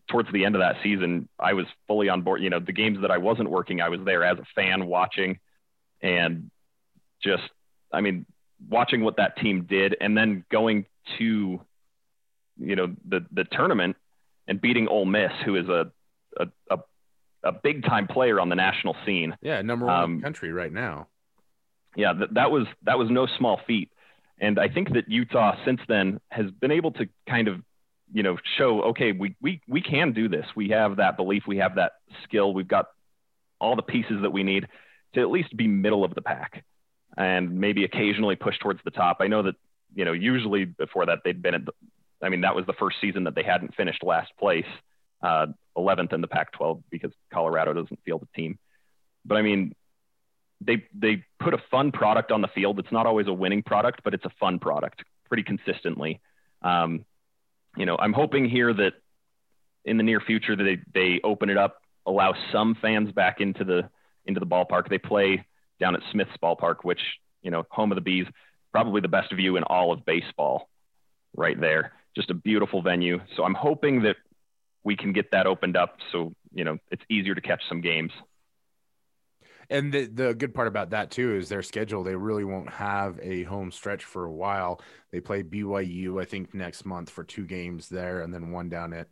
towards 0.08 0.32
the 0.32 0.44
end 0.44 0.54
of 0.54 0.60
that 0.60 0.76
season, 0.82 1.28
I 1.38 1.54
was 1.54 1.66
fully 1.86 2.08
on 2.08 2.22
board. 2.22 2.42
You 2.42 2.50
know, 2.50 2.60
the 2.60 2.72
games 2.72 2.98
that 3.02 3.10
I 3.10 3.18
wasn't 3.18 3.50
working, 3.50 3.80
I 3.80 3.88
was 3.88 4.00
there 4.04 4.24
as 4.24 4.38
a 4.38 4.46
fan 4.54 4.86
watching 4.86 5.38
and 6.00 6.50
just, 7.22 7.42
I 7.92 8.00
mean, 8.00 8.24
watching 8.68 9.02
what 9.02 9.16
that 9.16 9.36
team 9.38 9.66
did 9.68 9.96
and 10.00 10.16
then 10.16 10.44
going 10.50 10.86
to, 11.18 11.60
you 12.58 12.76
know, 12.76 12.94
the, 13.08 13.24
the 13.32 13.44
tournament 13.44 13.96
and 14.46 14.60
beating 14.60 14.88
Ole 14.88 15.06
Miss, 15.06 15.32
who 15.44 15.56
is 15.56 15.68
a, 15.68 15.90
a, 16.38 16.46
a 16.70 16.78
a 17.42 17.52
big 17.52 17.84
time 17.84 18.06
player 18.06 18.38
on 18.38 18.48
the 18.48 18.54
national 18.54 18.96
scene. 19.06 19.36
Yeah, 19.40 19.62
number 19.62 19.86
one 19.86 19.94
um, 19.94 20.20
country 20.20 20.52
right 20.52 20.72
now. 20.72 21.08
Yeah, 21.96 22.12
that, 22.12 22.34
that 22.34 22.50
was 22.50 22.66
that 22.82 22.98
was 22.98 23.10
no 23.10 23.26
small 23.38 23.60
feat, 23.66 23.90
and 24.38 24.58
I 24.58 24.68
think 24.68 24.92
that 24.92 25.08
Utah 25.08 25.56
since 25.64 25.80
then 25.88 26.20
has 26.30 26.50
been 26.50 26.70
able 26.70 26.92
to 26.92 27.08
kind 27.28 27.48
of, 27.48 27.62
you 28.12 28.22
know, 28.22 28.36
show 28.58 28.82
okay, 28.90 29.12
we 29.12 29.36
we 29.40 29.60
we 29.66 29.80
can 29.80 30.12
do 30.12 30.28
this. 30.28 30.46
We 30.54 30.68
have 30.68 30.96
that 30.96 31.16
belief. 31.16 31.44
We 31.46 31.58
have 31.58 31.76
that 31.76 31.92
skill. 32.24 32.52
We've 32.52 32.68
got 32.68 32.86
all 33.58 33.76
the 33.76 33.82
pieces 33.82 34.22
that 34.22 34.30
we 34.30 34.42
need 34.42 34.68
to 35.14 35.20
at 35.20 35.30
least 35.30 35.56
be 35.56 35.66
middle 35.66 36.04
of 36.04 36.14
the 36.14 36.22
pack, 36.22 36.64
and 37.20 37.60
maybe 37.60 37.84
occasionally 37.84 38.34
push 38.34 38.58
towards 38.58 38.80
the 38.82 38.90
top. 38.90 39.18
I 39.20 39.26
know 39.26 39.42
that 39.42 39.54
you 39.94 40.04
know 40.04 40.12
usually 40.12 40.64
before 40.64 41.06
that 41.06 41.18
they'd 41.22 41.42
been 41.42 41.54
at. 41.54 41.66
The, 41.66 41.72
I 42.22 42.30
mean, 42.30 42.40
that 42.42 42.54
was 42.54 42.66
the 42.66 42.72
first 42.72 42.96
season 43.00 43.24
that 43.24 43.34
they 43.34 43.42
hadn't 43.42 43.74
finished 43.74 44.02
last 44.02 44.30
place 44.38 44.66
uh, 45.22 45.46
11th 45.76 46.12
in 46.12 46.20
the 46.20 46.28
Pac-12 46.28 46.82
because 46.90 47.12
Colorado 47.32 47.72
doesn't 47.72 47.98
field 48.04 48.22
a 48.22 48.36
team. 48.36 48.58
But 49.24 49.36
I 49.36 49.42
mean, 49.42 49.74
they 50.62 50.84
they 50.94 51.24
put 51.38 51.52
a 51.52 51.58
fun 51.70 51.92
product 51.92 52.32
on 52.32 52.40
the 52.40 52.48
field. 52.48 52.78
It's 52.78 52.92
not 52.92 53.06
always 53.06 53.26
a 53.26 53.32
winning 53.32 53.62
product, 53.62 54.00
but 54.02 54.14
it's 54.14 54.24
a 54.24 54.32
fun 54.40 54.58
product 54.58 55.04
pretty 55.28 55.42
consistently. 55.42 56.20
Um, 56.62 57.04
you 57.76 57.86
know, 57.86 57.96
I'm 57.98 58.14
hoping 58.14 58.48
here 58.48 58.72
that 58.72 58.94
in 59.84 59.98
the 59.98 60.02
near 60.02 60.20
future 60.20 60.56
that 60.56 60.64
they, 60.64 60.78
they 60.92 61.20
open 61.22 61.50
it 61.50 61.56
up, 61.56 61.82
allow 62.06 62.34
some 62.50 62.76
fans 62.80 63.12
back 63.12 63.40
into 63.40 63.64
the 63.64 63.90
into 64.24 64.40
the 64.40 64.46
ballpark. 64.46 64.88
They 64.88 64.98
play 64.98 65.44
down 65.80 65.94
at 65.94 66.02
Smith's 66.12 66.36
Ballpark, 66.42 66.76
which 66.82 67.00
you 67.42 67.50
know, 67.50 67.64
home 67.70 67.90
of 67.90 67.96
the 67.96 68.02
bees, 68.02 68.26
probably 68.70 69.00
the 69.00 69.08
best 69.08 69.32
view 69.32 69.56
in 69.56 69.64
all 69.64 69.92
of 69.92 70.04
baseball, 70.04 70.68
right 71.34 71.58
there. 71.58 71.92
Just 72.14 72.30
a 72.30 72.34
beautiful 72.34 72.82
venue. 72.82 73.20
So 73.36 73.44
I'm 73.44 73.54
hoping 73.54 74.02
that 74.02 74.16
we 74.84 74.96
can 74.96 75.12
get 75.12 75.30
that 75.32 75.46
opened 75.46 75.76
up 75.76 75.98
so 76.12 76.32
you 76.52 76.64
know 76.64 76.78
it's 76.90 77.02
easier 77.08 77.34
to 77.34 77.40
catch 77.40 77.62
some 77.68 77.80
games 77.80 78.12
and 79.68 79.92
the, 79.92 80.06
the 80.06 80.34
good 80.34 80.52
part 80.52 80.66
about 80.66 80.90
that 80.90 81.10
too 81.10 81.36
is 81.36 81.48
their 81.48 81.62
schedule 81.62 82.02
they 82.02 82.14
really 82.14 82.44
won't 82.44 82.70
have 82.70 83.18
a 83.22 83.44
home 83.44 83.70
stretch 83.70 84.04
for 84.04 84.24
a 84.24 84.32
while 84.32 84.80
they 85.12 85.20
play 85.20 85.42
byu 85.42 86.20
i 86.20 86.24
think 86.24 86.54
next 86.54 86.84
month 86.84 87.10
for 87.10 87.24
two 87.24 87.44
games 87.44 87.88
there 87.88 88.22
and 88.22 88.32
then 88.32 88.50
one 88.50 88.68
down 88.68 88.92
at 88.92 89.08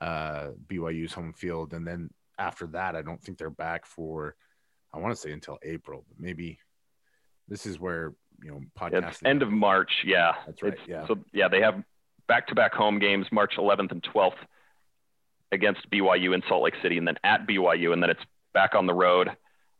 uh, 0.00 0.50
byu's 0.66 1.12
home 1.12 1.32
field 1.32 1.72
and 1.74 1.86
then 1.86 2.10
after 2.38 2.66
that 2.66 2.96
i 2.96 3.02
don't 3.02 3.22
think 3.22 3.38
they're 3.38 3.50
back 3.50 3.86
for 3.86 4.34
i 4.92 4.98
want 4.98 5.14
to 5.14 5.20
say 5.20 5.32
until 5.32 5.58
april 5.62 6.04
but 6.08 6.20
maybe 6.20 6.58
this 7.48 7.66
is 7.66 7.78
where 7.78 8.14
you 8.42 8.50
know 8.50 8.60
podcast 8.78 9.24
end 9.24 9.42
of 9.42 9.50
march 9.50 9.90
yeah 10.04 10.32
that's 10.46 10.62
right 10.62 10.72
it's, 10.74 10.82
yeah 10.86 11.06
so 11.06 11.18
yeah 11.32 11.48
they 11.48 11.60
have 11.60 11.82
back-to-back 12.28 12.72
home 12.72 12.98
games 12.98 13.26
march 13.30 13.54
11th 13.58 13.90
and 13.90 14.02
12th 14.02 14.34
against 15.52 15.88
BYU 15.90 16.34
in 16.34 16.42
Salt 16.48 16.64
Lake 16.64 16.74
City 16.82 16.98
and 16.98 17.06
then 17.06 17.16
at 17.22 17.46
BYU. 17.46 17.92
And 17.92 18.02
then 18.02 18.10
it's 18.10 18.22
back 18.52 18.74
on 18.74 18.86
the 18.86 18.94
road 18.94 19.28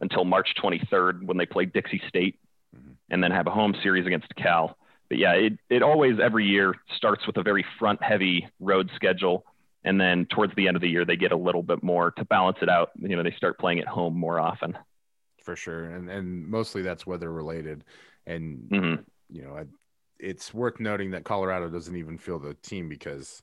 until 0.00 0.24
March 0.24 0.50
23rd 0.62 1.24
when 1.24 1.38
they 1.38 1.46
play 1.46 1.64
Dixie 1.64 2.02
State 2.08 2.38
mm-hmm. 2.76 2.92
and 3.10 3.24
then 3.24 3.32
have 3.32 3.46
a 3.46 3.50
home 3.50 3.74
series 3.82 4.06
against 4.06 4.32
Cal. 4.36 4.76
But 5.08 5.18
yeah, 5.18 5.32
it, 5.32 5.58
it 5.68 5.82
always 5.82 6.18
every 6.22 6.46
year 6.46 6.74
starts 6.96 7.26
with 7.26 7.36
a 7.38 7.42
very 7.42 7.64
front 7.78 8.02
heavy 8.02 8.48
road 8.60 8.90
schedule. 8.94 9.44
And 9.84 10.00
then 10.00 10.26
towards 10.26 10.54
the 10.54 10.68
end 10.68 10.76
of 10.76 10.80
the 10.80 10.88
year, 10.88 11.04
they 11.04 11.16
get 11.16 11.32
a 11.32 11.36
little 11.36 11.62
bit 11.62 11.82
more 11.82 12.12
to 12.12 12.24
balance 12.24 12.58
it 12.62 12.68
out. 12.68 12.90
You 12.96 13.16
know, 13.16 13.22
they 13.22 13.34
start 13.36 13.58
playing 13.58 13.80
at 13.80 13.88
home 13.88 14.16
more 14.16 14.38
often. 14.38 14.78
For 15.42 15.56
sure. 15.56 15.84
And, 15.84 16.08
and 16.08 16.46
mostly 16.46 16.82
that's 16.82 17.06
weather 17.06 17.30
related. 17.32 17.84
And, 18.26 18.68
mm-hmm. 18.70 19.02
you 19.28 19.42
know, 19.42 19.64
it's 20.18 20.54
worth 20.54 20.78
noting 20.78 21.10
that 21.10 21.24
Colorado 21.24 21.68
doesn't 21.68 21.96
even 21.96 22.18
feel 22.18 22.38
the 22.38 22.54
team 22.54 22.88
because 22.88 23.42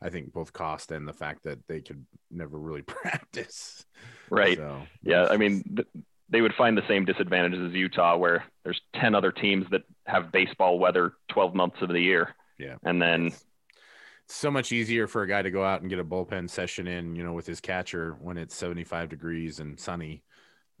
I 0.00 0.08
think 0.08 0.32
both 0.32 0.52
cost 0.52 0.92
and 0.92 1.06
the 1.06 1.12
fact 1.12 1.42
that 1.44 1.58
they 1.66 1.80
could 1.80 2.04
never 2.30 2.58
really 2.58 2.82
practice. 2.86 3.84
Right. 4.30 4.56
So, 4.56 4.82
yeah. 5.02 5.26
I 5.28 5.36
mean, 5.36 5.64
th- 5.76 5.88
they 6.28 6.40
would 6.40 6.54
find 6.54 6.78
the 6.78 6.86
same 6.86 7.04
disadvantages 7.04 7.70
as 7.70 7.74
Utah, 7.74 8.16
where 8.16 8.44
there's 8.62 8.80
10 8.94 9.14
other 9.14 9.32
teams 9.32 9.66
that 9.70 9.82
have 10.06 10.30
baseball 10.30 10.78
weather 10.78 11.14
12 11.28 11.54
months 11.54 11.78
of 11.82 11.88
the 11.88 12.00
year. 12.00 12.36
Yeah. 12.56 12.76
And 12.84 13.02
then 13.02 13.26
it's 13.26 14.36
so 14.36 14.50
much 14.50 14.70
easier 14.70 15.08
for 15.08 15.22
a 15.22 15.28
guy 15.28 15.42
to 15.42 15.50
go 15.50 15.64
out 15.64 15.80
and 15.80 15.90
get 15.90 15.98
a 15.98 16.04
bullpen 16.04 16.48
session 16.48 16.86
in, 16.86 17.16
you 17.16 17.24
know, 17.24 17.32
with 17.32 17.46
his 17.46 17.60
catcher 17.60 18.16
when 18.20 18.36
it's 18.36 18.54
75 18.54 19.08
degrees 19.08 19.58
and 19.58 19.78
sunny 19.78 20.22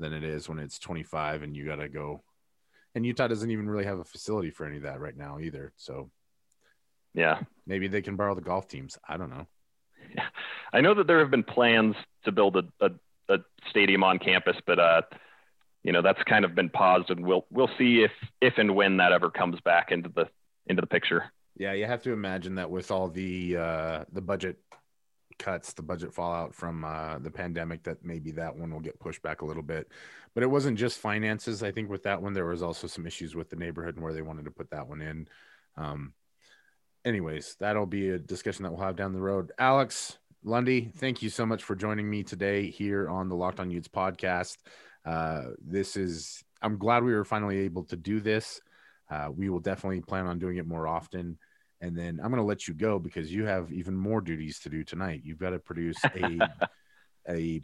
than 0.00 0.12
it 0.12 0.24
is 0.24 0.48
when 0.48 0.58
it's 0.58 0.78
25 0.78 1.42
and 1.42 1.56
you 1.56 1.66
got 1.66 1.76
to 1.76 1.88
go. 1.88 2.22
And 2.94 3.06
Utah 3.06 3.28
doesn't 3.28 3.50
even 3.50 3.70
really 3.70 3.84
have 3.84 4.00
a 4.00 4.04
facility 4.04 4.50
for 4.50 4.66
any 4.66 4.78
of 4.78 4.82
that 4.82 5.00
right 5.00 5.16
now 5.16 5.38
either. 5.38 5.72
So 5.76 6.10
yeah. 7.14 7.40
Maybe 7.66 7.88
they 7.88 8.02
can 8.02 8.16
borrow 8.16 8.34
the 8.34 8.40
golf 8.40 8.68
teams. 8.68 8.98
I 9.08 9.16
don't 9.16 9.30
know. 9.30 9.46
Yeah. 10.14 10.24
I 10.72 10.80
know 10.80 10.94
that 10.94 11.06
there 11.06 11.18
have 11.18 11.30
been 11.30 11.44
plans 11.44 11.96
to 12.24 12.32
build 12.32 12.56
a, 12.56 12.62
a, 12.80 12.90
a 13.28 13.38
stadium 13.68 14.04
on 14.04 14.18
campus, 14.18 14.56
but 14.66 14.78
uh, 14.78 15.02
you 15.82 15.92
know 15.92 16.02
that's 16.02 16.22
kind 16.24 16.44
of 16.44 16.54
been 16.54 16.68
paused, 16.68 17.10
and 17.10 17.26
we'll 17.26 17.44
we'll 17.50 17.70
see 17.76 18.04
if 18.04 18.12
if 18.40 18.54
and 18.58 18.76
when 18.76 18.98
that 18.98 19.12
ever 19.12 19.30
comes 19.30 19.58
back 19.60 19.90
into 19.90 20.08
the 20.08 20.26
into 20.66 20.80
the 20.80 20.86
picture. 20.86 21.32
Yeah, 21.56 21.72
you 21.72 21.86
have 21.86 22.04
to 22.04 22.12
imagine 22.12 22.54
that 22.54 22.70
with 22.70 22.92
all 22.92 23.08
the 23.08 23.56
uh, 23.56 24.04
the 24.12 24.20
budget 24.20 24.58
cuts, 25.40 25.72
the 25.72 25.82
budget 25.82 26.14
fallout 26.14 26.54
from 26.54 26.84
uh, 26.84 27.18
the 27.18 27.30
pandemic, 27.30 27.82
that 27.82 28.04
maybe 28.04 28.30
that 28.32 28.54
one 28.54 28.72
will 28.72 28.80
get 28.80 29.00
pushed 29.00 29.22
back 29.22 29.42
a 29.42 29.44
little 29.44 29.62
bit. 29.62 29.88
But 30.34 30.44
it 30.44 30.50
wasn't 30.50 30.78
just 30.78 31.00
finances. 31.00 31.64
I 31.64 31.72
think 31.72 31.90
with 31.90 32.04
that 32.04 32.22
one, 32.22 32.32
there 32.32 32.46
was 32.46 32.62
also 32.62 32.86
some 32.86 33.06
issues 33.06 33.34
with 33.34 33.50
the 33.50 33.56
neighborhood 33.56 33.96
and 33.96 34.04
where 34.04 34.12
they 34.12 34.22
wanted 34.22 34.44
to 34.44 34.52
put 34.52 34.70
that 34.70 34.86
one 34.86 35.00
in. 35.00 35.26
Um, 35.76 36.12
anyways, 37.04 37.56
that'll 37.58 37.86
be 37.86 38.10
a 38.10 38.18
discussion 38.18 38.62
that 38.62 38.70
we'll 38.70 38.86
have 38.86 38.94
down 38.94 39.12
the 39.12 39.20
road. 39.20 39.50
Alex 39.58 40.18
Lundy, 40.44 40.90
thank 40.96 41.20
you 41.20 41.28
so 41.28 41.44
much 41.44 41.64
for 41.64 41.74
joining 41.74 42.08
me 42.08 42.22
today 42.22 42.70
here 42.70 43.08
on 43.10 43.28
the 43.28 43.34
Locked 43.34 43.60
On 43.60 43.70
Utes 43.70 43.88
podcast. 43.88 44.58
Uh, 45.04 45.50
this 45.60 45.96
is, 45.96 46.44
I'm 46.62 46.78
glad 46.78 47.02
we 47.02 47.12
were 47.12 47.24
finally 47.24 47.58
able 47.58 47.84
to 47.84 47.96
do 47.96 48.20
this. 48.20 48.60
Uh, 49.10 49.28
we 49.34 49.50
will 49.50 49.58
definitely 49.60 50.00
plan 50.00 50.26
on 50.26 50.38
doing 50.38 50.56
it 50.56 50.66
more 50.66 50.86
often. 50.86 51.38
And 51.80 51.96
then 51.96 52.20
I'm 52.22 52.30
going 52.30 52.42
to 52.42 52.46
let 52.46 52.68
you 52.68 52.74
go 52.74 52.98
because 52.98 53.32
you 53.32 53.46
have 53.46 53.72
even 53.72 53.96
more 53.96 54.20
duties 54.20 54.60
to 54.60 54.68
do 54.68 54.84
tonight. 54.84 55.22
You've 55.24 55.38
got 55.38 55.50
to 55.50 55.58
produce 55.58 55.96
a 56.04 56.38
a 57.28 57.60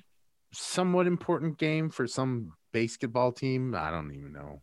somewhat 0.53 1.07
important 1.07 1.59
game 1.59 1.91
for 1.91 2.07
some 2.07 2.53
basketball 2.73 3.33
team. 3.33 3.75
I 3.75 3.91
don't 3.91 4.12
even 4.12 4.33
know. 4.33 4.62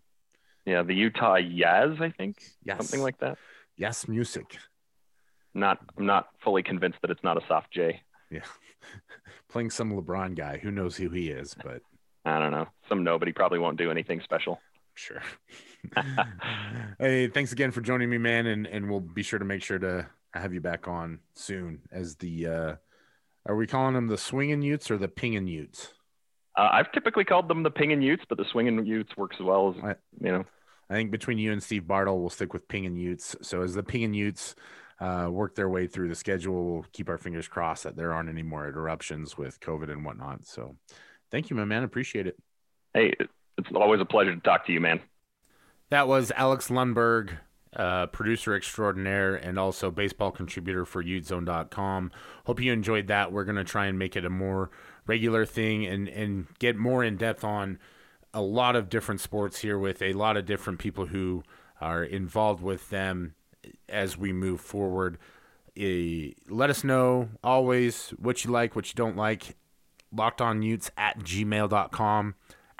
Yeah, 0.65 0.83
the 0.83 0.93
Utah 0.93 1.39
Jazz, 1.41 1.97
I 1.99 2.09
think, 2.09 2.37
yes. 2.63 2.77
something 2.77 3.01
like 3.01 3.19
that. 3.19 3.37
Yes, 3.75 4.07
music. 4.07 4.57
Not, 5.53 5.79
I'm 5.97 6.05
not 6.05 6.29
fully 6.43 6.63
convinced 6.63 6.99
that 7.01 7.11
it's 7.11 7.23
not 7.23 7.41
a 7.41 7.45
soft 7.47 7.71
J. 7.71 8.01
Yeah, 8.31 8.41
playing 9.49 9.71
some 9.71 9.91
LeBron 9.91 10.35
guy. 10.35 10.57
Who 10.57 10.71
knows 10.71 10.95
who 10.95 11.09
he 11.09 11.29
is? 11.29 11.53
But 11.53 11.81
I 12.25 12.39
don't 12.39 12.51
know. 12.51 12.67
Some 12.87 13.03
nobody 13.03 13.33
probably 13.33 13.59
won't 13.59 13.77
do 13.77 13.91
anything 13.91 14.21
special. 14.23 14.59
Sure. 14.95 15.21
hey, 16.99 17.27
thanks 17.27 17.51
again 17.51 17.71
for 17.71 17.81
joining 17.81 18.09
me, 18.09 18.17
man, 18.17 18.45
and 18.47 18.67
and 18.67 18.89
we'll 18.89 18.99
be 18.99 19.23
sure 19.23 19.39
to 19.39 19.45
make 19.45 19.63
sure 19.63 19.79
to 19.79 20.07
have 20.33 20.53
you 20.53 20.61
back 20.61 20.87
on 20.87 21.19
soon. 21.35 21.81
As 21.91 22.15
the 22.15 22.47
uh, 22.47 22.75
are 23.45 23.55
we 23.55 23.67
calling 23.67 23.93
them 23.93 24.07
the 24.07 24.17
swinging 24.17 24.61
Utes 24.61 24.89
or 24.91 24.97
the 24.97 25.07
pinging 25.07 25.47
Utes? 25.47 25.93
Uh, 26.57 26.69
I've 26.71 26.91
typically 26.91 27.25
called 27.25 27.47
them 27.47 27.63
the 27.63 27.71
pinging 27.71 28.01
Utes, 28.01 28.23
but 28.29 28.37
the 28.37 28.45
swinging 28.51 28.85
Utes 28.85 29.17
works 29.17 29.37
as 29.39 29.43
well 29.43 29.75
as 29.75 29.83
I, 29.83 29.95
you 30.25 30.31
know. 30.31 30.45
I 30.89 30.93
think 30.93 31.11
between 31.11 31.39
you 31.39 31.51
and 31.51 31.63
Steve 31.63 31.87
Bartle, 31.87 32.19
we'll 32.19 32.29
stick 32.29 32.53
with 32.53 32.67
pinging 32.67 32.95
Utes. 32.95 33.35
So 33.41 33.63
as 33.63 33.73
the 33.73 33.83
pinging 33.83 34.13
Utes 34.13 34.55
uh, 34.99 35.27
work 35.31 35.55
their 35.55 35.69
way 35.69 35.87
through 35.87 36.09
the 36.09 36.15
schedule, 36.15 36.71
we'll 36.71 36.85
keep 36.93 37.09
our 37.09 37.17
fingers 37.17 37.47
crossed 37.47 37.83
that 37.83 37.95
there 37.95 38.13
aren't 38.13 38.29
any 38.29 38.43
more 38.43 38.67
interruptions 38.67 39.37
with 39.37 39.59
COVID 39.59 39.91
and 39.91 40.05
whatnot. 40.05 40.45
So, 40.45 40.77
thank 41.31 41.49
you, 41.49 41.55
my 41.55 41.65
man. 41.65 41.83
Appreciate 41.83 42.27
it. 42.27 42.37
Hey, 42.93 43.15
it's 43.57 43.69
always 43.75 44.01
a 44.01 44.05
pleasure 44.05 44.33
to 44.33 44.41
talk 44.41 44.65
to 44.67 44.73
you, 44.73 44.79
man. 44.79 44.99
That 45.89 46.07
was 46.07 46.31
Alex 46.35 46.69
Lundberg, 46.69 47.37
uh, 47.75 48.07
producer 48.07 48.55
extraordinaire 48.55 49.35
and 49.35 49.59
also 49.59 49.91
baseball 49.91 50.31
contributor 50.31 50.85
for 50.85 51.03
UteZone.com. 51.03 52.11
Hope 52.45 52.59
you 52.59 52.71
enjoyed 52.71 53.07
that. 53.07 53.31
We're 53.31 53.43
going 53.43 53.57
to 53.57 53.63
try 53.63 53.85
and 53.85 53.97
make 53.97 54.15
it 54.15 54.25
a 54.25 54.29
more 54.29 54.69
regular 55.05 55.45
thing 55.45 55.85
and, 55.85 56.07
and 56.07 56.47
get 56.59 56.77
more 56.77 57.03
in 57.03 57.17
depth 57.17 57.43
on 57.43 57.79
a 58.33 58.41
lot 58.41 58.75
of 58.75 58.89
different 58.89 59.21
sports 59.21 59.59
here 59.59 59.77
with 59.77 60.01
a 60.01 60.13
lot 60.13 60.37
of 60.37 60.45
different 60.45 60.79
people 60.79 61.07
who 61.07 61.43
are 61.79 62.03
involved 62.03 62.63
with 62.63 62.89
them 62.89 63.35
as 63.87 64.17
we 64.17 64.33
move 64.33 64.61
forward. 64.61 65.17
Uh, 65.79 66.33
let 66.47 66.69
us 66.69 66.83
know 66.83 67.29
always 67.43 68.09
what 68.17 68.43
you 68.43 68.51
like, 68.51 68.75
what 68.75 68.87
you 68.87 68.95
don't 68.95 69.17
like. 69.17 69.55
Locked 70.11 70.41
on 70.41 70.61
Utes 70.61 70.91
at 70.97 71.19
gmail.com 71.19 72.35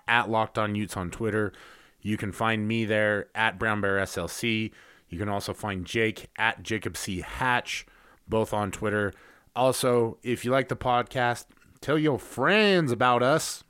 at 0.07 0.29
Locked 0.29 0.57
On 0.57 0.75
Utes 0.75 0.97
on 0.97 1.11
Twitter. 1.11 1.53
You 2.01 2.17
can 2.17 2.31
find 2.31 2.67
me 2.67 2.85
there 2.85 3.27
at 3.33 3.57
Brown 3.57 3.81
Bear 3.81 3.97
SLC. 3.97 4.71
You 5.09 5.17
can 5.17 5.29
also 5.29 5.53
find 5.53 5.85
Jake 5.85 6.29
at 6.37 6.63
Jacob 6.63 6.97
C. 6.97 7.21
Hatch, 7.21 7.85
both 8.27 8.53
on 8.53 8.71
Twitter. 8.71 9.13
Also, 9.55 10.17
if 10.23 10.43
you 10.43 10.51
like 10.51 10.67
the 10.67 10.75
podcast, 10.75 11.45
tell 11.81 11.97
your 11.97 12.19
friends 12.19 12.91
about 12.91 13.23
us. 13.23 13.63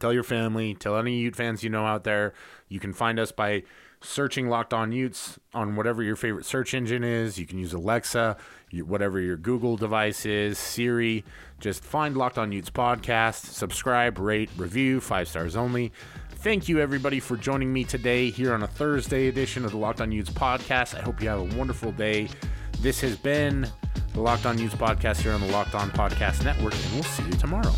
Tell 0.00 0.12
your 0.12 0.22
family, 0.22 0.74
tell 0.74 0.96
any 0.96 1.18
Ute 1.18 1.36
fans 1.36 1.62
you 1.62 1.70
know 1.70 1.84
out 1.84 2.04
there. 2.04 2.32
You 2.68 2.80
can 2.80 2.92
find 2.92 3.18
us 3.18 3.30
by 3.30 3.64
searching 4.00 4.48
Locked 4.48 4.72
On 4.72 4.90
Utes 4.92 5.38
on 5.52 5.76
whatever 5.76 6.02
your 6.02 6.16
favorite 6.16 6.46
search 6.46 6.74
engine 6.74 7.04
is. 7.04 7.38
You 7.38 7.46
can 7.46 7.58
use 7.58 7.72
Alexa, 7.72 8.36
whatever 8.80 9.20
your 9.20 9.36
Google 9.36 9.76
device 9.76 10.24
is, 10.24 10.58
Siri. 10.58 11.24
Just 11.60 11.84
find 11.84 12.16
Locked 12.16 12.38
On 12.38 12.50
Utes 12.50 12.70
podcast, 12.70 13.44
subscribe, 13.46 14.18
rate, 14.18 14.50
review, 14.56 15.00
five 15.00 15.28
stars 15.28 15.56
only. 15.56 15.92
Thank 16.36 16.68
you, 16.68 16.80
everybody, 16.80 17.20
for 17.20 17.36
joining 17.36 17.72
me 17.72 17.84
today 17.84 18.30
here 18.30 18.52
on 18.52 18.62
a 18.62 18.66
Thursday 18.66 19.28
edition 19.28 19.64
of 19.64 19.70
the 19.70 19.76
Locked 19.76 20.00
On 20.00 20.10
Utes 20.10 20.30
podcast. 20.30 20.98
I 20.98 21.02
hope 21.02 21.22
you 21.22 21.28
have 21.28 21.38
a 21.38 21.56
wonderful 21.56 21.92
day. 21.92 22.28
This 22.80 23.00
has 23.02 23.16
been 23.16 23.68
the 24.12 24.20
Locked 24.20 24.46
On 24.46 24.58
Utes 24.58 24.74
podcast 24.74 25.20
here 25.20 25.32
on 25.32 25.40
the 25.40 25.46
Locked 25.48 25.74
On 25.76 25.90
Podcast 25.90 26.44
Network, 26.44 26.74
and 26.74 26.94
we'll 26.94 27.04
see 27.04 27.22
you 27.24 27.32
tomorrow. 27.32 27.72